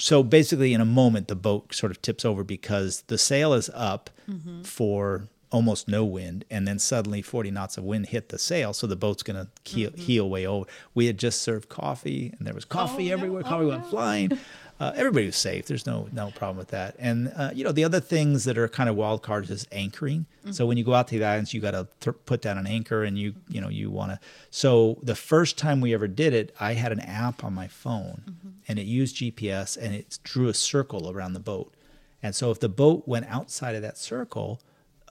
so 0.00 0.22
basically 0.22 0.72
in 0.72 0.80
a 0.80 0.86
moment 0.86 1.28
the 1.28 1.36
boat 1.36 1.74
sort 1.74 1.92
of 1.92 2.00
tips 2.02 2.24
over 2.24 2.42
because 2.42 3.02
the 3.08 3.18
sail 3.18 3.52
is 3.52 3.70
up 3.74 4.10
mm-hmm. 4.28 4.62
for 4.62 5.28
almost 5.52 5.88
no 5.88 6.04
wind 6.04 6.44
and 6.50 6.66
then 6.66 6.78
suddenly 6.78 7.20
40 7.20 7.50
knots 7.50 7.76
of 7.76 7.84
wind 7.84 8.06
hit 8.06 8.28
the 8.28 8.38
sail 8.38 8.72
so 8.72 8.86
the 8.86 8.96
boat's 8.96 9.22
going 9.22 9.36
to 9.44 9.70
heel, 9.70 9.90
heel 9.96 10.24
mm-hmm. 10.24 10.32
way 10.32 10.46
over. 10.46 10.66
We 10.94 11.06
had 11.06 11.18
just 11.18 11.42
served 11.42 11.68
coffee 11.68 12.32
and 12.38 12.46
there 12.46 12.54
was 12.54 12.64
coffee 12.64 13.06
oh, 13.06 13.16
no. 13.16 13.22
everywhere 13.22 13.42
Oh, 13.44 13.48
coffee 13.48 13.66
went 13.66 13.86
flying 13.86 14.38
uh, 14.80 14.92
everybody 14.96 15.26
was 15.26 15.36
safe. 15.36 15.66
There's 15.66 15.84
no 15.86 16.08
no 16.10 16.30
problem 16.30 16.56
with 16.56 16.68
that. 16.68 16.96
And 16.98 17.30
uh, 17.36 17.50
you 17.54 17.62
know 17.64 17.70
the 17.72 17.84
other 17.84 18.00
things 18.00 18.44
that 18.44 18.56
are 18.56 18.66
kind 18.66 18.88
of 18.88 18.96
wild 18.96 19.22
cards 19.22 19.50
is 19.50 19.66
anchoring. 19.70 20.24
So 20.52 20.64
when 20.64 20.78
you 20.78 20.84
go 20.84 20.94
out 20.94 21.06
to 21.08 21.18
the 21.18 21.24
islands 21.24 21.52
you 21.52 21.60
got 21.60 21.72
to 21.72 21.86
th- 22.00 22.16
put 22.24 22.40
down 22.40 22.56
an 22.56 22.66
anchor 22.66 23.04
and 23.04 23.18
you 23.18 23.34
you 23.48 23.60
know 23.60 23.68
you 23.68 23.90
want 23.90 24.12
to 24.12 24.18
so 24.50 24.98
the 25.02 25.14
first 25.14 25.58
time 25.58 25.82
we 25.82 25.92
ever 25.92 26.08
did 26.08 26.32
it 26.32 26.54
i 26.58 26.72
had 26.72 26.92
an 26.92 27.00
app 27.00 27.44
on 27.44 27.52
my 27.54 27.68
phone 27.68 28.22
and 28.66 28.78
it 28.78 28.86
used 28.86 29.16
gps 29.16 29.76
and 29.76 29.94
it 29.94 30.18
drew 30.24 30.48
a 30.48 30.54
circle 30.54 31.10
around 31.10 31.34
the 31.34 31.40
boat. 31.40 31.74
And 32.22 32.34
so 32.34 32.50
if 32.50 32.58
the 32.58 32.68
boat 32.70 33.06
went 33.06 33.26
outside 33.26 33.74
of 33.74 33.82
that 33.82 33.98
circle 33.98 34.60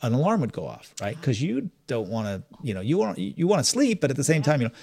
an 0.01 0.13
alarm 0.13 0.41
would 0.41 0.51
go 0.53 0.65
off 0.65 0.95
right? 0.99 1.15
Because 1.15 1.41
you 1.43 1.69
don't 1.86 2.10
want 2.10 2.25
to 2.27 2.43
you 2.63 2.73
know 2.73 2.82
you 2.82 2.97
want 2.97 3.19
you 3.19 3.45
want 3.47 3.63
to 3.63 3.69
sleep 3.69 4.01
but 4.01 4.10
at 4.10 4.17
the 4.17 4.23
same 4.23 4.41
time 4.41 4.62
you 4.62 4.67
know. 4.69 4.73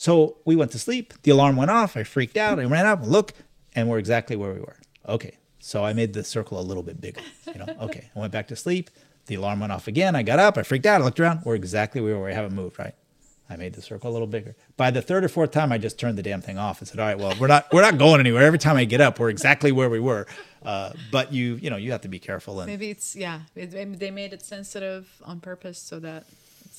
So 0.00 0.36
we 0.44 0.54
went 0.54 0.70
to 0.72 0.78
sleep. 0.78 1.12
The 1.24 1.32
alarm 1.32 1.56
went 1.56 1.72
off. 1.72 1.96
I 1.96 2.04
freaked 2.04 2.36
out. 2.36 2.60
I 2.60 2.64
ran 2.64 2.86
up, 2.86 3.00
look, 3.04 3.32
and 3.78 3.88
we're 3.88 3.98
exactly 3.98 4.36
where 4.36 4.52
we 4.52 4.60
were. 4.60 4.76
Okay. 5.08 5.36
So 5.60 5.84
I 5.84 5.92
made 5.92 6.12
the 6.12 6.24
circle 6.24 6.60
a 6.60 6.62
little 6.62 6.82
bit 6.82 7.00
bigger. 7.00 7.20
You 7.46 7.60
know, 7.60 7.76
okay. 7.82 8.10
I 8.14 8.18
went 8.18 8.32
back 8.32 8.48
to 8.48 8.56
sleep. 8.56 8.90
The 9.26 9.36
alarm 9.36 9.60
went 9.60 9.72
off 9.72 9.86
again. 9.86 10.16
I 10.16 10.22
got 10.22 10.38
up. 10.38 10.58
I 10.58 10.62
freaked 10.62 10.86
out. 10.86 11.00
I 11.00 11.04
looked 11.04 11.20
around. 11.20 11.42
We're 11.44 11.54
exactly 11.54 12.00
where 12.00 12.18
we 12.18 12.32
haven't 12.32 12.54
moved. 12.54 12.78
Right. 12.78 12.94
I 13.50 13.56
made 13.56 13.74
the 13.74 13.80
circle 13.80 14.10
a 14.10 14.12
little 14.12 14.26
bigger. 14.26 14.56
By 14.76 14.90
the 14.90 15.00
third 15.00 15.24
or 15.24 15.28
fourth 15.28 15.52
time, 15.52 15.72
I 15.72 15.78
just 15.78 15.98
turned 15.98 16.18
the 16.18 16.22
damn 16.22 16.42
thing 16.42 16.58
off 16.58 16.80
and 16.80 16.88
said, 16.88 17.00
"All 17.00 17.06
right, 17.06 17.18
well, 17.18 17.34
we're 17.40 17.46
not 17.46 17.72
we're 17.72 17.82
not 17.82 17.96
going 17.96 18.20
anywhere. 18.20 18.42
Every 18.42 18.58
time 18.58 18.76
I 18.76 18.84
get 18.84 19.00
up, 19.00 19.18
we're 19.18 19.30
exactly 19.30 19.72
where 19.72 19.88
we 19.88 20.00
were." 20.00 20.26
Uh, 20.62 20.92
but 21.10 21.32
you 21.32 21.54
you 21.54 21.70
know 21.70 21.76
you 21.76 21.92
have 21.92 22.02
to 22.02 22.08
be 22.08 22.18
careful 22.18 22.60
and 22.60 22.68
Maybe 22.68 22.90
it's 22.90 23.16
yeah. 23.16 23.40
It, 23.54 23.98
they 23.98 24.10
made 24.10 24.32
it 24.32 24.42
sensitive 24.42 25.08
on 25.24 25.40
purpose 25.40 25.78
so 25.78 25.98
that 26.00 26.26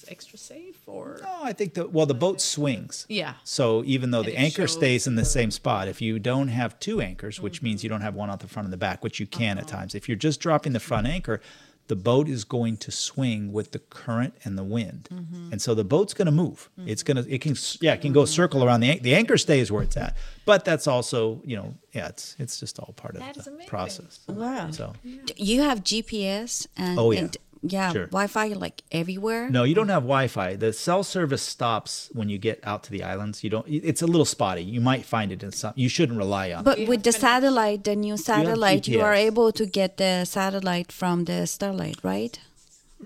extra 0.09 0.37
safe, 0.37 0.81
or 0.87 1.19
No, 1.21 1.39
I 1.43 1.53
think 1.53 1.73
the 1.73 1.87
well 1.87 2.05
the 2.05 2.13
boat 2.13 2.41
swings. 2.41 3.05
Yeah. 3.09 3.35
So 3.43 3.83
even 3.85 4.11
though 4.11 4.23
the 4.23 4.35
And 4.35 4.43
it 4.43 4.47
anchor 4.47 4.67
stays 4.67 5.07
in 5.07 5.15
the 5.15 5.21
the- 5.21 5.29
same 5.29 5.51
spot, 5.51 5.87
if 5.87 6.01
you 6.01 6.19
don't 6.19 6.49
have 6.49 6.79
two 6.79 7.01
anchors, 7.01 7.39
which 7.39 7.57
mm-hmm. 7.57 7.65
means 7.65 7.83
you 7.83 7.89
don't 7.89 8.01
have 8.01 8.15
one 8.15 8.29
out 8.29 8.39
the 8.39 8.47
front 8.47 8.65
and 8.65 8.73
the 8.73 8.77
back, 8.77 9.03
which 9.03 9.19
you 9.19 9.27
can 9.27 9.57
at 9.57 9.65
uh-huh. 9.65 9.77
times. 9.77 9.95
If 9.95 10.07
you're 10.09 10.17
just 10.17 10.39
dropping 10.39 10.73
the 10.73 10.79
front 10.79 11.07
anchor, 11.07 11.41
the 11.89 11.95
boat 11.95 12.29
is 12.29 12.43
going 12.43 12.77
to 12.77 12.91
swing 12.91 13.51
with 13.51 13.71
the 13.71 13.79
current 13.79 14.35
and 14.45 14.55
the 14.57 14.63
wind, 14.63 15.09
mm-hmm. 15.11 15.51
and 15.51 15.59
so 15.59 15.73
the 15.73 15.83
boat's 15.83 16.13
going 16.13 16.27
to 16.27 16.31
move. 16.31 16.69
Mm-hmm. 16.79 16.87
It's 16.87 17.01
gonna 17.01 17.25
it 17.27 17.41
can 17.41 17.55
yeah 17.81 17.93
it 17.93 18.01
can 18.01 18.13
go 18.13 18.25
circle 18.25 18.63
around 18.63 18.81
the 18.81 18.91
an- 18.91 19.01
the 19.01 19.15
anchor 19.15 19.37
stays 19.37 19.71
where 19.71 19.81
it's 19.81 19.97
at, 19.97 20.15
but 20.45 20.63
that's 20.63 20.85
also 20.85 21.41
you 21.43 21.55
know 21.57 21.73
yeah 21.91 22.07
it's 22.07 22.35
it's 22.37 22.59
just 22.59 22.77
all 22.77 22.93
part 22.93 23.15
of 23.15 23.21
the 23.21 23.41
amazing. 23.49 23.67
process. 23.67 24.19
Wow. 24.27 24.69
So 24.69 24.93
You 25.35 25.63
have 25.63 25.83
GPS 25.83 26.67
and, 26.77 26.99
Oh, 26.99 27.09
yeah. 27.09 27.21
and 27.21 27.37
yeah, 27.61 27.91
Sure. 27.91 28.05
Wi-Fi 28.07 28.47
like 28.49 28.83
everywhere. 28.91 29.49
No, 29.49 29.63
you 29.63 29.75
don't 29.75 29.89
have 29.89 30.03
Wi-Fi. 30.03 30.55
The 30.55 30.71
cell 30.71 31.03
service 31.03 31.41
stops 31.41 32.09
when 32.13 32.29
you 32.29 32.37
get 32.37 32.59
out 32.63 32.83
to 32.83 32.91
the 32.91 33.03
islands. 33.03 33.43
You 33.43 33.49
don't. 33.49 33.65
It's 33.67 34.01
a 34.01 34.07
little 34.07 34.25
spotty. 34.25 34.63
You 34.63 34.81
might 34.81 35.05
find 35.05 35.31
it 35.31 35.43
in 35.43 35.51
some. 35.51 35.73
You 35.75 35.89
shouldn't 35.89 36.17
rely 36.17 36.51
on. 36.51 36.61
it. 36.61 36.65
But 36.65 36.87
with 36.87 37.03
the 37.03 37.11
satellite, 37.11 37.83
the 37.83 37.95
new 37.95 38.17
satellite, 38.17 38.87
you, 38.87 39.01
are 39.01 39.13
able 39.13 39.51
to 39.51 39.65
get 39.65 39.97
the 39.97 40.25
satellite 40.25 40.91
from 40.91 41.25
the 41.25 41.45
Starlight, 41.45 41.97
right? 42.03 42.39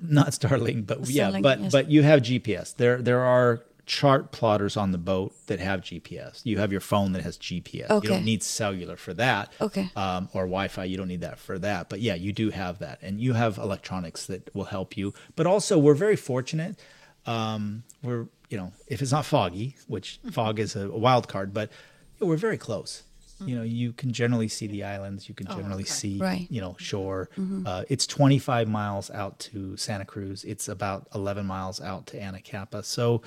Not 0.01 0.29
Starlink, 0.29 0.87
but 0.87 1.07
yeah, 1.09 1.39
but 1.39 1.59
yes. 1.59 1.71
but 1.71 1.89
you 1.89 2.03
have 2.03 2.21
GPS. 2.21 2.75
There 2.75 3.01
there 3.01 3.21
are 3.21 3.61
chart 3.85 4.31
plotters 4.31 4.77
on 4.77 4.91
the 4.91 4.97
boat 4.97 5.33
that 5.47 5.59
have 5.59 5.81
GPS. 5.81 6.41
You 6.43 6.57
have 6.59 6.71
your 6.71 6.81
phone 6.81 7.11
that 7.13 7.23
has 7.23 7.37
GPS. 7.37 8.03
You 8.03 8.09
don't 8.09 8.23
need 8.25 8.43
cellular 8.43 8.95
for 8.95 9.13
that. 9.15 9.51
Okay. 9.59 9.89
Um, 9.95 10.29
or 10.33 10.43
Wi-Fi. 10.43 10.85
You 10.85 10.97
don't 10.97 11.07
need 11.07 11.21
that 11.21 11.39
for 11.39 11.59
that. 11.59 11.89
But 11.89 11.99
yeah, 11.99 12.15
you 12.15 12.31
do 12.31 12.49
have 12.49 12.79
that, 12.79 12.99
and 13.01 13.19
you 13.19 13.33
have 13.33 13.57
electronics 13.57 14.25
that 14.27 14.53
will 14.55 14.65
help 14.65 14.95
you. 14.97 15.13
But 15.35 15.47
also, 15.47 15.77
we're 15.77 15.95
very 15.95 16.15
fortunate. 16.15 16.79
Um, 17.25 17.83
we're 18.01 18.27
you 18.49 18.57
know 18.57 18.71
if 18.87 19.01
it's 19.01 19.11
not 19.11 19.25
foggy, 19.25 19.75
which 19.87 20.19
fog 20.31 20.59
is 20.59 20.75
a, 20.75 20.89
wild 20.89 21.27
card, 21.27 21.53
but 21.53 21.71
we're 22.19 22.37
very 22.37 22.57
close. 22.57 23.03
You 23.45 23.55
know, 23.57 23.63
you 23.63 23.91
can 23.91 24.13
generally 24.13 24.47
see 24.47 24.67
the 24.67 24.85
islands. 24.85 25.27
You 25.27 25.35
can 25.35 25.47
generally 25.47 25.83
okay. 25.83 25.91
see, 25.91 26.17
Right. 26.17 26.47
you 26.49 26.61
know, 26.61 26.77
shore. 26.79 27.29
Uh, 27.65 27.83
it's 27.89 28.07
25 28.07 28.69
miles 28.69 29.11
out 29.11 29.37
to 29.39 29.75
Santa 29.75 30.05
Cruz. 30.05 30.45
It's 30.45 30.69
about 30.69 31.07
11 31.13 31.45
miles 31.45 31.81
out 31.81 32.07
to 32.07 32.17
Anacapa. 32.17 32.85
So, 32.85 33.21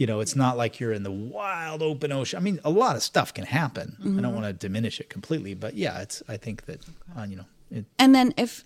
you 0.00 0.06
know, 0.06 0.20
it's 0.20 0.34
not 0.34 0.56
like 0.56 0.80
you're 0.80 0.94
in 0.94 1.02
the 1.02 1.10
wild 1.10 1.82
open 1.82 2.10
ocean. 2.10 2.38
I 2.38 2.40
mean, 2.40 2.58
a 2.64 2.70
lot 2.70 2.96
of 2.96 3.02
stuff 3.02 3.34
can 3.34 3.44
happen. 3.44 3.98
I 4.02 4.22
don't 4.22 4.34
want 4.34 4.46
to 4.46 4.54
diminish 4.54 4.98
it 4.98 5.10
completely, 5.10 5.52
but 5.52 5.74
yeah, 5.74 6.00
it's. 6.00 6.22
I 6.26 6.38
think 6.38 6.64
that, 6.64 6.80
uh, 7.14 7.26
you 7.28 7.36
know, 7.36 7.44
it, 7.70 7.84
And 7.98 8.14
then 8.14 8.32
if 8.38 8.64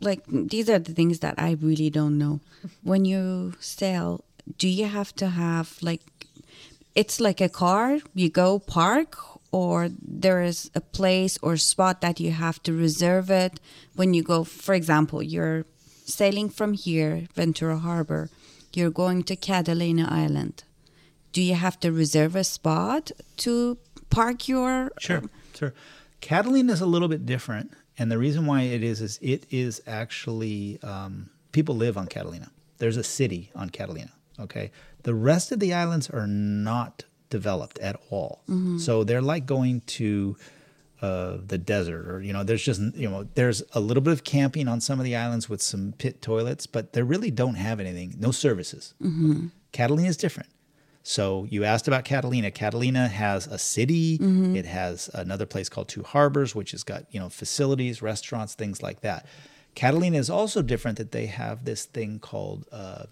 like 0.00 0.22
these 0.26 0.68
are 0.68 0.80
the 0.80 0.92
things 0.92 1.20
that 1.20 1.36
I 1.38 1.52
really 1.52 1.90
don't 1.90 2.18
know. 2.18 2.40
When 2.82 3.04
you 3.04 3.54
sail, 3.60 4.24
do 4.58 4.66
you 4.66 4.86
have 4.86 5.14
to 5.22 5.28
have 5.28 5.78
like 5.80 6.02
it's 6.96 7.20
like 7.20 7.40
a 7.40 7.48
car, 7.48 8.00
you 8.12 8.28
go 8.28 8.58
park 8.58 9.16
or 9.52 9.90
there 10.02 10.42
is 10.42 10.72
a 10.74 10.80
place 10.80 11.38
or 11.40 11.56
spot 11.56 12.00
that 12.00 12.18
you 12.18 12.32
have 12.32 12.60
to 12.64 12.72
reserve 12.72 13.30
it 13.30 13.60
when 13.94 14.12
you 14.12 14.24
go 14.24 14.42
for 14.42 14.74
example, 14.74 15.22
you're 15.22 15.66
sailing 16.04 16.48
from 16.50 16.72
here, 16.72 17.28
Ventura 17.36 17.78
Harbor, 17.78 18.28
you're 18.76 18.90
going 18.90 19.22
to 19.24 19.36
Catalina 19.36 20.06
Island. 20.10 20.64
Do 21.32 21.42
you 21.42 21.54
have 21.54 21.80
to 21.80 21.90
reserve 21.90 22.36
a 22.36 22.44
spot 22.44 23.10
to 23.38 23.78
park 24.10 24.48
your 24.48 24.92
Sure, 24.98 25.22
sure. 25.54 25.74
Catalina 26.20 26.72
is 26.72 26.80
a 26.80 26.86
little 26.86 27.08
bit 27.08 27.26
different, 27.26 27.72
and 27.98 28.10
the 28.10 28.18
reason 28.18 28.46
why 28.46 28.62
it 28.62 28.82
is 28.82 29.00
is 29.00 29.18
it 29.20 29.46
is 29.50 29.82
actually 29.86 30.78
um, 30.82 31.30
people 31.52 31.74
live 31.76 31.96
on 31.98 32.06
Catalina. 32.06 32.50
There's 32.78 32.96
a 32.96 33.04
city 33.04 33.50
on 33.54 33.70
Catalina. 33.70 34.12
Okay, 34.38 34.70
the 35.02 35.14
rest 35.14 35.52
of 35.52 35.60
the 35.60 35.74
islands 35.74 36.08
are 36.10 36.26
not 36.26 37.04
developed 37.30 37.78
at 37.80 37.96
all. 38.10 38.42
So 38.78 39.04
they're 39.04 39.22
like 39.22 39.46
going 39.46 39.80
to 39.98 40.36
uh, 41.02 41.38
the 41.46 41.58
desert, 41.58 42.08
or 42.08 42.20
you 42.22 42.32
know, 42.32 42.44
there's 42.44 42.62
just 42.62 42.80
you 42.94 43.08
know, 43.08 43.26
there's 43.34 43.62
a 43.72 43.80
little 43.80 44.02
bit 44.02 44.12
of 44.12 44.24
camping 44.24 44.68
on 44.68 44.80
some 44.80 44.98
of 44.98 45.04
the 45.04 45.16
islands 45.16 45.48
with 45.48 45.60
some 45.60 45.92
pit 45.98 46.22
toilets, 46.22 46.66
but 46.66 46.92
they 46.92 47.02
really 47.02 47.30
don't 47.30 47.56
have 47.56 47.80
anything, 47.80 48.14
no 48.18 48.30
services. 48.30 48.94
Catalina 49.72 50.08
is 50.08 50.16
different. 50.16 50.48
So 51.02 51.46
you 51.50 51.64
asked 51.64 51.86
about 51.86 52.04
Catalina. 52.06 52.50
Catalina 52.50 53.08
has 53.08 53.46
a 53.46 53.58
city. 53.58 54.18
It 54.56 54.64
has 54.64 55.10
another 55.12 55.44
place 55.44 55.68
called 55.68 55.88
Two 55.88 56.02
Harbors, 56.02 56.54
which 56.54 56.70
has 56.70 56.82
got 56.82 57.04
you 57.10 57.20
know 57.20 57.28
facilities, 57.28 58.00
restaurants, 58.00 58.54
things 58.54 58.82
like 58.82 59.00
that. 59.00 59.26
Catalina 59.74 60.16
is 60.16 60.30
also 60.30 60.62
different 60.62 60.96
that 60.98 61.12
they 61.12 61.26
have 61.26 61.64
this 61.64 61.84
thing 61.84 62.20
called 62.20 62.64
uh, 62.72 63.04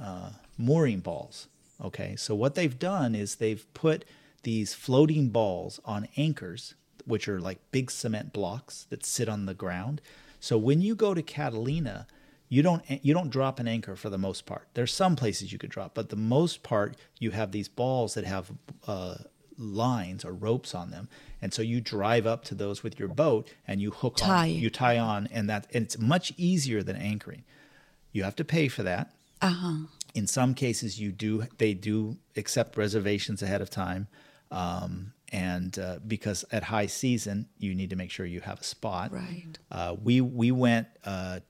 uh, 0.00 0.30
mooring 0.56 1.00
balls. 1.00 1.48
Okay, 1.84 2.16
so 2.16 2.34
what 2.34 2.54
they've 2.54 2.78
done 2.78 3.14
is 3.14 3.34
they've 3.34 3.66
put 3.74 4.04
these 4.44 4.72
floating 4.72 5.28
balls 5.30 5.80
on 5.84 6.06
anchors, 6.16 6.74
which 7.06 7.28
are 7.28 7.40
like 7.40 7.58
big 7.70 7.90
cement 7.90 8.32
blocks 8.32 8.86
that 8.90 9.04
sit 9.04 9.28
on 9.28 9.46
the 9.46 9.54
ground. 9.54 10.00
So 10.40 10.58
when 10.58 10.80
you 10.80 10.94
go 10.94 11.14
to 11.14 11.22
Catalina, 11.22 12.06
you 12.48 12.62
don't 12.62 12.82
you 12.88 13.14
don't 13.14 13.30
drop 13.30 13.58
an 13.58 13.66
anchor 13.66 13.96
for 13.96 14.10
the 14.10 14.18
most 14.18 14.46
part. 14.46 14.68
There's 14.74 14.92
some 14.92 15.16
places 15.16 15.52
you 15.52 15.58
could 15.58 15.70
drop, 15.70 15.94
but 15.94 16.10
the 16.10 16.16
most 16.16 16.62
part 16.62 16.96
you 17.18 17.30
have 17.30 17.52
these 17.52 17.68
balls 17.68 18.14
that 18.14 18.24
have 18.24 18.52
uh, 18.86 19.16
lines 19.56 20.24
or 20.24 20.32
ropes 20.32 20.74
on 20.74 20.90
them, 20.90 21.08
and 21.40 21.54
so 21.54 21.62
you 21.62 21.80
drive 21.80 22.26
up 22.26 22.44
to 22.44 22.54
those 22.54 22.82
with 22.82 22.98
your 22.98 23.08
boat 23.08 23.48
and 23.66 23.80
you 23.80 23.90
hook 23.90 24.16
Tie. 24.16 24.50
on, 24.50 24.50
you 24.50 24.70
tie 24.70 24.98
on, 24.98 25.26
and 25.32 25.48
that 25.48 25.66
and 25.72 25.84
it's 25.84 25.98
much 25.98 26.32
easier 26.36 26.82
than 26.82 26.96
anchoring. 26.96 27.44
You 28.12 28.24
have 28.24 28.36
to 28.36 28.44
pay 28.44 28.68
for 28.68 28.82
that. 28.82 29.12
Uh-huh. 29.40 29.86
In 30.14 30.26
some 30.26 30.54
cases, 30.54 31.00
you 31.00 31.10
do 31.10 31.46
they 31.58 31.74
do 31.74 32.18
accept 32.36 32.76
reservations 32.76 33.42
ahead 33.42 33.62
of 33.62 33.70
time, 33.70 34.06
um, 34.50 35.13
and 35.34 35.78
uh, 35.80 35.98
because 36.06 36.44
at 36.52 36.62
high 36.62 36.86
season 36.86 37.48
you 37.58 37.74
need 37.74 37.90
to 37.90 37.96
make 37.96 38.10
sure 38.10 38.24
you 38.24 38.40
have 38.40 38.60
a 38.60 38.64
spot. 38.64 39.12
Right. 39.12 39.58
Uh, 39.70 39.96
we 40.02 40.20
we 40.20 40.52
went 40.52 40.86
uh, 41.04 41.40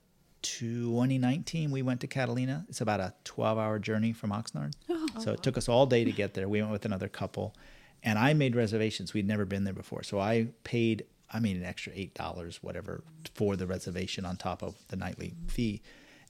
2019. 0.41 1.71
We 1.71 1.81
went 1.83 2.01
to 2.01 2.07
Catalina. 2.07 2.65
It's 2.67 2.81
about 2.81 2.99
a 2.99 3.13
12-hour 3.25 3.79
journey 3.79 4.11
from 4.11 4.31
Oxnard. 4.31 4.73
so 5.19 5.31
it 5.33 5.43
took 5.43 5.57
us 5.57 5.69
all 5.69 5.85
day 5.85 6.03
to 6.03 6.11
get 6.11 6.33
there. 6.33 6.49
We 6.49 6.61
went 6.61 6.71
with 6.71 6.85
another 6.85 7.07
couple, 7.07 7.55
and 8.03 8.17
I 8.17 8.33
made 8.33 8.55
reservations. 8.55 9.13
We'd 9.13 9.27
never 9.27 9.45
been 9.45 9.63
there 9.63 9.73
before, 9.73 10.03
so 10.03 10.19
I 10.19 10.47
paid. 10.63 11.05
I 11.31 11.39
made 11.39 11.57
an 11.57 11.63
extra 11.63 11.91
eight 11.95 12.13
dollars, 12.15 12.63
whatever, 12.63 13.03
for 13.35 13.55
the 13.55 13.67
reservation 13.67 14.25
on 14.25 14.37
top 14.37 14.63
of 14.63 14.75
the 14.87 14.95
nightly 14.95 15.35
fee. 15.47 15.81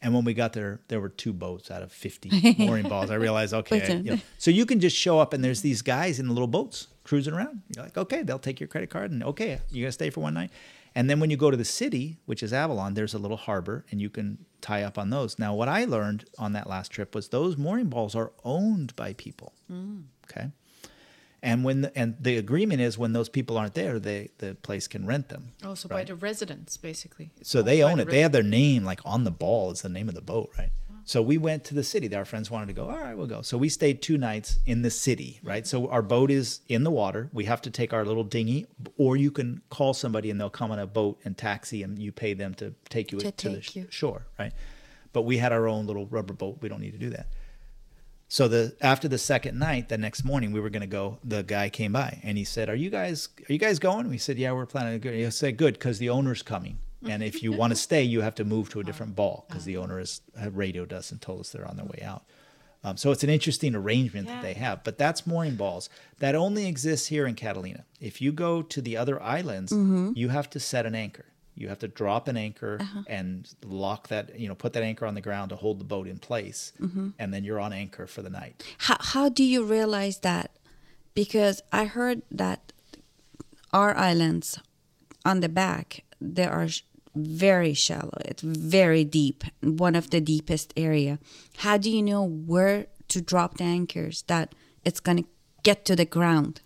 And 0.05 0.13
when 0.13 0.23
we 0.23 0.35
got 0.35 0.53
there, 0.53 0.81
there 0.87 1.01
were 1.01 1.09
two 1.09 1.33
boats 1.33 1.71
out 1.71 1.81
of 1.81 1.91
50 1.91 2.55
mooring 2.59 2.87
balls. 2.87 3.09
I 3.09 3.15
realized, 3.15 3.55
okay, 3.55 3.97
you 4.03 4.11
know, 4.11 4.19
so 4.37 4.51
you 4.51 4.63
can 4.67 4.79
just 4.79 4.95
show 4.95 5.17
up 5.19 5.33
and 5.33 5.43
there's 5.43 5.61
these 5.61 5.81
guys 5.81 6.19
in 6.19 6.27
the 6.27 6.33
little 6.33 6.47
boats 6.47 6.87
cruising 7.03 7.33
around. 7.33 7.63
You're 7.75 7.85
like, 7.85 7.97
okay, 7.97 8.21
they'll 8.21 8.37
take 8.37 8.59
your 8.59 8.67
credit 8.67 8.91
card 8.91 9.09
and 9.09 9.23
okay, 9.23 9.59
you 9.71 9.83
gotta 9.83 9.91
stay 9.91 10.11
for 10.11 10.21
one 10.21 10.35
night. 10.35 10.51
And 10.93 11.09
then 11.09 11.19
when 11.19 11.31
you 11.31 11.37
go 11.37 11.49
to 11.49 11.57
the 11.57 11.65
city, 11.65 12.17
which 12.27 12.43
is 12.43 12.53
Avalon, 12.53 12.93
there's 12.93 13.15
a 13.15 13.17
little 13.17 13.35
harbor 13.35 13.83
and 13.89 13.99
you 13.99 14.11
can 14.11 14.37
tie 14.61 14.83
up 14.83 14.99
on 14.99 15.09
those. 15.09 15.39
Now, 15.39 15.55
what 15.55 15.67
I 15.69 15.85
learned 15.85 16.25
on 16.37 16.53
that 16.53 16.69
last 16.69 16.91
trip 16.91 17.15
was 17.15 17.29
those 17.29 17.57
mooring 17.57 17.87
balls 17.87 18.13
are 18.15 18.31
owned 18.43 18.95
by 18.95 19.13
people. 19.13 19.53
Okay. 20.29 20.51
And 21.45 21.63
when 21.63 21.81
the, 21.81 21.97
and 21.97 22.15
the 22.19 22.37
agreement 22.37 22.81
is 22.81 22.97
when 22.97 23.13
those 23.13 23.29
people 23.29 23.57
aren't 23.57 23.75
there, 23.75 23.99
they 23.99 24.29
the 24.39 24.55
place 24.55 24.87
can 24.87 25.05
rent 25.05 25.29
them. 25.29 25.53
Oh, 25.63 25.69
also 25.69 25.87
by 25.87 26.03
the 26.03 26.15
residents, 26.15 26.75
basically. 26.77 27.31
It's 27.39 27.49
So 27.49 27.61
they 27.61 27.81
by 27.81 27.91
own 27.91 27.97
the 27.97 28.03
it. 28.03 28.09
They 28.09 28.21
have 28.21 28.31
their 28.31 28.43
name 28.43 28.83
like 28.83 28.99
on 29.05 29.23
the 29.23 29.31
ball. 29.31 29.71
It's 29.71 29.81
the 29.83 29.89
name 29.89 30.09
of 30.09 30.15
the 30.15 30.21
boat, 30.21 30.51
right? 30.57 30.71
So 31.07 31.21
we 31.21 31.37
went 31.37 31.63
to 31.65 31.75
the 31.75 31.83
city. 31.83 32.13
Our 32.15 32.25
friends 32.25 32.49
wanted 32.49 32.65
to 32.65 32.73
go. 32.73 32.89
All 32.89 32.97
right, 32.97 33.15
we'll 33.15 33.27
go. 33.27 33.43
So 33.43 33.59
we 33.59 33.69
stayed 33.69 34.01
two 34.01 34.17
nights 34.17 34.57
in 34.65 34.81
the 34.81 34.89
city, 34.89 35.39
right? 35.43 35.67
So 35.67 35.87
our 35.89 36.01
boat 36.01 36.31
is 36.31 36.61
in 36.67 36.83
the 36.83 36.89
water. 36.89 37.29
We 37.31 37.45
have 37.45 37.61
to 37.61 37.69
take 37.69 37.93
our 37.93 38.03
little 38.03 38.23
dinghy, 38.23 38.65
or 38.97 39.15
you 39.15 39.29
can 39.29 39.61
call 39.69 39.93
somebody 39.93 40.31
and 40.31 40.41
they'll 40.41 40.49
come 40.49 40.71
on 40.71 40.79
a 40.79 40.87
boat 40.87 41.19
and 41.23 41.37
taxi, 41.37 41.83
and 41.83 41.99
you 41.99 42.11
pay 42.11 42.33
them 42.33 42.55
to 42.55 42.73
take 42.89 43.11
you 43.11 43.19
To 43.19 43.31
to, 43.31 43.49
the 43.49 43.55
take 43.57 43.63
sh- 43.65 43.75
you. 43.75 43.87
shore, 43.91 44.25
right? 44.39 44.51
But 45.13 45.21
we 45.23 45.37
had 45.37 45.51
our 45.53 45.67
own 45.67 45.85
little 45.85 46.07
rubber 46.07 46.33
boat. 46.33 46.57
We 46.61 46.69
don't 46.69 46.81
need 46.81 46.93
to 46.93 46.97
do 46.97 47.11
that. 47.11 47.27
So 48.27 48.47
the 48.47 48.75
after 48.81 49.07
the 49.07 49.17
second 49.17 49.59
night, 49.59 49.89
the 49.89 49.97
next 49.97 50.23
morning 50.23 50.51
we 50.51 50.59
were 50.59 50.69
going 50.69 50.81
to 50.81 50.87
go. 50.87 51.19
The 51.23 51.43
guy 51.43 51.69
came 51.69 51.93
by 51.93 52.19
and 52.23 52.37
he 52.37 52.43
said, 52.43 52.69
"Are 52.69 52.75
you 52.75 52.89
guys 52.89 53.29
are 53.47 53.53
you 53.53 53.59
guys 53.59 53.79
going?" 53.79 54.09
We 54.09 54.17
said, 54.17 54.37
"Yeah, 54.37 54.51
we're 54.53 54.65
planning 54.65 54.99
to 54.99 54.99
go." 54.99 55.13
He 55.13 55.29
said, 55.31 55.57
"Good, 55.57 55.75
because 55.75 55.99
the 55.99 56.09
owner's 56.09 56.41
coming, 56.41 56.79
and 57.07 57.21
if 57.21 57.43
you 57.43 57.51
want 57.51 57.71
to 57.71 57.75
stay, 57.75 58.03
you 58.03 58.21
have 58.21 58.35
to 58.35 58.43
move 58.45 58.69
to 58.69 58.79
a 58.79 58.83
different 58.83 59.11
uh-huh. 59.11 59.15
ball 59.15 59.45
because 59.47 59.65
the 59.65 59.77
uh-huh. 59.77 59.83
owner 59.83 59.99
has 59.99 60.21
radioed 60.51 60.91
us 60.91 61.11
and 61.11 61.21
told 61.21 61.41
us 61.41 61.51
they're 61.51 61.67
on 61.67 61.77
their 61.77 61.85
way 61.85 62.01
out." 62.03 62.23
Um, 62.83 62.97
so 62.97 63.11
it's 63.11 63.23
an 63.23 63.31
interesting 63.31 63.73
arrangement 63.73 64.27
that 64.27 64.43
they 64.43 64.53
have. 64.53 64.83
But 64.83 64.99
that's 64.99 65.25
mooring 65.25 65.55
balls. 65.55 65.89
That 66.19 66.35
only 66.35 66.67
exists 66.67 67.07
here 67.07 67.25
in 67.25 67.33
Catalina. 67.33 67.83
If 67.99 68.21
you 68.21 68.31
go 68.31 68.61
to 68.61 68.79
the 68.79 68.95
other 68.95 69.19
islands, 69.21 69.71
mm-hmm. 69.71 70.11
you 70.15 70.29
have 70.29 70.51
to 70.51 70.59
set 70.59 70.85
an 70.85 70.93
anchor. 70.93 71.25
You 71.55 71.69
have 71.69 71.79
to 71.79 71.87
drop 71.87 72.27
an 72.27 72.37
anchor 72.37 72.77
uh-huh. 72.79 73.03
and 73.07 73.49
lock 73.63 74.09
that, 74.09 74.37
you 74.37 74.47
know, 74.47 74.55
put 74.55 74.73
that 74.73 74.83
anchor 74.83 75.05
on 75.05 75.15
the 75.15 75.21
ground 75.21 75.49
to 75.49 75.55
hold 75.55 75.79
the 75.79 75.85
boat 75.85 76.07
in 76.07 76.19
place. 76.19 76.73
Mm-hmm. 76.81 77.09
And 77.17 77.33
then 77.33 77.43
you're 77.43 77.59
on 77.59 77.71
anchor 77.73 78.07
for 78.07 78.21
the 78.21 78.29
night. 78.29 78.63
How, 78.79 78.97
how 78.99 79.29
do 79.29 79.43
you 79.43 79.63
realize 79.63 80.19
that? 80.19 80.51
Because 81.13 81.61
I 81.71 81.85
heard 81.85 82.23
that 82.29 82.73
our 83.71 83.95
islands 83.95 84.59
on 85.23 85.39
the 85.39 85.49
back, 85.49 86.03
they 86.19 86.45
are 86.45 86.67
sh- 86.67 86.83
very 87.15 87.73
shallow. 87.73 88.17
It's 88.25 88.43
very 88.43 89.05
deep, 89.05 89.45
one 89.61 89.95
of 89.95 90.09
the 90.09 90.19
deepest 90.19 90.73
area. 90.75 91.19
How 91.57 91.77
do 91.77 91.89
you 91.89 92.03
know 92.03 92.23
where 92.23 92.87
to 93.07 93.21
drop 93.21 93.57
the 93.57 93.63
anchors 93.63 94.23
that 94.27 94.53
it's 94.83 94.99
going 94.99 95.23
to 95.23 95.29
get 95.63 95.85
to 95.85 95.95
the 95.95 96.05
ground? 96.05 96.59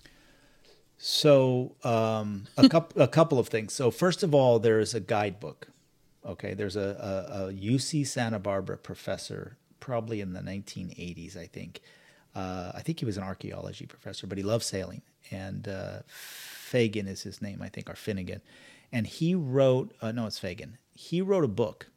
So 1.01 1.75
um, 1.83 2.47
a 2.57 2.67
couple 2.69 3.01
a 3.01 3.07
couple 3.07 3.39
of 3.39 3.47
things. 3.47 3.73
So 3.73 3.89
first 3.89 4.21
of 4.21 4.35
all, 4.35 4.59
there 4.59 4.79
is 4.79 4.93
a 4.93 4.99
guidebook. 4.99 5.69
Okay, 6.25 6.53
there's 6.53 6.75
a, 6.75 7.25
a, 7.31 7.45
a 7.45 7.53
UC 7.53 8.05
Santa 8.05 8.37
Barbara 8.37 8.77
professor, 8.77 9.57
probably 9.79 10.19
in 10.19 10.33
the 10.33 10.41
1980s, 10.41 11.37
I 11.37 11.47
think. 11.47 11.81
Uh, 12.35 12.73
I 12.75 12.81
think 12.81 12.99
he 12.99 13.05
was 13.05 13.17
an 13.17 13.23
archaeology 13.23 13.85
professor, 13.85 14.27
but 14.27 14.37
he 14.37 14.43
loved 14.43 14.65
sailing. 14.65 15.01
And 15.31 15.67
uh, 15.67 15.99
Fagan 16.07 17.07
is 17.07 17.23
his 17.23 17.41
name, 17.41 17.61
I 17.61 17.69
think, 17.69 17.89
or 17.89 17.95
Finnegan. 17.95 18.41
And 18.91 19.07
he 19.07 19.33
wrote, 19.33 19.93
uh, 20.01 20.11
no, 20.11 20.27
it's 20.27 20.37
Fagan. 20.37 20.77
He 20.93 21.21
wrote 21.21 21.45
a 21.45 21.49
book 21.49 21.87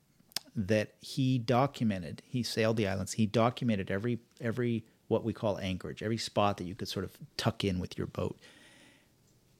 that 0.55 0.95
he 1.01 1.39
documented. 1.39 2.23
He 2.25 2.45
sailed 2.45 2.77
the 2.77 2.87
islands. 2.87 3.15
He 3.15 3.27
documented 3.27 3.91
every 3.91 4.21
every 4.41 4.85
what 5.09 5.25
we 5.25 5.33
call 5.33 5.59
anchorage, 5.59 6.03
every 6.03 6.17
spot 6.17 6.59
that 6.59 6.65
you 6.65 6.77
could 6.77 6.89
sort 6.89 7.05
of 7.05 7.19
tuck 7.37 7.65
in 7.65 7.81
with 7.81 7.99
your 7.99 8.07
boat 8.07 8.39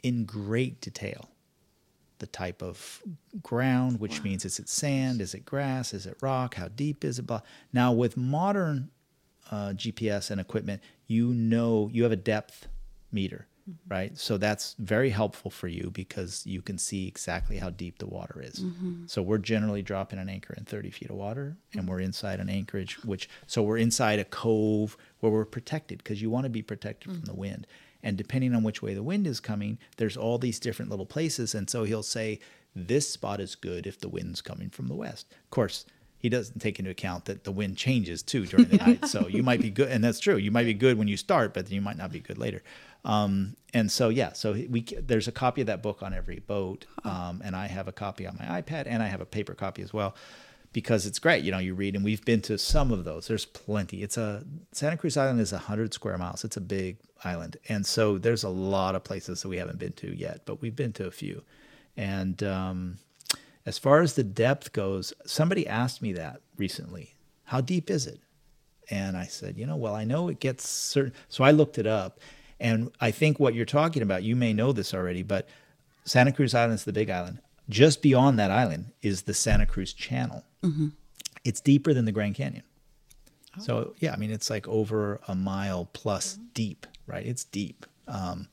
in 0.03 0.25
great 0.25 0.81
detail. 0.81 1.29
The 2.19 2.27
type 2.27 2.63
of 2.63 3.03
ground, 3.43 3.99
which 3.99 4.23
means 4.23 4.45
is 4.45 4.61
it 4.61 4.69
sand, 4.69 5.21
is 5.21 5.35
it 5.35 5.45
grass, 5.45 5.93
is 5.93 6.07
it 6.07 6.17
rock, 6.21 6.55
how 6.55 6.69
deep 6.69 7.05
is 7.05 7.19
it? 7.19 7.29
Now 7.73 7.93
with 7.93 8.17
modern 8.17 8.91
uh, 9.51 9.73
GPS 9.75 10.31
and 10.31 10.41
equipment, 10.41 10.83
you 11.09 11.35
know 11.35 11.91
you 11.93 12.05
have 12.05 12.13
a 12.13 12.17
depth 12.17 12.69
meter, 13.13 13.47
mm-hmm. 13.69 13.93
right? 13.93 14.19
So 14.19 14.39
that's 14.39 14.75
very 14.79 15.11
helpful 15.11 15.51
for 15.51 15.69
you 15.69 15.91
because 15.93 16.47
you 16.47 16.63
can 16.63 16.79
see 16.79 17.07
exactly 17.07 17.59
how 17.59 17.71
deep 17.71 17.99
the 17.99 18.07
water 18.07 18.41
is. 18.43 18.61
Mm-hmm. 18.61 19.07
So 19.07 19.21
we're 19.21 19.39
generally 19.39 19.83
dropping 19.83 20.19
an 20.19 20.29
anchor 20.29 20.55
in 20.55 20.65
30 20.65 20.91
feet 20.91 21.11
of 21.11 21.17
water, 21.17 21.57
and 21.73 21.83
mm-hmm. 21.83 21.91
we're 21.91 22.01
inside 22.01 22.41
an 22.41 22.49
anchorage, 22.49 23.03
which 23.05 23.29
so 23.47 23.63
we're 23.63 23.79
inside 23.79 24.19
a 24.19 24.25
cove 24.25 24.97
where 25.21 25.33
we're 25.33 25.45
protected 25.45 25.99
because 25.99 26.23
you 26.23 26.31
want 26.31 26.45
to 26.45 26.51
be 26.51 26.63
protected 26.63 27.13
from 27.13 27.23
mm. 27.23 27.27
the 27.27 27.35
wind. 27.35 27.67
And 28.03 28.17
depending 28.17 28.55
on 28.55 28.63
which 28.63 28.83
way 28.83 28.95
the 28.95 29.03
wind 29.03 29.27
is 29.27 29.41
coming, 29.41 29.79
there's 29.97 30.17
all 30.17 30.39
these 30.39 30.59
different 30.59 30.91
little 30.91 31.07
places. 31.07 31.55
And 31.55 31.71
so 31.71 31.85
he'll 31.85 32.03
say, 32.03 32.41
this 32.75 33.09
spot 33.09 33.41
is 33.41 33.55
good 33.55 33.87
if 33.87 34.01
the 34.01 34.09
wind's 34.09 34.41
coming 34.41 34.71
from 34.71 34.89
the 34.89 34.95
west. 34.95 35.27
Of 35.45 35.51
course, 35.51 35.85
he 36.19 36.29
doesn't 36.29 36.61
take 36.61 36.79
into 36.79 36.91
account 36.91 37.25
that 37.25 37.45
the 37.45 37.53
wind 37.53 37.77
changes 37.77 38.23
too 38.23 38.47
during 38.47 38.69
the 38.69 38.77
night. 38.77 39.07
So 39.07 39.27
you 39.27 39.43
might 39.43 39.61
be 39.61 39.71
good, 39.71 39.89
and 39.89 40.03
that's 40.03 40.21
true. 40.21 40.37
You 40.37 40.53
might 40.53 40.67
be 40.67 40.75
good 40.75 40.97
when 40.97 41.09
you 41.09 41.17
start, 41.17 41.53
but 41.53 41.71
you 41.71 41.81
might 41.81 41.99
not 41.99 42.13
be 42.13 42.21
good 42.21 42.39
later. 42.39 42.63
Um, 43.05 43.57
and 43.75 43.91
so 43.91 44.09
yeah, 44.09 44.33
so 44.33 44.53
we 44.53 44.83
there's 44.83 45.27
a 45.27 45.33
copy 45.33 45.63
of 45.63 45.67
that 45.67 45.83
book 45.83 46.03
on 46.03 46.15
every 46.15 46.39
boat, 46.39 46.87
um, 47.05 47.43
and 47.45 47.57
I 47.57 47.67
have 47.67 47.89
a 47.89 47.93
copy 47.93 48.27
on 48.27 48.37
my 48.39 48.63
iPad, 48.63 48.85
and 48.87 49.03
I 49.03 49.09
have 49.09 49.21
a 49.21 49.27
paper 49.27 49.55
copy 49.55 49.83
as 49.83 49.93
well, 49.93 50.15
because 50.73 51.07
it's 51.07 51.19
great. 51.19 51.45
You 51.45 51.53
know, 51.53 51.59
you 51.59 51.75
read, 51.75 51.95
and 51.95 52.05
we've 52.05 52.25
been 52.25 52.41
to 52.43 52.59
some 52.59 52.93
of 52.93 53.05
those. 53.05 53.29
There's 53.29 53.45
plenty. 53.45 54.03
It's 54.03 54.17
a 54.17 54.45
Santa 54.73 54.97
Cruz 54.97 55.17
Island 55.17 55.41
is 55.41 55.51
hundred 55.51 55.93
square 55.95 56.19
miles. 56.19 56.45
It's 56.45 56.57
a 56.57 56.61
big 56.61 56.99
island, 57.25 57.57
and 57.69 57.85
so 57.87 58.19
there's 58.19 58.45
a 58.45 58.49
lot 58.49 58.95
of 58.95 59.05
places 59.05 59.43
that 59.43 59.49
we 59.49 59.59
haven't 59.59 59.79
been 59.79 59.93
to 59.93 60.17
yet, 60.17 60.43
but 60.45 60.61
we've 60.61 60.77
been 60.77 60.93
to 60.95 61.07
a 61.07 61.13
few, 61.13 61.43
and. 61.97 62.43
Um, 62.43 62.99
as 63.65 63.79
far 63.79 64.01
as 64.01 64.15
the 64.15 64.25
depth 64.25 64.73
goes, 64.73 65.13
somebody 65.25 65.67
asked 65.67 66.03
me 66.03 66.13
that 66.15 66.41
recently. 66.57 67.15
How 67.45 67.61
deep 67.61 67.91
is 67.91 68.07
it? 68.07 68.21
And 68.91 69.17
I 69.17 69.27
said, 69.27 69.57
you 69.57 69.67
know, 69.67 69.77
well, 69.77 69.95
I 69.95 70.05
know 70.05 70.29
it 70.29 70.41
gets 70.41 70.69
certain. 70.69 71.13
So 71.29 71.45
I 71.45 71.53
looked 71.53 71.79
it 71.79 71.87
up. 71.87 72.19
And 72.59 72.91
I 73.01 73.11
think 73.11 73.39
what 73.39 73.55
you're 73.55 73.65
talking 73.65 74.03
about, 74.03 74.23
you 74.23 74.37
may 74.37 74.53
know 74.53 74.73
this 74.73 74.95
already, 74.95 75.23
but 75.23 75.49
Santa 76.05 76.33
Cruz 76.33 76.55
Island 76.55 76.75
is 76.75 76.85
the 76.85 76.93
big 76.93 77.11
island. 77.11 77.39
Just 77.69 78.03
beyond 78.03 78.39
that 78.39 78.51
island 78.51 78.93
is 79.03 79.23
the 79.23 79.35
Santa 79.35 79.67
Cruz 79.67 79.93
Channel. 79.93 80.45
It's 81.45 81.61
deeper 81.61 81.93
than 81.95 82.05
the 82.05 82.13
Grand 82.13 82.35
Canyon. 82.35 82.65
So, 83.59 83.95
yeah, 83.99 84.13
I 84.13 84.17
mean, 84.17 84.31
it's 84.31 84.49
like 84.49 84.67
over 84.67 85.21
a 85.29 85.35
mile 85.35 85.89
plus 85.93 86.39
deep, 86.55 86.87
right? 87.07 87.25
It's 87.27 87.45
deep. 87.45 87.85
Um, 88.09 88.49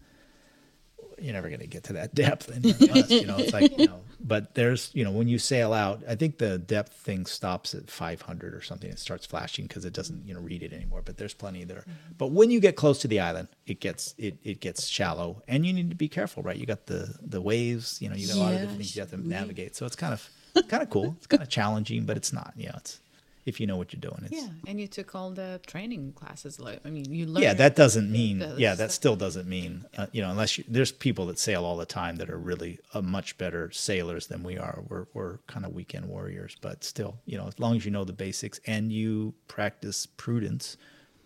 you're 1.17 1.33
never 1.33 1.47
going 1.49 1.61
to 1.61 1.67
get 1.67 1.83
to 1.85 1.93
that 1.93 2.13
depth. 2.23 2.49
And 2.49 2.65
you 2.65 3.25
know, 3.25 3.37
it's 3.37 3.53
like, 3.53 3.77
you 3.77 3.87
know, 3.87 4.01
but 4.19 4.55
there's, 4.55 4.91
you 4.93 5.03
know, 5.03 5.11
when 5.11 5.27
you 5.27 5.39
sail 5.39 5.73
out, 5.73 6.03
I 6.07 6.15
think 6.15 6.37
the 6.37 6.57
depth 6.57 6.93
thing 6.93 7.25
stops 7.25 7.73
at 7.73 7.89
500 7.89 8.53
or 8.53 8.61
something. 8.61 8.89
It 8.89 8.99
starts 8.99 9.25
flashing 9.25 9.65
because 9.65 9.85
it 9.85 9.93
doesn't, 9.93 10.27
you 10.27 10.33
know, 10.33 10.41
read 10.41 10.61
it 10.61 10.73
anymore. 10.73 11.01
But 11.03 11.17
there's 11.17 11.33
plenty 11.33 11.63
there. 11.63 11.79
Mm-hmm. 11.79 12.13
But 12.17 12.31
when 12.31 12.51
you 12.51 12.59
get 12.59 12.75
close 12.75 12.99
to 12.99 13.07
the 13.07 13.19
island, 13.19 13.47
it 13.65 13.79
gets 13.79 14.13
it 14.17 14.37
it 14.43 14.59
gets 14.59 14.87
shallow, 14.87 15.41
and 15.47 15.65
you 15.65 15.73
need 15.73 15.89
to 15.89 15.95
be 15.95 16.09
careful, 16.09 16.43
right? 16.43 16.57
You 16.57 16.65
got 16.65 16.85
the 16.87 17.15
the 17.21 17.41
waves, 17.41 18.01
you 18.01 18.09
know, 18.09 18.15
you 18.15 18.27
got 18.27 18.35
a 18.35 18.39
lot 18.39 18.53
of 18.53 18.59
different 18.59 18.77
things 18.77 18.95
you 18.95 19.01
have 19.01 19.11
to 19.11 19.17
navigate. 19.17 19.75
So 19.75 19.85
it's 19.85 19.95
kind 19.95 20.13
of 20.13 20.29
kind 20.67 20.83
of 20.83 20.89
cool. 20.89 21.15
It's 21.17 21.27
kind 21.27 21.41
of 21.41 21.49
challenging, 21.49 22.05
but 22.05 22.17
it's 22.17 22.33
not. 22.33 22.53
You 22.57 22.67
know, 22.67 22.75
it's 22.77 22.99
if 23.45 23.59
you 23.59 23.65
know 23.67 23.77
what 23.77 23.93
you're 23.93 24.01
doing. 24.01 24.21
It's, 24.25 24.41
Yeah, 24.41 24.49
and 24.67 24.79
you 24.79 24.87
took 24.87 25.15
all 25.15 25.31
the 25.31 25.59
training 25.65 26.13
classes. 26.13 26.59
Like, 26.59 26.81
I 26.85 26.89
mean, 26.89 27.11
you 27.11 27.25
learned. 27.25 27.43
yeah, 27.43 27.53
that 27.53 27.75
doesn't 27.75 28.11
mean. 28.11 28.43
yeah, 28.57 28.75
that 28.75 28.91
still 28.91 29.15
doesn't 29.15 29.47
mean. 29.47 29.85
Uh, 29.97 30.07
you 30.11 30.21
know, 30.21 30.29
unless 30.29 30.57
you, 30.57 30.63
there's 30.67 30.91
people 30.91 31.25
that 31.27 31.39
sail 31.39 31.65
all 31.65 31.77
the 31.77 31.85
time 31.85 32.17
that 32.17 32.29
are 32.29 32.37
really 32.37 32.79
uh, 32.93 33.01
much 33.01 33.37
better 33.37 33.71
sailors 33.71 34.27
than 34.27 34.43
we 34.43 34.57
are. 34.57 34.83
We're 34.87 35.05
we're 35.13 35.37
kind 35.47 35.65
of 35.65 35.73
weekend 35.73 36.05
warriors, 36.07 36.55
but 36.61 36.83
still, 36.83 37.17
you 37.25 37.37
know, 37.37 37.47
as 37.47 37.59
long 37.59 37.75
as 37.75 37.85
you 37.85 37.91
know 37.91 38.03
the 38.03 38.13
basics 38.13 38.59
and 38.65 38.91
you 38.91 39.33
practice 39.47 40.05
prudence, 40.05 40.77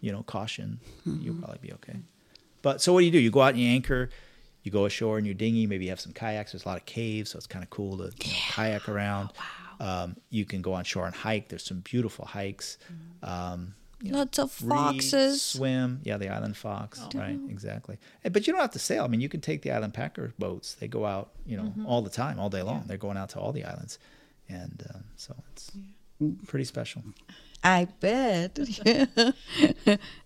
you 0.02 0.12
know, 0.12 0.24
caution, 0.24 0.80
you'll 1.06 1.36
probably 1.36 1.60
be 1.62 1.74
okay. 1.74 1.98
But 2.62 2.82
so 2.82 2.94
what 2.94 3.00
do 3.00 3.06
you 3.06 3.12
do? 3.12 3.20
You 3.20 3.32
go 3.32 3.42
out 3.42 3.54
and 3.56 3.60
you 3.60 3.70
anchor. 3.70 4.10
You 4.64 4.72
go 4.72 4.86
ashore 4.86 5.20
in 5.20 5.26
your 5.26 5.34
dinghy. 5.34 5.68
Maybe 5.68 5.84
you 5.84 5.90
have 5.90 6.00
some 6.00 6.14
kayaks. 6.14 6.54
There's 6.54 6.64
a 6.64 6.68
lot 6.70 6.78
of 6.78 6.86
caves, 6.86 7.32
so 7.32 7.38
it's 7.38 7.48
kind 7.48 7.64
of 7.64 7.70
cool 7.70 7.98
to 7.98 8.04
know, 8.06 8.10
kayak 8.20 8.88
around. 8.88 9.32
Um, 9.88 10.16
you 10.30 10.46
can 10.46 10.62
go 10.62 10.74
on 10.74 10.84
shore 10.86 11.06
and 11.06 11.16
hike. 11.16 11.50
There's 11.50 11.66
some 11.66 11.80
beautiful 11.82 12.26
hikes. 12.26 12.78
Um, 13.22 13.76
you 14.02 14.12
know, 14.12 14.20
Lots 14.20 14.40
of 14.40 14.50
read, 14.64 14.78
foxes. 14.78 15.42
swim. 15.42 16.00
Yeah, 16.04 16.18
the 16.18 16.30
island 16.30 16.56
fox. 16.58 17.02
Right, 17.16 17.40
exactly. 17.50 17.98
Eh, 18.24 18.30
But 18.30 18.46
you 18.48 18.54
don't 18.54 18.62
have 18.62 18.72
to 18.72 18.80
sail. 18.80 19.04
I 19.04 19.08
mean, 19.08 19.22
you 19.22 19.30
can 19.30 19.42
take 19.42 19.62
the 19.62 19.72
island 19.72 19.94
packer 19.94 20.34
boats. 20.38 20.74
They 20.76 20.88
go 20.88 21.06
out, 21.06 21.32
you 21.46 21.58
know, 21.58 21.74
all 21.86 22.02
the 22.02 22.10
time, 22.10 22.40
all 22.40 22.50
day 22.50 22.62
long. 22.62 22.84
They're 22.88 22.98
going 23.08 23.18
out 23.18 23.30
to 23.30 23.40
all 23.40 23.52
the 23.54 23.64
islands, 23.66 24.00
and 24.50 24.84
um, 24.94 25.04
so 25.16 25.34
it's 25.54 25.72
pretty 26.48 26.66
special. 26.66 27.02
I 27.64 27.88
bet. 28.02 28.60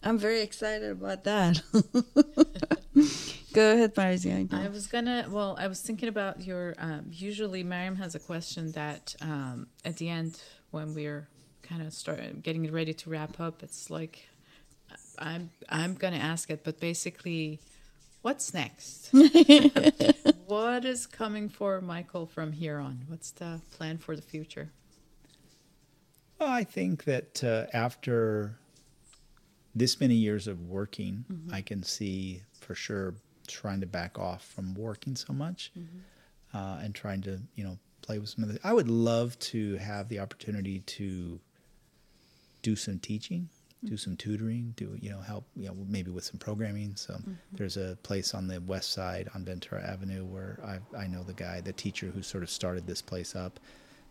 I'm 0.04 0.18
very 0.18 0.42
excited 0.42 0.90
about 0.92 1.24
that. 1.26 1.62
Go 3.58 3.74
ahead, 3.74 3.98
Marcia. 3.98 4.48
I 4.52 4.68
was 4.68 4.86
gonna. 4.86 5.26
Well, 5.32 5.58
I 5.60 5.66
was 5.66 5.82
thinking 5.82 6.10
about 6.10 6.46
your. 6.46 6.76
Um, 6.78 7.08
usually, 7.12 7.64
Miriam 7.64 7.96
has 7.96 8.14
a 8.14 8.20
question 8.20 8.72
that 8.74 9.16
um, 9.20 9.66
at 9.84 9.98
the 9.98 10.10
end 10.10 10.40
when 10.70 10.94
we're 10.94 11.28
kind 11.64 11.82
of 11.82 11.92
start 11.92 12.44
getting 12.44 12.72
ready 12.72 12.94
to 12.94 13.10
wrap 13.10 13.40
up, 13.40 13.64
it's 13.64 13.90
like 13.90 14.30
I'm 15.18 15.50
I'm 15.70 15.96
gonna 15.96 16.18
ask 16.18 16.52
it, 16.52 16.64
but 16.64 16.80
basically, 16.80 17.60
what's 18.22 18.54
next? 18.54 19.10
what 20.46 20.86
is 20.86 21.08
coming 21.08 21.50
for 21.50 21.82
Michael 21.82 22.28
from 22.28 22.52
here 22.52 22.78
on? 22.78 23.06
What's 23.08 23.32
the 23.32 23.60
plan 23.72 23.98
for 23.98 24.16
the 24.16 24.22
future? 24.22 24.70
Well, 26.40 26.52
I 26.52 26.64
think 26.64 27.06
that 27.06 27.44
uh, 27.44 27.66
after 27.76 28.60
this 29.74 30.00
many 30.00 30.14
years 30.14 30.46
of 30.46 30.62
working, 30.62 31.26
I 31.52 31.62
can 31.62 31.82
see 31.82 32.44
for 32.60 32.76
sure 32.76 33.16
trying 33.48 33.82
to 33.82 33.88
back 33.88 34.20
off 34.20 34.46
from 34.46 34.74
working 34.76 35.16
so 35.16 35.34
much 35.34 35.72
mm-hmm. 35.78 36.58
uh, 36.58 36.80
and 36.80 36.94
trying 36.94 37.22
to, 37.22 37.40
you 37.56 37.64
know, 37.64 37.78
play 38.02 38.20
with 38.20 38.30
some 38.30 38.44
of 38.44 38.54
the. 38.54 38.60
I 38.64 38.74
would 38.74 38.90
love 38.90 39.38
to 39.40 39.76
have 39.76 40.10
the 40.10 40.20
opportunity 40.20 40.80
to 40.80 41.40
do 42.62 42.76
some 42.76 43.00
teaching, 43.00 43.50
do 43.84 43.92
mm-hmm. 43.92 43.96
some 43.98 44.18
tutoring, 44.18 44.74
do 44.76 44.98
you 45.00 45.10
know 45.10 45.20
help 45.20 45.46
you 45.56 45.68
know 45.68 45.76
maybe 45.88 46.10
with 46.12 46.24
some 46.24 46.40
programming. 46.40 46.96
So 46.96 47.14
mm-hmm. 47.14 47.34
there's 47.52 47.78
a 47.78 47.98
place 48.04 48.34
on 48.34 48.48
the 48.48 48.62
west 48.62 48.92
side 48.92 49.30
on 49.36 49.46
Ventura 49.46 49.84
Avenue 49.84 50.26
where 50.26 50.60
I 50.66 51.04
I 51.04 51.08
know 51.08 51.24
the 51.24 51.34
guy, 51.34 51.62
the 51.62 51.74
teacher 51.74 52.08
who 52.08 52.24
sort 52.24 52.44
of 52.44 52.50
started 52.50 52.88
this 52.88 53.02
place 53.02 53.36
up, 53.36 53.60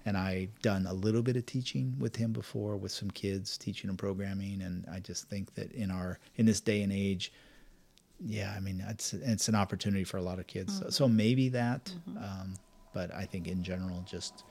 and 0.04 0.16
I've 0.16 0.60
done 0.62 0.86
a 0.86 0.92
little 0.92 1.22
bit 1.22 1.36
of 1.36 1.46
teaching 1.46 1.96
with 1.98 2.16
him 2.16 2.32
before 2.32 2.76
with 2.76 2.92
some 2.92 3.10
kids, 3.10 3.56
teaching 3.56 3.88
them 3.88 3.96
programming, 3.96 4.62
and 4.62 4.84
I 4.92 5.00
just 5.00 5.28
think 5.28 5.54
that 5.54 5.72
in 5.72 5.90
our 5.90 6.18
in 6.36 6.46
this 6.46 6.60
day 6.60 6.82
and 6.82 6.92
age. 6.92 7.32
Yeah, 8.24 8.54
I 8.56 8.60
mean 8.60 8.82
it's 8.88 9.12
it's 9.12 9.48
an 9.48 9.54
opportunity 9.54 10.04
for 10.04 10.16
a 10.16 10.22
lot 10.22 10.38
of 10.38 10.46
kids. 10.46 10.78
So, 10.78 10.90
so 10.90 11.08
maybe 11.08 11.48
that, 11.50 11.92
um, 12.16 12.54
but 12.94 13.14
I 13.14 13.24
think 13.24 13.46
in 13.46 13.62
general, 13.62 14.02
just 14.08 14.44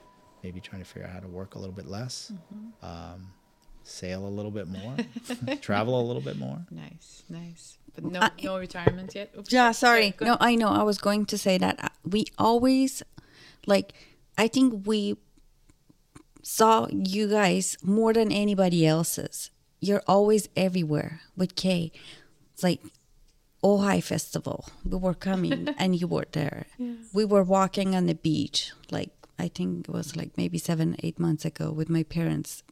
maybe 0.44 0.60
trying 0.60 0.82
to 0.82 0.88
figure 0.88 1.08
out 1.08 1.14
how 1.14 1.20
to 1.20 1.28
work 1.28 1.56
a 1.56 1.60
little 1.60 1.74
bit 1.74 1.88
less. 1.88 2.32
Um, 2.84 3.32
sail 3.84 4.28
a 4.28 4.30
little 4.30 4.52
bit 4.52 4.68
more, 4.68 4.96
travel 5.62 6.00
a 6.00 6.04
little 6.04 6.22
bit 6.22 6.38
more. 6.38 6.60
Nice, 6.70 7.24
nice. 7.30 7.78
But 7.94 8.04
no, 8.04 8.28
no 8.44 8.58
retirement 8.60 9.16
yet. 9.16 9.32
Oops. 9.38 9.52
Yeah, 9.52 9.72
sorry. 9.72 10.12
go 10.12 10.26
No, 10.26 10.38
I 10.40 10.56
know. 10.56 10.70
I 10.70 10.84
was 10.84 10.98
going 10.98 11.26
to 11.28 11.38
say 11.38 11.58
that 11.58 11.82
uh, 11.82 11.90
we 12.04 12.26
always, 12.38 13.02
like, 13.66 13.94
I 14.38 14.48
think 14.48 14.86
we 14.86 15.18
saw 16.44 16.88
you 16.92 17.28
guys 17.30 17.78
more 17.82 18.12
than 18.12 18.32
anybody 18.32 18.86
else's. 18.86 19.50
You're 19.80 20.04
always 20.08 20.50
everywhere 20.56 21.22
with 21.38 21.56
Kay. 21.56 21.92
It's 22.54 22.64
like 22.64 22.82
Ojai 23.66 24.04
Festival. 24.04 24.66
We 24.86 24.98
were 24.98 25.16
coming 25.16 25.70
and 25.80 26.00
you 26.00 26.08
were 26.08 26.28
there. 26.32 26.68
We 27.12 27.26
were 27.26 27.44
walking 27.44 27.96
on 27.96 28.06
the 28.06 28.14
beach, 28.14 28.72
like, 28.92 29.10
I 29.40 29.48
think 29.48 29.90
it 29.90 29.92
was 29.92 30.16
like 30.16 30.38
maybe 30.38 30.60
seven, 30.60 30.96
eight 31.04 31.20
months 31.20 31.46
ago 31.46 31.72
with 31.72 31.90
my 31.90 32.04
parents. 32.04 32.64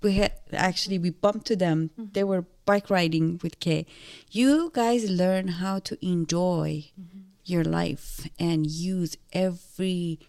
We 0.00 0.12
had 0.14 0.32
actually 0.52 0.98
we 0.98 1.10
bumped 1.10 1.46
to 1.48 1.56
them. 1.56 1.90
Mm-hmm. 1.98 2.12
They 2.12 2.22
were 2.22 2.46
bike 2.64 2.88
riding 2.88 3.40
with 3.42 3.58
Kay. 3.58 3.84
You 4.30 4.70
guys 4.72 5.10
learn 5.10 5.48
how 5.62 5.80
to 5.80 5.98
enjoy 6.06 6.84
mm-hmm. 6.98 7.18
your 7.44 7.64
life 7.64 8.28
and 8.38 8.64
use 8.64 9.16
every 9.32 10.20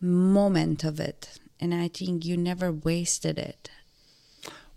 moment 0.00 0.82
of 0.82 0.98
it. 0.98 1.38
And 1.60 1.72
I 1.72 1.86
think 1.86 2.24
you 2.24 2.36
never 2.36 2.72
wasted 2.72 3.38
it. 3.38 3.70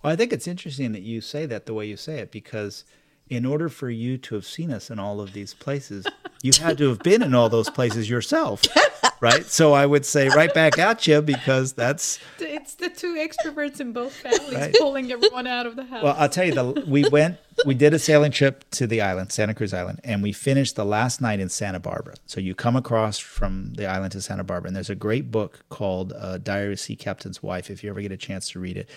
Well, 0.03 0.13
I 0.13 0.15
think 0.15 0.31
it's 0.31 0.47
interesting 0.47 0.91
that 0.91 1.01
you 1.01 1.21
say 1.21 1.47
that 1.47 1.65
the 1.65 1.73
way 1.73 1.87
you 1.87 1.97
say 1.97 2.19
it 2.19 2.31
because 2.31 2.83
in 3.29 3.45
order 3.45 3.69
for 3.69 3.89
you 3.89 4.17
to 4.19 4.35
have 4.35 4.45
seen 4.45 4.71
us 4.71 4.89
in 4.91 4.99
all 4.99 5.19
of 5.19 5.33
these 5.33 5.53
places, 5.53 6.05
you 6.43 6.51
had 6.61 6.77
to 6.77 6.89
have 6.89 6.99
been 6.99 7.23
in 7.23 7.33
all 7.33 7.49
those 7.49 7.69
places 7.71 8.07
yourself, 8.09 8.61
right? 9.21 9.45
So 9.45 9.73
I 9.73 9.85
would 9.87 10.05
say 10.05 10.29
right 10.29 10.53
back 10.53 10.77
at 10.77 11.07
you 11.07 11.21
because 11.21 11.73
that's 11.73 12.19
It's 12.39 12.75
the 12.75 12.89
two 12.89 13.15
extroverts 13.15 13.79
in 13.79 13.93
both 13.93 14.13
families 14.13 14.53
Right. 14.53 14.75
pulling 14.77 15.11
everyone 15.11 15.47
out 15.47 15.65
of 15.65 15.75
the 15.75 15.85
house. 15.85 16.03
well. 16.03 16.15
I'll 16.19 16.29
tell 16.29 16.45
you, 16.45 16.53
the 16.53 16.83
we 16.87 17.07
went, 17.09 17.37
we 17.65 17.73
did 17.73 17.95
a 17.95 17.99
sailing 17.99 18.31
trip 18.31 18.63
to 18.71 18.85
the 18.85 19.01
island, 19.01 19.31
Santa 19.31 19.55
Cruz 19.55 19.73
Island, 19.73 20.01
and 20.03 20.21
we 20.21 20.31
finished 20.31 20.75
the 20.75 20.85
last 20.85 21.19
night 21.19 21.39
in 21.39 21.49
Santa 21.49 21.79
Barbara. 21.79 22.13
So 22.27 22.39
you 22.39 22.53
come 22.53 22.75
across 22.75 23.17
from 23.17 23.73
the 23.75 23.87
island 23.87 24.11
to 24.11 24.21
Santa 24.21 24.43
Barbara, 24.43 24.67
and 24.67 24.75
there's 24.75 24.89
a 24.91 24.95
great 24.95 25.31
book 25.31 25.61
called 25.69 26.13
uh, 26.13 26.37
Diary 26.37 26.67
of 26.67 26.73
a 26.73 26.77
Sea 26.77 26.95
Captain's 26.95 27.41
Wife. 27.41 27.71
If 27.71 27.83
you 27.83 27.89
ever 27.89 28.01
get 28.01 28.11
a 28.11 28.17
chance 28.17 28.49
to 28.51 28.59
read 28.59 28.77
it, 28.77 28.87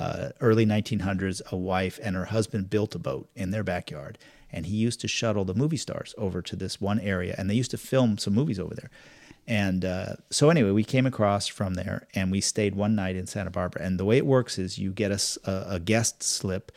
uh, 0.00 0.30
early 0.40 0.64
1900s, 0.64 1.42
a 1.52 1.56
wife 1.56 2.00
and 2.02 2.16
her 2.16 2.24
husband 2.24 2.70
built 2.70 2.94
a 2.94 2.98
boat 2.98 3.28
in 3.36 3.50
their 3.50 3.62
backyard, 3.62 4.18
and 4.50 4.66
he 4.66 4.76
used 4.76 5.00
to 5.02 5.08
shuttle 5.08 5.44
the 5.44 5.54
movie 5.54 5.76
stars 5.76 6.14
over 6.16 6.40
to 6.40 6.56
this 6.56 6.80
one 6.80 6.98
area, 6.98 7.34
and 7.36 7.50
they 7.50 7.54
used 7.54 7.70
to 7.72 7.78
film 7.78 8.16
some 8.16 8.34
movies 8.34 8.58
over 8.58 8.74
there. 8.74 8.90
And 9.46 9.84
uh, 9.84 10.14
so 10.30 10.48
anyway, 10.48 10.70
we 10.70 10.84
came 10.84 11.06
across 11.06 11.48
from 11.48 11.74
there, 11.74 12.08
and 12.14 12.30
we 12.30 12.40
stayed 12.40 12.74
one 12.74 12.94
night 12.94 13.14
in 13.14 13.26
Santa 13.26 13.50
Barbara. 13.50 13.82
And 13.82 13.98
the 13.98 14.04
way 14.04 14.16
it 14.16 14.24
works 14.24 14.58
is 14.58 14.78
you 14.78 14.90
get 14.90 15.38
a 15.44 15.80
guest 15.84 16.22
slip. 16.22 16.72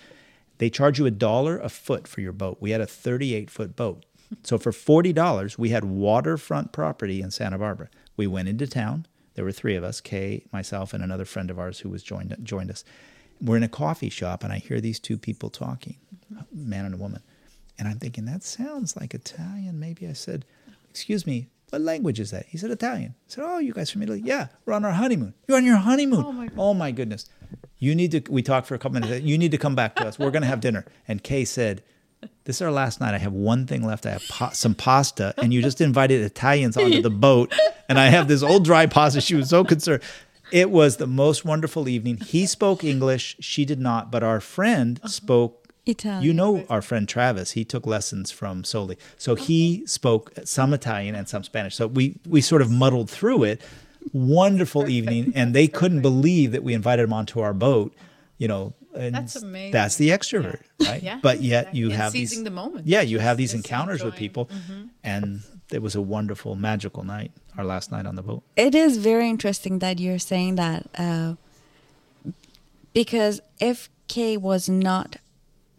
They 0.57 0.69
charge 0.69 0.99
you 0.99 1.05
a 1.05 1.11
dollar 1.11 1.57
a 1.59 1.69
foot 1.69 2.07
for 2.07 2.21
your 2.21 2.31
boat. 2.33 2.57
We 2.59 2.71
had 2.71 2.81
a 2.81 2.87
38 2.87 3.49
foot 3.49 3.75
boat. 3.75 4.05
So 4.43 4.57
for 4.57 4.71
$40, 4.71 5.57
we 5.57 5.69
had 5.69 5.85
waterfront 5.85 6.71
property 6.71 7.21
in 7.21 7.31
Santa 7.31 7.59
Barbara. 7.59 7.89
We 8.17 8.27
went 8.27 8.49
into 8.49 8.67
town. 8.67 9.05
There 9.35 9.45
were 9.45 9.51
three 9.51 9.75
of 9.75 9.83
us, 9.83 10.01
Kay, 10.01 10.45
myself, 10.51 10.93
and 10.93 11.03
another 11.03 11.25
friend 11.25 11.49
of 11.49 11.59
ours 11.59 11.79
who 11.79 11.89
was 11.89 12.03
joined 12.03 12.35
joined 12.43 12.71
us. 12.71 12.83
We're 13.43 13.57
in 13.57 13.63
a 13.63 13.67
coffee 13.67 14.09
shop, 14.09 14.43
and 14.43 14.53
I 14.53 14.57
hear 14.57 14.79
these 14.79 14.99
two 14.99 15.17
people 15.17 15.49
talking, 15.49 15.97
a 16.39 16.45
man 16.53 16.85
and 16.85 16.93
a 16.93 16.97
woman. 16.97 17.21
And 17.77 17.87
I'm 17.87 17.97
thinking, 17.99 18.25
that 18.25 18.43
sounds 18.43 18.95
like 18.95 19.13
Italian. 19.13 19.79
Maybe 19.79 20.07
I 20.07 20.13
said, 20.13 20.45
Excuse 20.89 21.25
me, 21.25 21.47
what 21.71 21.81
language 21.81 22.19
is 22.19 22.29
that? 22.31 22.45
He 22.45 22.57
said, 22.57 22.69
Italian. 22.71 23.15
I 23.17 23.23
said, 23.27 23.43
Oh, 23.45 23.57
you 23.59 23.73
guys 23.73 23.89
from 23.89 24.03
Italy? 24.03 24.21
Yeah, 24.23 24.47
we're 24.65 24.73
on 24.73 24.85
our 24.85 24.91
honeymoon. 24.91 25.33
You're 25.47 25.57
on 25.57 25.65
your 25.65 25.77
honeymoon. 25.77 26.23
Oh, 26.25 26.31
my 26.31 26.49
Oh, 26.57 26.73
my 26.73 26.91
goodness. 26.91 27.27
You 27.79 27.95
need 27.95 28.11
to, 28.11 28.21
we 28.31 28.41
talked 28.43 28.67
for 28.67 28.75
a 28.75 28.79
couple 28.79 28.99
minutes. 29.01 29.25
You 29.25 29.37
need 29.37 29.51
to 29.51 29.57
come 29.57 29.75
back 29.75 29.95
to 29.97 30.07
us. 30.07 30.17
We're 30.17 30.31
going 30.31 30.43
to 30.43 30.47
have 30.47 30.61
dinner. 30.61 30.85
And 31.07 31.21
Kay 31.21 31.43
said, 31.43 31.83
This 32.45 32.57
is 32.57 32.61
our 32.61 32.71
last 32.71 33.01
night. 33.01 33.13
I 33.13 33.17
have 33.17 33.33
one 33.33 33.65
thing 33.65 33.85
left. 33.85 34.05
I 34.05 34.11
have 34.11 34.23
pa- 34.29 34.51
some 34.51 34.75
pasta. 34.75 35.33
And 35.37 35.51
you 35.53 35.61
just 35.61 35.81
invited 35.81 36.21
Italians 36.21 36.77
onto 36.77 37.01
the 37.01 37.09
boat. 37.09 37.51
And 37.89 37.99
I 37.99 38.07
have 38.07 38.27
this 38.29 38.41
old 38.43 38.63
dry 38.63 38.85
pasta. 38.85 39.19
She 39.19 39.35
was 39.35 39.49
so 39.49 39.63
concerned. 39.65 40.01
It 40.53 40.69
was 40.69 40.97
the 40.97 41.07
most 41.07 41.43
wonderful 41.43 41.89
evening. 41.89 42.17
He 42.17 42.45
spoke 42.57 42.83
English. 42.83 43.35
She 43.39 43.65
did 43.65 43.79
not. 43.79 44.11
But 44.11 44.21
our 44.21 44.39
friend 44.39 44.99
uh-huh. 45.01 45.09
spoke 45.09 45.73
Italian. 45.87 46.23
you 46.23 46.31
know 46.31 46.63
our 46.69 46.83
friend 46.83 47.09
Travis. 47.09 47.51
He 47.51 47.65
took 47.65 47.87
lessons 47.87 48.29
from 48.29 48.63
Soli, 48.63 48.97
so 49.17 49.33
uh-huh. 49.33 49.43
he 49.43 49.85
spoke 49.87 50.31
some 50.45 50.71
Italian 50.73 51.15
and 51.15 51.27
some 51.27 51.43
Spanish. 51.43 51.75
So 51.75 51.87
we 51.87 52.19
we 52.27 52.39
sort 52.39 52.61
of 52.61 52.69
muddled 52.69 53.09
through 53.09 53.43
it. 53.43 53.61
Wonderful 54.11 54.89
evening, 54.89 55.31
and 55.33 55.55
they 55.55 55.67
couldn't 55.67 56.01
believe 56.01 56.51
that 56.51 56.61
we 56.61 56.73
invited 56.73 57.03
him 57.03 57.13
onto 57.13 57.39
our 57.39 57.53
boat. 57.53 57.95
You 58.37 58.49
know, 58.49 58.73
and 58.95 59.15
That's 59.15 59.37
amazing. 59.37 59.71
That's 59.71 59.95
the 59.95 60.09
extrovert, 60.09 60.61
right? 60.85 61.01
Yeah, 61.01 61.19
but 61.21 61.41
yet 61.41 61.61
exactly. 61.61 61.79
you 61.79 61.85
And 61.87 61.95
have 61.95 62.11
seizing 62.11 62.39
these 62.39 62.43
the 62.43 62.51
moment. 62.51 62.85
Yeah, 62.85 63.01
you 63.01 63.19
have 63.19 63.37
these 63.37 63.53
encounters 63.53 64.03
with 64.03 64.13
enjoying. 64.13 64.19
people, 64.19 64.45
mm-hmm. 64.47 64.83
and 65.03 65.41
it 65.71 65.81
was 65.81 65.95
a 65.95 66.01
wonderful, 66.01 66.55
magical 66.55 67.03
night. 67.03 67.31
Our 67.57 67.65
last 67.65 67.91
night 67.91 68.05
on 68.05 68.15
the 68.15 68.23
boat. 68.23 68.43
it 68.55 68.73
is 68.75 68.97
very 68.97 69.29
interesting 69.29 69.79
that 69.79 69.99
you're 69.99 70.19
saying 70.19 70.55
that 70.55 70.87
uh, 70.97 71.35
because 72.93 73.41
if 73.59 73.89
Kay 74.07 74.37
was 74.37 74.67
not 74.69 75.17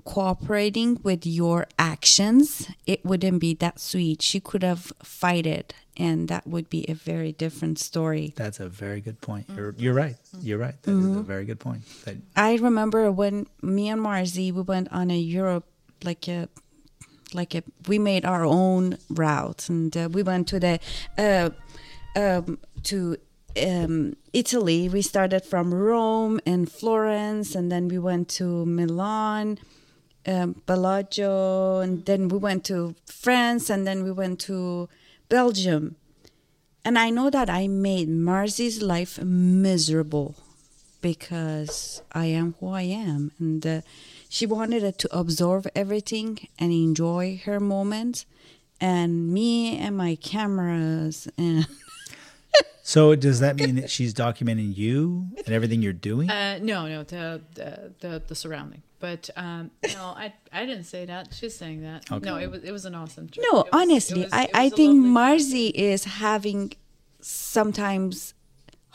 cooperating 0.05 1.01
with 1.03 1.25
your 1.27 1.67
actions, 1.79 2.69
it 2.87 3.05
wouldn't 3.05 3.41
be 3.41 3.55
that 3.55 3.81
sweet. 3.81 4.21
She 4.23 4.39
could 4.41 4.63
have 4.63 4.93
fighted, 5.03 5.75
and 5.97 6.29
that 6.29 6.47
would 6.47 6.69
be 6.69 6.85
a 6.89 6.95
very 6.95 7.33
different 7.33 7.79
story. 7.79 8.35
That's 8.37 8.61
a 8.61 8.69
very 8.69 9.01
good 9.01 9.21
point. 9.21 9.47
You're 9.57 9.75
you're 9.79 9.95
right. 9.95 10.17
You're 10.41 10.59
right. 10.59 10.81
That 10.83 10.91
is 10.93 11.17
a 11.17 11.23
very 11.23 11.45
good 11.45 11.59
point. 11.61 11.83
That 12.05 12.17
I 12.37 12.57
remember 12.57 13.11
when 13.11 13.47
me 13.63 13.89
and 13.89 14.01
Marzi 14.01 14.53
we 14.53 14.61
went 14.63 14.93
on 14.93 15.11
a 15.11 15.19
Europe 15.19 15.65
like 16.05 16.29
a 16.29 16.49
like 17.35 17.55
a 17.55 17.63
we 17.87 17.99
made 17.99 18.25
our 18.25 18.45
own 18.45 18.99
route 19.11 19.69
and 19.69 19.97
uh, 19.97 20.09
we 20.11 20.23
went 20.23 20.49
to 20.49 20.61
the 20.61 20.79
uh, 21.19 21.51
um, 22.17 22.59
to 22.85 23.17
um, 23.61 24.17
Italy. 24.33 24.89
We 24.89 25.03
started 25.03 25.45
from 25.45 25.73
Rome 25.73 26.41
and 26.47 26.71
Florence, 26.71 27.55
and 27.55 27.71
then 27.71 27.89
we 27.89 27.99
went 27.99 28.29
to 28.31 28.67
Milan, 28.67 29.59
um, 30.27 30.63
Bellagio, 30.67 31.81
and 31.81 32.05
then 32.05 32.29
we 32.29 32.39
went 32.39 32.65
to 32.67 32.95
France, 33.07 33.71
and 33.71 33.87
then 33.87 34.05
we 34.05 34.11
went 34.11 34.41
to 34.41 34.89
Belgium. 35.29 35.97
And 36.85 36.99
I 36.99 37.11
know 37.11 37.31
that 37.31 37.49
I 37.49 37.67
made 37.67 38.09
Marzi's 38.09 38.83
life 38.83 39.23
miserable 39.23 40.35
because 41.01 42.03
I 42.13 42.27
am 42.27 42.55
who 42.61 42.69
I 42.71 42.83
am. 42.83 43.33
And 43.39 43.67
uh, 43.67 43.81
she 44.35 44.47
wanted 44.47 44.99
to 44.99 45.09
absorb 45.23 45.63
everything 45.77 46.31
and 46.59 46.73
enjoy 46.73 47.41
her 47.45 47.61
moment. 47.61 48.25
And 48.81 49.33
me 49.33 49.79
and 49.79 49.97
my 49.97 50.17
cameras 50.17 51.29
and 51.39 51.67
So 52.83 53.15
does 53.15 53.39
that 53.41 53.55
mean 53.57 53.77
that 53.77 53.89
she's 53.91 54.13
documenting 54.13 54.77
you 54.77 55.29
and 55.47 55.51
everything 55.55 55.81
you're 55.81 55.93
doing? 56.11 56.29
Uh, 56.29 56.59
no, 56.61 56.79
no, 56.87 57.03
the, 57.05 57.41
the 57.55 57.93
the 58.03 58.23
the 58.29 58.35
surrounding. 58.35 58.83
But 58.99 59.31
um, 59.37 59.71
no, 59.95 60.05
I 60.25 60.35
I 60.53 60.67
didn't 60.67 60.85
say 60.95 61.03
that. 61.07 61.33
She's 61.33 61.55
saying 61.57 61.83
that. 61.83 62.11
Okay. 62.11 62.27
No, 62.29 62.37
it 62.45 62.51
was 62.51 62.63
it 62.65 62.73
was 62.73 62.85
an 62.85 62.95
awesome 62.95 63.29
trip. 63.29 63.47
no, 63.51 63.61
It 63.61 63.65
was- 63.73 63.81
honestly, 63.81 64.21
it 64.23 64.25
was- 64.25 64.33
I, 64.33 64.45
it 64.45 64.51
I 64.55 64.65
was 64.65 64.73
think 64.75 64.95
lovely- 64.97 65.11
Marzi 65.11 65.71
is 65.93 66.05
having 66.27 66.73
sometimes 67.21 68.35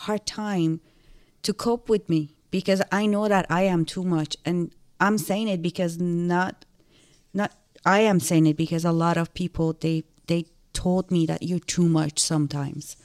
hard 0.05 0.25
time 0.25 0.81
to 1.43 1.53
cope 1.53 1.89
with 1.89 2.07
me 2.09 2.35
because 2.51 2.81
I 2.91 3.05
know 3.05 3.27
that 3.27 3.45
I 3.49 3.63
am 3.63 3.85
too 3.85 4.03
much, 4.03 4.35
and 4.45 4.71
I'm 5.00 5.18
saying 5.18 5.47
it 5.47 5.62
because 5.62 5.97
not 6.00 6.66
not 7.34 7.54
I 7.86 8.00
am 8.02 8.20
saying 8.20 8.45
it 8.47 8.58
because 8.58 8.86
a 8.86 8.91
lot 8.91 9.18
of 9.18 9.34
people 9.34 9.74
they 9.80 10.04
they 10.28 10.45
told 10.74 11.12
me 11.12 11.26
that 11.26 11.43
you're 11.43 11.60
too 11.60 11.88
much 11.88 12.20
sometimes. 12.20 12.97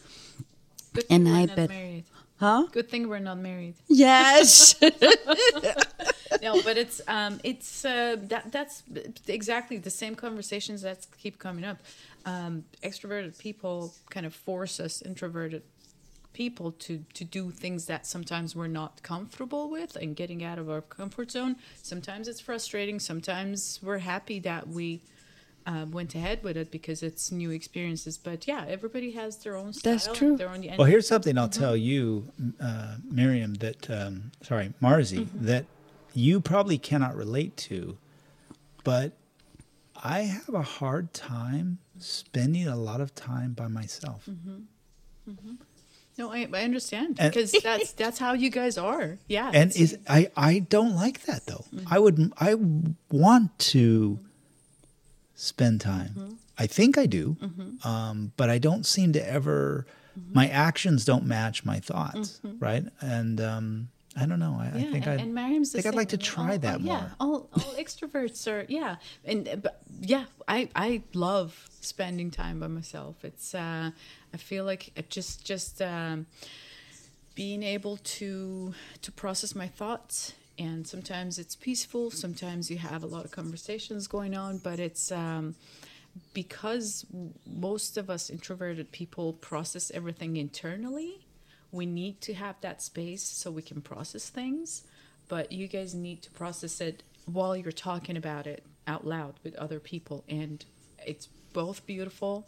Good 0.92 1.04
and 1.10 1.28
I 1.28 1.46
bet- 1.46 1.68
married. 1.70 2.04
Huh? 2.36 2.66
Good 2.72 2.90
thing 2.90 3.08
we're 3.08 3.20
not 3.20 3.38
married. 3.38 3.76
Yes. 3.88 4.74
no, 6.42 6.60
but 6.62 6.76
it's 6.76 7.00
um, 7.06 7.40
it's 7.44 7.84
uh, 7.84 8.16
that 8.22 8.50
that's 8.50 8.82
exactly 9.28 9.78
the 9.78 9.90
same 9.90 10.14
conversations 10.14 10.82
that 10.82 11.06
keep 11.18 11.38
coming 11.38 11.64
up. 11.64 11.78
Um, 12.26 12.64
extroverted 12.82 13.38
people 13.38 13.94
kind 14.10 14.26
of 14.26 14.34
force 14.34 14.80
us 14.80 15.02
introverted 15.02 15.62
people 16.34 16.72
to 16.72 17.04
to 17.14 17.24
do 17.24 17.50
things 17.50 17.86
that 17.86 18.06
sometimes 18.06 18.54
we're 18.54 18.66
not 18.66 19.02
comfortable 19.02 19.70
with 19.70 19.96
and 19.96 20.14
getting 20.14 20.44
out 20.44 20.58
of 20.58 20.68
our 20.68 20.82
comfort 20.82 21.30
zone. 21.30 21.56
Sometimes 21.82 22.28
it's 22.28 22.40
frustrating. 22.40 22.98
Sometimes 23.00 23.80
we're 23.82 23.98
happy 23.98 24.38
that 24.40 24.68
we. 24.68 25.00
Uh, 25.66 25.86
went 25.90 26.14
ahead 26.14 26.42
with 26.44 26.58
it 26.58 26.70
because 26.70 27.02
it's 27.02 27.32
new 27.32 27.50
experiences, 27.50 28.18
but 28.18 28.46
yeah, 28.46 28.66
everybody 28.68 29.12
has 29.12 29.38
their 29.38 29.56
own 29.56 29.72
style. 29.72 29.94
That's 29.94 30.08
true. 30.12 30.36
Their 30.36 30.50
own, 30.50 30.62
Well, 30.76 30.86
here's 30.86 31.08
something 31.08 31.38
I'll 31.38 31.48
tell 31.48 31.74
you, 31.74 32.28
uh, 32.60 32.96
Miriam, 33.10 33.54
that, 33.54 33.88
um, 33.88 34.30
sorry, 34.42 34.74
Marzi, 34.82 35.26
that 35.32 35.64
you 36.12 36.42
probably 36.42 36.76
cannot 36.76 37.16
relate 37.16 37.56
to, 37.56 37.96
but 38.84 39.12
I 40.02 40.20
have 40.20 40.52
a 40.52 40.60
hard 40.60 41.14
time 41.14 41.78
spending 41.98 42.68
a 42.68 42.76
lot 42.76 43.00
of 43.00 43.14
time 43.14 43.54
by 43.54 43.68
myself. 43.68 44.28
No, 46.16 46.32
I, 46.32 46.48
I 46.52 46.62
understand 46.62 47.16
because 47.16 47.52
that's 47.52 47.92
that's 47.92 48.18
how 48.18 48.34
you 48.34 48.50
guys 48.50 48.78
are. 48.78 49.18
Yeah. 49.26 49.50
and 49.52 49.74
is 49.74 49.98
I 50.08 50.30
I 50.36 50.60
don't 50.60 50.94
like 50.94 51.22
that 51.24 51.46
though. 51.46 51.64
Mm-hmm. 51.74 51.92
I 51.92 51.98
would 51.98 52.32
I 52.38 52.54
want 53.10 53.58
to 53.70 54.20
spend 55.34 55.80
time. 55.80 56.14
Mm-hmm. 56.16 56.34
I 56.56 56.66
think 56.68 56.96
I 56.98 57.06
do, 57.06 57.36
mm-hmm. 57.40 57.88
um, 57.88 58.32
but 58.36 58.48
I 58.48 58.58
don't 58.58 58.86
seem 58.86 59.12
to 59.14 59.28
ever. 59.28 59.86
My 60.32 60.46
actions 60.46 61.04
don't 61.04 61.26
match 61.26 61.64
my 61.64 61.80
thoughts, 61.80 62.40
right? 62.60 62.84
And 63.00 63.40
um, 63.40 63.88
I 64.16 64.26
don't 64.26 64.38
know. 64.38 64.56
I, 64.60 64.66
I 64.66 64.82
think 64.82 65.06
and, 65.06 65.08
I 65.08 65.14
and 65.22 65.34
Mariam's 65.34 65.72
the 65.72 65.82
think 65.82 65.92
I'd 65.92 65.96
like 65.96 66.10
to 66.10 66.16
try 66.16 66.52
All- 66.52 66.58
that 66.58 66.74
all- 66.74 66.80
more. 66.80 66.94
Yeah, 66.94 67.08
all, 67.18 67.48
all 67.52 67.74
extroverts 67.78 68.46
are 68.50 68.64
yeah, 68.68 68.96
and 69.24 69.60
but 69.60 69.82
yeah, 70.00 70.26
I 70.46 70.68
I 70.76 71.02
love 71.14 71.68
spending 71.84 72.30
time 72.30 72.60
by 72.60 72.68
myself. 72.68 73.24
It's 73.24 73.54
uh, 73.54 73.90
I 74.32 74.36
feel 74.36 74.64
like 74.64 74.92
it 74.96 75.10
just 75.10 75.44
just 75.44 75.80
um, 75.82 76.26
being 77.34 77.62
able 77.62 77.98
to 77.98 78.74
to 79.02 79.12
process 79.12 79.54
my 79.54 79.68
thoughts. 79.68 80.34
And 80.56 80.86
sometimes 80.86 81.40
it's 81.40 81.56
peaceful. 81.56 82.12
Sometimes 82.12 82.70
you 82.70 82.78
have 82.78 83.02
a 83.02 83.06
lot 83.06 83.24
of 83.24 83.32
conversations 83.32 84.06
going 84.06 84.36
on, 84.36 84.58
but 84.58 84.78
it's 84.78 85.10
um, 85.10 85.56
because 86.32 87.04
most 87.44 87.96
of 87.96 88.08
us 88.08 88.30
introverted 88.30 88.92
people 88.92 89.32
process 89.32 89.90
everything 89.92 90.36
internally 90.36 91.24
we 91.72 91.86
need 91.86 92.20
to 92.20 92.34
have 92.34 92.54
that 92.60 92.80
space 92.80 93.22
so 93.22 93.50
we 93.50 93.62
can 93.62 93.80
process 93.80 94.28
things 94.28 94.84
but 95.28 95.50
you 95.50 95.66
guys 95.66 95.94
need 95.94 96.22
to 96.22 96.30
process 96.30 96.80
it 96.80 97.02
while 97.26 97.56
you're 97.56 97.72
talking 97.72 98.16
about 98.16 98.46
it 98.46 98.62
out 98.86 99.06
loud 99.06 99.34
with 99.42 99.54
other 99.56 99.80
people 99.80 100.24
and 100.28 100.64
it's 101.04 101.28
both 101.54 101.86
beautiful 101.86 102.46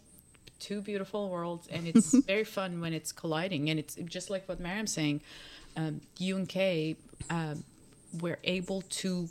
two 0.58 0.80
beautiful 0.80 1.28
worlds 1.30 1.66
and 1.68 1.86
it's 1.86 2.12
very 2.26 2.44
fun 2.44 2.80
when 2.80 2.92
it's 2.92 3.12
colliding 3.12 3.70
and 3.70 3.78
it's 3.78 3.94
just 4.04 4.28
like 4.30 4.46
what 4.48 4.60
Mariam's 4.60 4.92
saying 4.92 5.20
um, 5.76 6.00
you 6.18 6.36
and 6.36 6.48
Kay 6.48 6.96
um, 7.30 7.64
were 8.20 8.38
able 8.44 8.82
to 8.82 9.28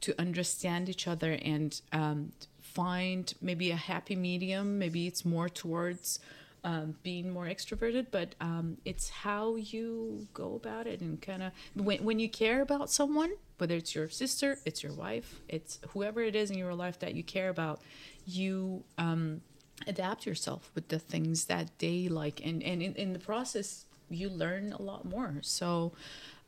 to 0.00 0.14
understand 0.18 0.88
each 0.88 1.08
other 1.08 1.38
and 1.42 1.80
um, 1.92 2.32
find 2.60 3.34
maybe 3.40 3.70
a 3.70 3.76
happy 3.76 4.14
medium. 4.14 4.78
Maybe 4.78 5.06
it's 5.06 5.24
more 5.24 5.48
towards 5.48 6.20
um, 6.64 6.94
being 7.02 7.30
more 7.30 7.46
extroverted, 7.46 8.06
but 8.10 8.34
um, 8.40 8.76
it's 8.84 9.08
how 9.08 9.56
you 9.56 10.26
go 10.34 10.54
about 10.54 10.86
it 10.86 11.00
and 11.00 11.20
kind 11.20 11.42
of 11.42 11.52
when, 11.74 12.04
when 12.04 12.18
you 12.18 12.28
care 12.28 12.62
about 12.62 12.90
someone, 12.90 13.32
whether 13.58 13.74
it's 13.74 13.94
your 13.94 14.08
sister, 14.08 14.58
it's 14.64 14.82
your 14.82 14.92
wife, 14.92 15.40
it's 15.48 15.80
whoever 15.90 16.20
it 16.20 16.36
is 16.36 16.50
in 16.50 16.58
your 16.58 16.74
life 16.74 16.98
that 17.00 17.14
you 17.14 17.22
care 17.22 17.48
about, 17.48 17.80
you 18.28 18.84
um, 18.98 19.40
adapt 19.86 20.26
yourself 20.26 20.70
with 20.74 20.88
the 20.88 20.98
things 20.98 21.46
that 21.46 21.70
they 21.78 22.08
like, 22.08 22.44
and 22.44 22.62
and 22.62 22.82
in, 22.82 22.94
in 22.94 23.12
the 23.12 23.18
process, 23.18 23.84
you 24.10 24.28
learn 24.28 24.72
a 24.72 24.82
lot 24.82 25.04
more. 25.04 25.34
So, 25.42 25.92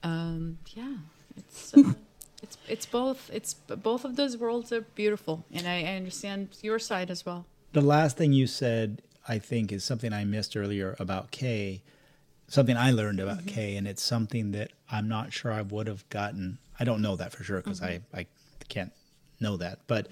um, 0.03 0.59
yeah, 0.75 0.97
it's. 1.37 1.75
Uh, 1.75 1.93
it's 2.43 2.57
it's 2.69 2.87
both 2.87 3.29
it's 3.31 3.53
both 3.53 4.07
of 4.07 4.17
those 4.17 4.35
worlds 4.39 4.73
are 4.73 4.81
beautiful 4.81 5.45
and 5.53 5.69
I, 5.69 5.83
I 5.83 5.97
understand 5.97 6.49
your 6.63 6.79
side 6.79 7.11
as 7.11 7.27
well 7.27 7.45
the 7.73 7.81
last 7.81 8.17
thing 8.17 8.33
you 8.33 8.47
said, 8.47 9.03
I 9.29 9.39
think, 9.39 9.73
is 9.73 9.85
something 9.85 10.13
I 10.13 10.25
missed 10.25 10.57
earlier 10.57 10.97
about 10.99 11.31
Kay. 11.31 11.83
Something 12.49 12.77
I 12.77 12.91
learned 12.91 13.21
about 13.21 13.47
Kay, 13.47 13.77
and 13.77 13.87
it's 13.87 14.03
something 14.03 14.53
that 14.53 14.73
I'm 14.91 15.09
not 15.09 15.33
sure 15.33 15.53
I 15.53 15.63
would 15.63 15.87
have 15.87 16.09
gotten. 16.09 16.59
I 16.79 16.85
don't 16.85 17.01
know 17.01 17.17
that 17.17 17.33
for 17.33 17.45
sure 17.45 17.59
because 17.59 17.81
I, 17.81 18.01
I 18.13 18.27
can't 18.69 18.93
know 19.39 19.57
that. 19.59 19.81
But, 19.87 20.09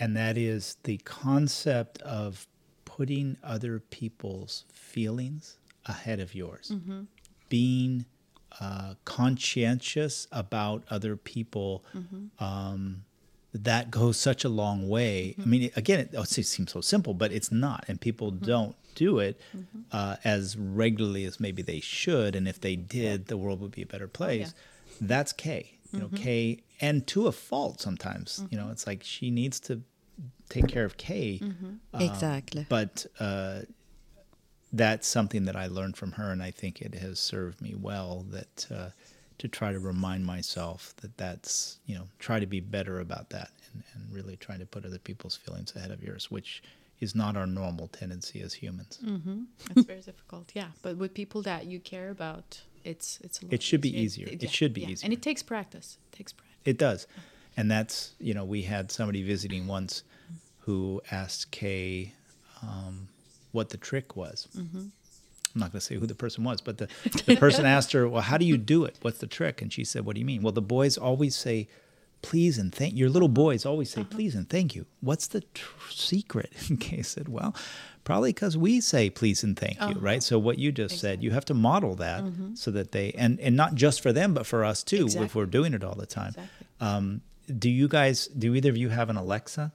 and 0.00 0.16
that 0.16 0.36
is 0.38 0.76
the 0.84 0.98
concept 0.98 2.00
of 2.02 2.46
putting 2.84 3.36
other 3.42 3.80
people's 3.90 4.64
feelings 4.72 5.58
ahead 5.86 6.20
of 6.20 6.34
yours, 6.34 6.72
being 7.48 8.04
uh, 8.60 8.94
conscientious 9.04 10.26
about 10.32 10.82
other 10.90 11.16
people. 11.16 11.84
Um, 12.38 13.04
that 13.54 13.90
goes 13.90 14.18
such 14.18 14.44
a 14.44 14.48
long 14.48 14.88
way. 14.88 15.34
I 15.40 15.46
mean, 15.46 15.70
again, 15.74 16.00
it, 16.00 16.10
it 16.12 16.26
seems 16.46 16.70
so 16.70 16.80
simple, 16.82 17.14
but 17.14 17.32
it's 17.32 17.50
not, 17.50 17.84
and 17.88 17.98
people 18.00 18.30
don't 18.30 18.76
do 18.94 19.18
it 19.20 19.40
uh, 19.90 20.16
as 20.22 20.56
regularly 20.56 21.24
as 21.24 21.40
maybe 21.40 21.62
they 21.62 21.80
should. 21.80 22.36
And 22.36 22.46
if 22.46 22.60
they 22.60 22.76
did, 22.76 23.26
the 23.26 23.36
world 23.38 23.60
would 23.60 23.70
be 23.70 23.82
a 23.82 23.86
better 23.86 24.06
place. 24.06 24.52
That's 25.00 25.32
Kay. 25.32 25.78
you 25.92 26.00
know, 26.00 26.10
Kay, 26.14 26.62
and 26.80 27.06
to 27.08 27.26
a 27.26 27.32
fault 27.32 27.80
sometimes. 27.80 28.44
You 28.50 28.58
know, 28.58 28.70
it's 28.70 28.86
like 28.86 29.02
she 29.02 29.30
needs 29.30 29.60
to 29.60 29.82
take 30.48 30.68
care 30.68 30.84
of 30.84 30.96
Kay, 30.96 31.40
um, 31.42 31.80
exactly. 32.00 32.66
but 32.68 33.06
uh, 33.20 33.60
that's 34.72 35.06
something 35.06 35.44
that 35.44 35.56
I 35.56 35.66
learned 35.66 35.96
from 35.96 36.12
her, 36.12 36.30
and 36.30 36.42
I 36.42 36.50
think 36.50 36.80
it 36.80 36.94
has 36.94 37.18
served 37.18 37.60
me 37.60 37.74
well. 37.74 38.26
That 38.30 38.66
uh, 38.70 38.90
to 39.38 39.48
try 39.48 39.72
to 39.72 39.78
remind 39.78 40.26
myself 40.26 40.94
that 41.02 41.16
that's 41.16 41.78
you 41.86 41.94
know 41.96 42.04
try 42.18 42.40
to 42.40 42.46
be 42.46 42.60
better 42.60 43.00
about 43.00 43.30
that, 43.30 43.50
and, 43.72 43.82
and 43.94 44.12
really 44.12 44.36
try 44.36 44.56
to 44.56 44.66
put 44.66 44.84
other 44.84 44.98
people's 44.98 45.36
feelings 45.36 45.74
ahead 45.76 45.90
of 45.90 46.02
yours, 46.02 46.30
which 46.30 46.62
is 47.00 47.14
not 47.14 47.36
our 47.36 47.46
normal 47.46 47.86
tendency 47.88 48.40
as 48.40 48.52
humans. 48.54 48.98
it's 49.76 49.86
very 49.86 50.00
difficult 50.00 50.50
yeah 50.54 50.66
but 50.82 50.96
with 50.96 51.14
people 51.14 51.42
that 51.42 51.64
you 51.66 51.78
care 51.78 52.10
about 52.10 52.60
it's 52.84 53.18
it's 53.22 53.40
a 53.40 53.44
lot 53.44 53.52
It 53.52 53.62
should 53.62 53.80
be 53.80 53.96
easier. 53.96 54.28
It 54.30 54.50
should 54.50 54.72
be 54.72 54.82
and 54.82 54.92
easier. 54.92 55.06
And 55.06 55.12
it 55.12 55.22
takes 55.22 55.42
practice 55.42 55.98
it 56.12 56.16
takes 56.16 56.32
practice 56.32 56.47
It 56.68 56.76
does. 56.78 57.06
And 57.56 57.70
that's, 57.70 58.12
you 58.20 58.34
know, 58.34 58.44
we 58.44 58.62
had 58.62 58.92
somebody 58.92 59.22
visiting 59.22 59.66
once 59.66 60.02
who 60.60 61.00
asked 61.10 61.50
Kay 61.50 62.12
um, 62.62 63.08
what 63.52 63.70
the 63.70 63.78
trick 63.78 64.16
was. 64.16 64.46
I'm 64.56 64.92
not 65.54 65.72
going 65.72 65.80
to 65.80 65.86
say 65.86 65.94
who 65.96 66.06
the 66.06 66.14
person 66.14 66.44
was, 66.44 66.60
but 66.60 66.76
the, 66.76 66.88
the 67.24 67.36
person 67.36 67.64
asked 67.76 67.92
her, 67.92 68.06
Well, 68.06 68.20
how 68.22 68.36
do 68.36 68.44
you 68.44 68.58
do 68.58 68.84
it? 68.84 68.96
What's 69.00 69.18
the 69.18 69.26
trick? 69.26 69.62
And 69.62 69.72
she 69.72 69.82
said, 69.82 70.04
What 70.04 70.14
do 70.14 70.20
you 70.20 70.26
mean? 70.26 70.42
Well, 70.42 70.52
the 70.52 70.62
boys 70.62 70.98
always 70.98 71.34
say, 71.34 71.68
Please 72.20 72.58
and 72.58 72.74
thank 72.74 72.94
Your 72.96 73.08
little 73.08 73.28
boys 73.28 73.64
always 73.64 73.90
say, 73.90 74.04
Please 74.04 74.34
and 74.34 74.48
thank 74.48 74.74
you. 74.74 74.84
What's 75.00 75.26
the 75.26 75.40
tr- 75.54 75.90
secret? 75.90 76.52
And 76.68 76.78
Kay 76.78 77.00
said, 77.02 77.28
Well, 77.28 77.56
probably 78.08 78.30
because 78.30 78.56
we 78.56 78.80
say 78.80 79.10
please 79.10 79.44
and 79.44 79.54
thank 79.54 79.78
you, 79.82 80.00
right? 80.00 80.22
So 80.22 80.38
what 80.38 80.58
you 80.58 80.72
just 80.72 80.98
said, 80.98 81.22
you 81.22 81.30
have 81.32 81.44
to 81.44 81.52
model 81.52 81.94
that 81.96 82.24
so 82.54 82.70
that 82.70 82.92
they, 82.92 83.12
and, 83.12 83.38
and 83.38 83.54
not 83.54 83.74
just 83.74 84.00
for 84.00 84.14
them, 84.14 84.32
but 84.32 84.46
for 84.46 84.64
us 84.64 84.82
too, 84.82 85.08
if 85.14 85.34
we're 85.34 85.44
doing 85.44 85.74
it 85.74 85.84
all 85.84 85.94
the 85.94 86.06
time. 86.06 86.28
Exactly. 86.28 86.66
Um, 86.80 87.20
do 87.58 87.68
you 87.68 87.86
guys? 87.86 88.26
Do 88.28 88.54
either 88.54 88.70
of 88.70 88.78
you 88.78 88.88
have 88.88 89.10
an 89.10 89.16
Alexa? 89.16 89.72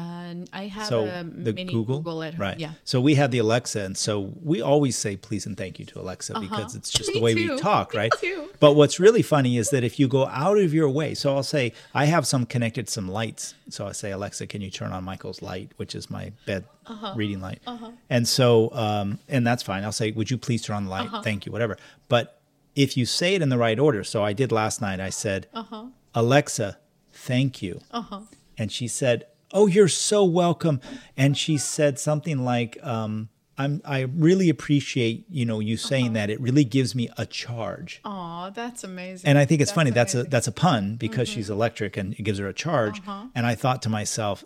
And 0.00 0.48
i 0.52 0.64
have 0.76 0.86
so 0.86 1.06
a 1.06 1.24
the 1.24 1.52
mini 1.52 1.72
Google, 1.72 1.98
google, 1.98 2.22
at 2.22 2.34
home 2.34 2.40
right? 2.46 2.58
yeah 2.64 2.72
So 2.84 3.00
we 3.00 3.12
have 3.20 3.30
the 3.30 3.38
Alexa, 3.46 3.80
and 3.88 3.96
so 4.06 4.32
we 4.50 4.62
always 4.62 4.96
say 5.04 5.16
please 5.16 5.44
and 5.48 5.56
thank 5.56 5.78
you 5.80 5.84
to 5.86 6.00
Alexa 6.00 6.32
because 6.46 6.74
it's 6.78 6.90
just 6.90 7.12
the 7.16 7.20
way 7.20 7.34
we 7.34 7.46
Uh-huh. 7.48 7.56
too. 7.56 7.62
talk, 7.62 7.86
Me 7.94 7.98
right? 8.00 8.12
too. 8.20 8.48
But 8.60 8.72
what's 8.78 8.98
really 9.06 9.22
funny 9.22 9.52
is 9.62 9.70
that 9.70 9.82
if 9.90 9.94
you 10.00 10.06
go 10.08 10.26
out 10.44 10.58
of 10.58 10.70
your 10.74 10.88
way, 11.00 11.14
so 11.14 11.26
I'll 11.34 11.42
say 11.56 11.72
I 11.94 12.04
have 12.14 12.24
some 12.32 12.42
connected 12.54 12.88
some 12.88 13.08
lights. 13.20 13.54
So 13.70 13.80
I 13.86 13.92
say 13.92 14.10
Alexa, 14.18 14.46
can 14.52 14.60
you 14.66 14.70
turn 14.70 14.90
on 14.92 15.02
Michael's 15.04 15.40
light, 15.50 15.68
which 15.80 15.94
is 16.00 16.04
my 16.18 16.24
bed 16.46 16.62
Uh-huh. 16.86 17.12
reading 17.20 17.40
light, 17.48 17.60
and 18.08 18.24
so 18.38 18.46
um, 18.84 19.18
and 19.34 19.42
that's 19.48 19.62
fine. 19.70 19.82
I'll 19.84 19.98
say, 20.02 20.10
would 20.18 20.30
you 20.30 20.38
please 20.46 20.60
turn 20.62 20.76
on 20.80 20.84
the 20.86 20.90
light? 20.96 21.06
Uh-huh. 21.08 21.22
Thank 21.28 21.44
you, 21.46 21.52
whatever. 21.52 21.76
But 22.14 22.24
if 22.74 22.96
you 22.98 23.04
say 23.06 23.34
it 23.36 23.42
in 23.42 23.48
the 23.54 23.58
right 23.66 23.78
order, 23.78 24.02
so 24.04 24.22
I 24.30 24.32
did 24.32 24.50
last 24.52 24.80
night. 24.80 25.00
I 25.00 25.10
said, 25.24 25.40
Uh-huh. 25.62 25.86
Alexa, 26.14 26.68
thank 27.12 27.60
you. 27.62 27.80
And 28.60 28.72
she 28.72 28.88
said, 28.88 29.26
"Oh, 29.52 29.66
you're 29.66 29.88
so 29.88 30.24
welcome." 30.24 30.80
And 31.16 31.36
she 31.36 31.58
said 31.58 31.98
something 31.98 32.44
like, 32.44 32.78
um, 32.82 33.28
"I'm 33.56 33.80
I 33.84 34.00
really 34.00 34.48
appreciate 34.48 35.24
you 35.30 35.44
know 35.46 35.60
you 35.60 35.76
saying 35.76 36.12
that. 36.14 36.30
It 36.30 36.40
really 36.40 36.64
gives 36.64 36.94
me 36.94 37.08
a 37.16 37.26
charge." 37.26 38.00
oh 38.04 38.50
that's 38.54 38.82
amazing 38.84 39.28
And 39.28 39.36
I 39.38 39.44
think 39.44 39.60
it's 39.60 39.72
funny. 39.72 39.90
That's 39.90 40.14
a 40.14 40.24
that's 40.24 40.46
a 40.46 40.52
pun 40.52 40.96
because 40.96 41.28
she's 41.28 41.50
electric 41.50 41.96
and 41.96 42.14
it 42.14 42.22
gives 42.22 42.38
her 42.38 42.48
a 42.48 42.54
charge. 42.54 43.02
And 43.34 43.46
I 43.46 43.54
thought 43.54 43.82
to 43.82 43.88
myself, 43.90 44.44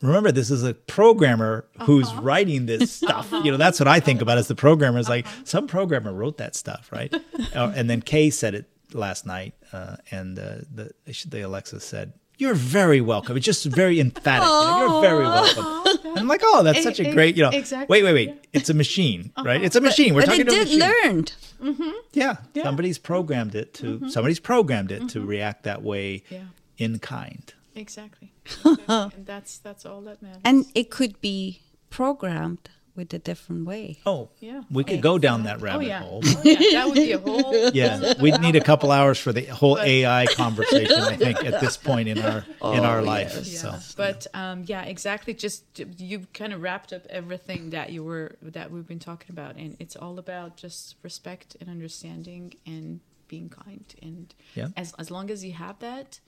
remember 0.00 0.32
this 0.32 0.50
is 0.50 0.62
a 0.64 0.74
programmer 0.74 1.66
who's 1.82 2.12
writing 2.14 2.66
this 2.66 2.92
stuff. 3.00 3.30
You 3.32 3.50
know, 3.50 3.56
that's 3.56 3.78
what 3.80 3.88
I 3.88 4.00
think 4.00 4.20
about 4.22 4.38
as 4.38 4.48
the 4.48 4.54
programmer. 4.54 4.98
Is 4.98 5.08
like 5.08 5.26
some 5.44 5.66
programmer 5.66 6.12
wrote 6.12 6.38
that 6.38 6.54
stuff, 6.54 6.90
right? 6.92 7.14
Uh, 7.54 7.72
and 7.76 7.88
then 7.88 8.00
Kay 8.02 8.30
said 8.30 8.54
it 8.54 8.68
last 8.92 9.26
night, 9.26 9.54
uh, 9.72 9.96
and 10.10 10.38
uh, 10.38 10.56
the 10.74 10.90
the 11.28 11.40
Alexa 11.42 11.78
said. 11.80 12.12
You're 12.36 12.54
very 12.54 13.00
welcome. 13.00 13.36
It's 13.36 13.46
just 13.46 13.64
very 13.64 14.00
emphatic. 14.00 14.42
You 14.42 14.48
know, 14.48 14.78
you're 14.78 15.02
very 15.02 15.24
welcome. 15.24 16.06
And 16.10 16.18
I'm 16.18 16.28
like, 16.28 16.40
oh, 16.44 16.62
that's 16.62 16.82
such 16.82 17.00
a 17.00 17.10
great, 17.12 17.36
you 17.36 17.42
know. 17.42 17.50
exactly, 17.50 17.86
Wait, 17.88 18.02
wait, 18.02 18.12
wait. 18.12 18.46
It's 18.52 18.68
a 18.68 18.74
machine, 18.74 19.32
right? 19.36 19.56
Uh-huh. 19.56 19.64
It's 19.64 19.76
a 19.76 19.80
machine. 19.80 20.14
We're 20.14 20.22
but 20.22 20.26
talking 20.26 20.40
it 20.42 20.48
to 20.50 20.50
a 20.50 20.64
did 20.64 20.78
machine. 20.78 20.80
learned. 20.80 21.32
Mm-hmm. 21.62 21.90
Yeah, 22.12 22.36
somebody's 22.62 22.98
programmed 22.98 23.54
it 23.54 23.74
to. 23.74 23.84
Mm-hmm. 23.98 24.08
Somebody's 24.08 24.40
programmed 24.40 24.92
it 24.92 25.08
to 25.10 25.20
mm-hmm. 25.20 25.28
react 25.28 25.62
that 25.64 25.82
way 25.82 26.22
Yeah. 26.28 26.44
in 26.78 26.98
kind. 26.98 27.52
exactly, 27.74 28.32
exactly. 28.44 28.84
and 28.88 29.26
that's 29.26 29.58
that's 29.58 29.86
all 29.86 30.00
that 30.02 30.20
matters 30.22 30.40
And 30.44 30.66
it 30.74 30.90
could 30.90 31.20
be 31.20 31.62
programmed 31.90 32.68
with 32.96 33.12
a 33.12 33.18
different 33.18 33.66
way. 33.66 33.98
Oh, 34.06 34.28
Yeah. 34.38 34.62
we 34.70 34.84
could 34.84 35.00
go 35.02 35.18
down 35.18 35.42
that 35.44 35.56
Oh 35.58 35.64
rabbit 35.64 35.86
yeah. 35.86 36.00
hole. 36.00 36.20
Oh, 36.24 36.40
yeah. 36.44 36.58
That 36.72 36.86
would 36.86 36.94
be 36.94 37.12
a 37.12 37.18
whole. 37.18 37.42
whole 37.42 37.70
Yeah, 37.70 38.14
we'd 38.20 38.40
need 38.40 38.54
a 38.56 38.60
couple 38.60 38.92
hours 38.92 39.18
for 39.18 39.32
the 39.32 39.44
whole 39.46 39.74
But- 39.76 39.88
AI 39.88 40.26
conversation. 40.26 41.00
I 41.00 41.16
think 41.16 41.44
at 41.44 41.60
this 41.60 41.76
point 41.76 42.08
in 42.08 42.18
our 42.20 42.44
in 42.74 42.84
our 42.84 43.02
life. 43.02 43.34
Yeah. 43.34 43.78
So 43.78 43.78
But 43.96 44.26
um, 44.34 44.64
yeah, 44.66 44.82
exactly. 44.84 45.34
Just 45.34 45.64
you 45.98 46.26
kind 46.32 46.52
of 46.52 46.62
wrapped 46.62 46.92
up 46.92 47.04
everything 47.10 47.70
that 47.70 47.90
you 47.90 48.04
were 48.04 48.36
that 48.42 48.70
we've 48.70 48.86
been 48.86 49.00
talking 49.00 49.30
about, 49.30 49.56
and 49.56 49.76
it's 49.80 49.96
all 49.96 50.18
about 50.18 50.56
just 50.56 50.94
respect 51.02 51.56
and 51.60 51.68
understanding 51.68 52.54
and 52.66 53.00
being 53.26 53.48
kind. 53.48 53.92
And 54.02 54.32
Yeah. 54.54 54.68
as 54.76 54.92
as 54.98 55.10
long 55.10 55.30
as 55.30 55.44
you 55.44 55.52
have 55.54 55.80
that 55.80 56.20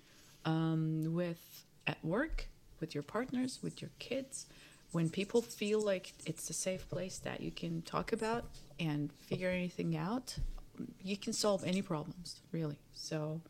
um, 0.45 1.15
with 1.15 1.65
at 1.87 2.05
work, 2.05 2.49
with 2.81 2.93
your 2.95 3.03
partners, 3.05 3.61
with 3.63 3.81
your 3.81 3.91
kids, 3.99 4.47
when 4.97 5.09
people 5.11 5.43
feel 5.43 5.81
like 5.93 6.07
it's 6.31 6.49
a 6.51 6.53
safe 6.69 6.89
place 6.89 7.17
that 7.19 7.39
you 7.47 7.51
can 7.51 7.83
talk 7.83 8.13
about 8.19 8.45
and 8.81 9.13
figure 9.29 9.51
anything 9.51 9.97
out, 9.97 10.27
you 11.03 11.17
can 11.25 11.33
solve 11.33 11.61
any 11.65 11.83
problems 11.83 12.41
really. 12.53 12.79
So 12.95 13.41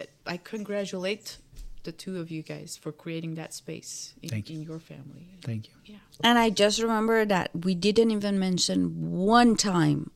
I- 0.00 0.06
I 0.34 0.36
congratulate 0.36 1.38
the 1.84 1.92
two 1.92 2.18
of 2.22 2.30
you 2.30 2.42
guys 2.42 2.70
for 2.82 2.90
creating 2.92 3.34
that 3.40 3.52
space 3.54 4.14
in, 4.22 4.28
Thank 4.30 4.48
you. 4.50 4.56
in 4.56 4.62
your 4.70 4.80
family. 4.80 5.26
thank 5.42 5.68
you. 5.68 5.74
Yeah. 5.92 5.98
And 6.26 6.38
I 6.38 6.50
just 6.50 6.80
remember 6.80 7.24
that 7.34 7.50
we 7.66 7.74
didn't 7.74 8.10
even 8.10 8.38
mention 8.38 8.78
one 9.40 9.56
time 9.56 10.10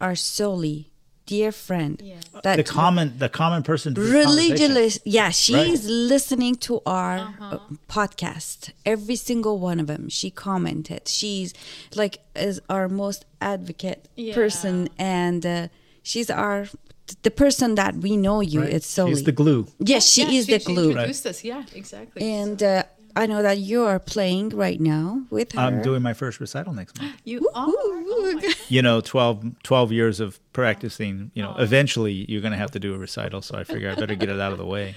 our 0.00 0.16
Soli, 0.16 0.90
dear 1.26 1.52
friend, 1.52 2.00
Yeah. 2.04 2.16
that 2.42 2.56
The 2.56 2.64
common 2.64 3.18
the 3.18 3.28
common 3.28 3.62
person. 3.62 3.94
to 3.94 4.00
this 4.00 4.10
religious 4.12 4.98
yeah 5.04 5.30
she's 5.30 5.82
Right. 5.84 5.84
listening 6.12 6.54
to 6.66 6.80
our 6.86 7.18
Uh-huh. 7.18 7.44
uh, 7.56 7.58
podcast 7.88 8.70
every 8.84 9.16
single 9.16 9.56
one 9.58 9.78
of 9.80 9.86
them 9.86 10.08
she 10.08 10.30
commented 10.30 11.02
she's 11.08 11.54
like 11.94 12.14
is 12.34 12.60
our 12.68 12.88
most 12.88 13.24
advocate 13.40 14.08
Yeah. 14.16 14.34
person 14.34 14.88
and 14.98 15.44
uh, 15.46 15.68
she's 16.02 16.28
our 16.30 16.66
the 17.22 17.30
person 17.30 17.74
that 17.76 17.92
we 17.96 18.16
know 18.16 18.40
you 18.40 18.60
Right. 18.62 18.72
it's 18.76 18.86
Soli. 18.86 19.10
She's 19.12 19.24
the 19.24 19.32
glue. 19.42 19.66
yes 19.78 20.02
she 20.14 20.22
Yeah, 20.22 20.38
is 20.38 20.46
the 20.46 20.58
she 20.58 20.64
glue 20.72 20.90
introduced 20.90 21.26
us. 21.26 21.44
Yeah, 21.44 21.62
exactly. 21.80 22.20
and 22.40 22.62
uh, 22.62 22.82
i 23.14 23.26
know 23.26 23.42
that 23.42 23.58
you 23.58 23.82
are 23.90 23.98
playing 24.14 24.48
right 24.64 24.80
now 24.80 25.06
with 25.30 25.52
her 25.52 25.60
I'm 25.60 25.82
doing 25.82 26.02
my 26.02 26.14
first 26.14 26.40
recital 26.40 26.72
next 26.80 26.92
month. 27.00 27.14
you 27.24 27.40
are. 27.54 27.68
Oh 27.68 28.40
You 28.76 28.80
know, 28.86 29.00
12, 29.02 29.62
12 29.62 29.92
years 29.92 30.18
of 30.20 30.40
practicing. 30.52 31.30
You 31.34 31.42
know, 31.42 31.54
eventually 31.58 32.24
you're 32.28 32.40
going 32.42 32.52
to 32.52 32.58
have 32.58 32.70
to 32.72 32.78
do 32.80 32.94
a 32.94 32.98
recital. 32.98 33.42
So 33.42 33.56
I 33.58 33.64
figure 33.64 33.90
I 33.90 33.94
better 33.94 34.14
get 34.14 34.28
it 34.28 34.40
out 34.40 34.52
of 34.52 34.58
the 34.58 34.66
way. 34.66 34.94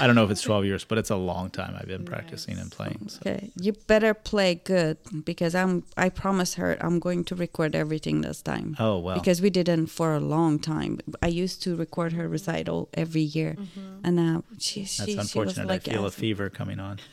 I 0.00 0.06
don't 0.06 0.16
know 0.16 0.24
if 0.24 0.30
it's 0.32 0.42
12 0.42 0.64
years, 0.64 0.84
but 0.84 0.98
it's 0.98 1.10
a 1.10 1.16
long 1.16 1.48
time 1.48 1.76
I've 1.78 1.86
been 1.86 2.04
practicing 2.04 2.58
and 2.58 2.72
playing. 2.72 3.08
So. 3.08 3.20
Okay, 3.24 3.50
you 3.60 3.72
better 3.86 4.14
play 4.14 4.56
good 4.56 4.96
because 5.24 5.54
I'm. 5.54 5.84
I 5.96 6.08
promise 6.08 6.54
her 6.54 6.76
I'm 6.80 6.98
going 6.98 7.22
to 7.26 7.36
record 7.36 7.76
everything 7.76 8.22
this 8.22 8.42
time. 8.42 8.74
Oh, 8.80 8.98
well. 8.98 9.14
Because 9.14 9.40
we 9.40 9.48
didn't 9.50 9.86
for 9.86 10.14
a 10.14 10.18
long 10.20 10.58
time. 10.58 10.98
I 11.22 11.28
used 11.28 11.62
to 11.64 11.76
record 11.76 12.14
her 12.14 12.26
recital 12.28 12.88
every 12.94 13.20
year, 13.22 13.54
Mm-hmm. 13.56 14.00
and 14.04 14.16
now 14.16 14.42
she 14.58 14.80
That's 14.80 14.92
she, 14.94 15.04
she 15.04 15.16
was 15.16 15.26
unfortunate. 15.58 15.68
like, 15.68 15.86
I 15.88 15.92
feel 15.92 16.06
a 16.06 16.10
fever 16.10 16.50
coming 16.50 16.80
on. 16.80 16.98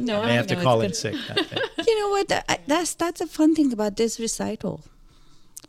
no, 0.00 0.22
I 0.22 0.30
have 0.32 0.46
to 0.48 0.56
call 0.56 0.80
in 0.82 0.92
sick. 0.92 1.14
That 1.28 1.36
day. 1.36 1.44
good. 1.76 1.86
You 1.86 2.00
know 2.00 2.08
what? 2.10 2.28
That- 2.28 2.60
That's 2.66 2.94
that's 2.94 3.20
a 3.20 3.26
fun 3.26 3.54
thing 3.54 3.72
about 3.72 3.96
this 3.96 4.18
recital. 4.18 4.82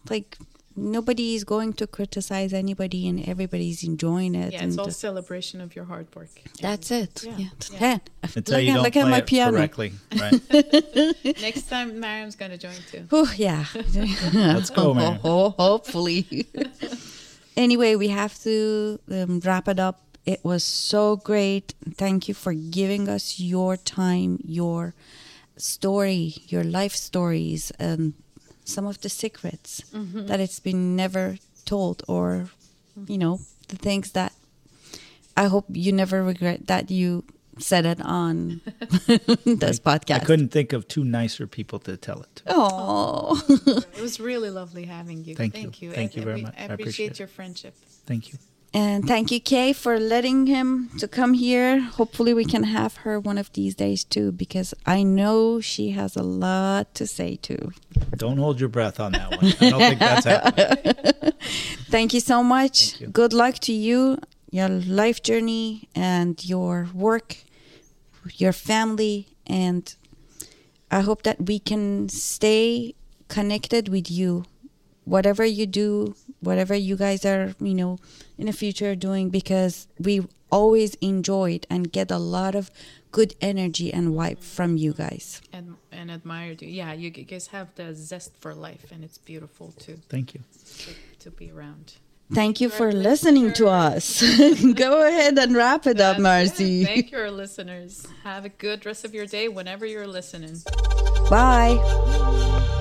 Like 0.10 0.38
nobody 0.78 1.36
is 1.36 1.44
going 1.46 1.72
to 1.74 1.88
criticize 1.88 2.52
anybody, 2.54 3.08
and 3.08 3.28
everybody's 3.28 3.84
enjoying 3.84 4.36
it. 4.36 4.52
Yeah, 4.54 4.60
and 4.64 4.70
it's 4.70 4.78
all 4.78 4.92
celebration 4.92 5.62
of 5.62 5.76
your 5.76 5.86
hard 5.86 6.08
work. 6.16 6.30
that's 6.62 6.92
it. 6.92 7.24
Yeah, 7.24 7.38
Yeah. 7.38 7.48
yeah. 7.80 7.98
Until 8.36 8.58
look 8.58 8.64
you 8.66 8.72
at, 8.72 8.74
don't 8.76 8.84
look 8.84 8.94
play 8.94 9.02
at 9.02 9.08
my 9.10 9.18
it 9.20 9.26
piano. 9.26 9.52
correctly. 9.58 9.94
Right. 10.20 11.42
Next 11.42 11.70
time, 11.70 12.00
Mariam's 12.00 12.36
gonna 12.36 12.58
join 12.58 12.76
too. 12.92 13.08
Oh 13.12 13.32
yeah. 13.38 13.66
Let's 14.34 14.70
go, 14.70 14.94
man. 14.94 15.20
Oh, 15.24 15.50
hopefully. 15.52 16.46
anyway, 17.58 17.96
we 17.96 18.10
have 18.10 18.38
to 18.44 19.00
um, 19.12 19.40
wrap 19.44 19.68
it 19.68 19.80
up. 19.80 20.02
It 20.26 20.44
was 20.44 20.64
so 20.64 21.16
great. 21.18 21.74
Thank 21.96 22.28
you 22.28 22.34
for 22.34 22.54
giving 22.54 23.08
us 23.08 23.40
your 23.40 23.78
time, 23.78 24.40
your 24.44 24.94
story, 25.58 26.36
your 26.48 26.64
life 26.64 26.96
stories, 26.96 27.72
and 27.80 28.14
some 28.66 28.86
of 28.86 29.00
the 29.02 29.10
secrets 29.10 29.82
mm-hmm. 29.94 30.28
that 30.28 30.40
it's 30.40 30.60
been 30.60 30.96
never 30.96 31.38
told, 31.64 32.04
or 32.08 32.50
mm-hmm. 33.00 33.12
you 33.12 33.18
know, 33.18 33.40
the 33.70 33.78
things 33.78 34.12
that 34.12 34.34
I 35.38 35.46
hope 35.46 35.66
you 35.70 35.92
never 35.92 36.24
regret 36.24 36.68
that 36.68 36.92
you 36.92 37.24
said 37.58 37.86
it 37.86 38.02
on 38.02 38.62
this 39.08 39.80
podcast. 39.80 40.16
I 40.16 40.20
couldn't 40.20 40.50
think 40.50 40.74
of 40.74 40.88
two 40.88 41.04
nicer 41.04 41.48
people 41.48 41.80
to 41.80 41.96
tell 41.98 42.22
it 42.22 42.36
to. 42.38 42.44
Oh. 42.48 43.42
oh 43.50 43.82
it 43.96 44.02
was 44.02 44.20
really 44.20 44.50
lovely 44.50 44.86
having 44.86 45.24
you. 45.24 45.36
Thank 45.36 45.56
you. 45.56 45.62
Thank 45.62 45.82
you. 45.82 45.92
Thank 45.92 46.12
I- 46.12 46.16
you 46.20 46.24
very 46.24 46.36
we- 46.36 46.42
much. 46.44 46.56
I 46.58 46.62
I 46.62 46.66
appreciate 46.66 46.80
appreciate 46.80 47.20
your 47.20 47.28
friendship. 47.28 47.76
Thank 48.06 48.32
you. 48.32 48.40
And 48.76 49.08
thank 49.08 49.32
you, 49.32 49.40
Kay, 49.40 49.72
for 49.72 49.98
letting 49.98 50.48
him 50.48 50.90
to 51.00 51.08
come 51.08 51.32
here. 51.34 51.80
Hopefully, 51.80 52.34
we 52.34 52.44
can 52.44 52.64
have 52.64 52.98
her 52.98 53.18
one 53.22 53.38
of 53.38 53.50
these 53.54 53.74
days 53.74 54.04
too, 54.04 54.34
because 54.34 54.74
I 54.86 55.02
know 55.02 55.62
she 55.62 55.92
has 55.92 56.18
a 56.18 56.24
lot 56.24 56.94
to 56.96 57.08
say 57.08 57.38
too. 57.38 57.72
Don't 58.18 58.38
hold 58.38 58.60
your 58.60 58.68
breath 58.68 59.00
on 59.00 59.14
that 59.14 59.32
one. 59.32 59.54
I 59.62 59.70
don't 59.70 59.80
think 59.80 60.00
that's 60.00 60.26
happening. 60.26 61.32
Thank 61.88 62.14
you 62.14 62.20
so 62.20 62.44
much. 62.44 63.00
You. 63.00 63.08
Good 63.08 63.32
luck 63.32 63.60
to 63.60 63.72
you, 63.72 64.20
your 64.52 64.68
life 64.68 65.24
journey, 65.24 65.88
and 65.96 66.44
your 66.44 66.90
work, 66.94 67.38
your 68.34 68.52
family, 68.52 69.30
and 69.48 69.96
I 70.92 71.00
hope 71.00 71.24
that 71.24 71.46
we 71.46 71.60
can 71.60 72.10
stay 72.10 72.94
connected 73.30 73.88
with 73.88 74.12
you, 74.12 74.44
whatever 75.06 75.46
you 75.46 75.66
do, 75.66 76.16
whatever 76.42 76.76
you 76.76 76.96
guys 76.96 77.26
are, 77.26 77.56
you 77.60 77.74
know, 77.74 77.98
in 78.38 78.48
the 78.48 78.54
future 78.54 78.96
doing, 78.96 79.30
because 79.30 79.88
we 80.00 80.28
always 80.52 80.96
enjoyed 80.96 81.66
and 81.70 81.92
get 81.92 82.12
a 82.12 82.18
lot 82.18 82.56
of 82.56 82.70
good 83.12 83.34
energy 83.42 83.94
and 83.94 84.14
vibe 84.14 84.40
from 84.40 84.78
you 84.78 84.94
guys. 84.94 85.42
and 85.54 85.78
and 85.92 86.12
admired 86.12 86.62
you. 86.62 86.68
Yeah, 86.68 86.92
you 86.94 87.10
guys 87.10 87.48
have 87.48 87.74
the 87.76 87.94
zest 87.96 88.36
for 88.38 88.54
life, 88.54 88.92
and 88.92 89.04
it's 89.04 89.18
beautiful 89.18 89.74
too. 89.80 89.98
Thank 90.10 90.34
you. 90.34 90.42
to, 90.80 90.92
to 91.20 91.32
be 91.32 91.52
around. 91.52 91.94
Thank 92.34 92.60
you 92.60 92.70
for 92.70 92.92
listening 92.92 93.54
to 93.54 93.68
us. 93.68 94.22
Go 94.74 95.08
ahead 95.08 95.38
and 95.38 95.56
wrap 95.56 95.86
it 95.86 96.02
up, 96.02 96.18
That's 96.18 96.60
it. 96.60 96.86
Thank 96.86 97.12
you, 97.12 97.20
our 97.20 97.32
listeners. 97.32 98.08
Have 98.24 98.46
a 98.46 98.50
good 98.50 98.86
rest 98.86 99.06
of 99.06 99.14
your 99.14 99.28
day 99.28 99.48
whenever 99.48 99.86
you're 99.86 100.08
listening. 100.08 100.58
Bye. 101.30 102.72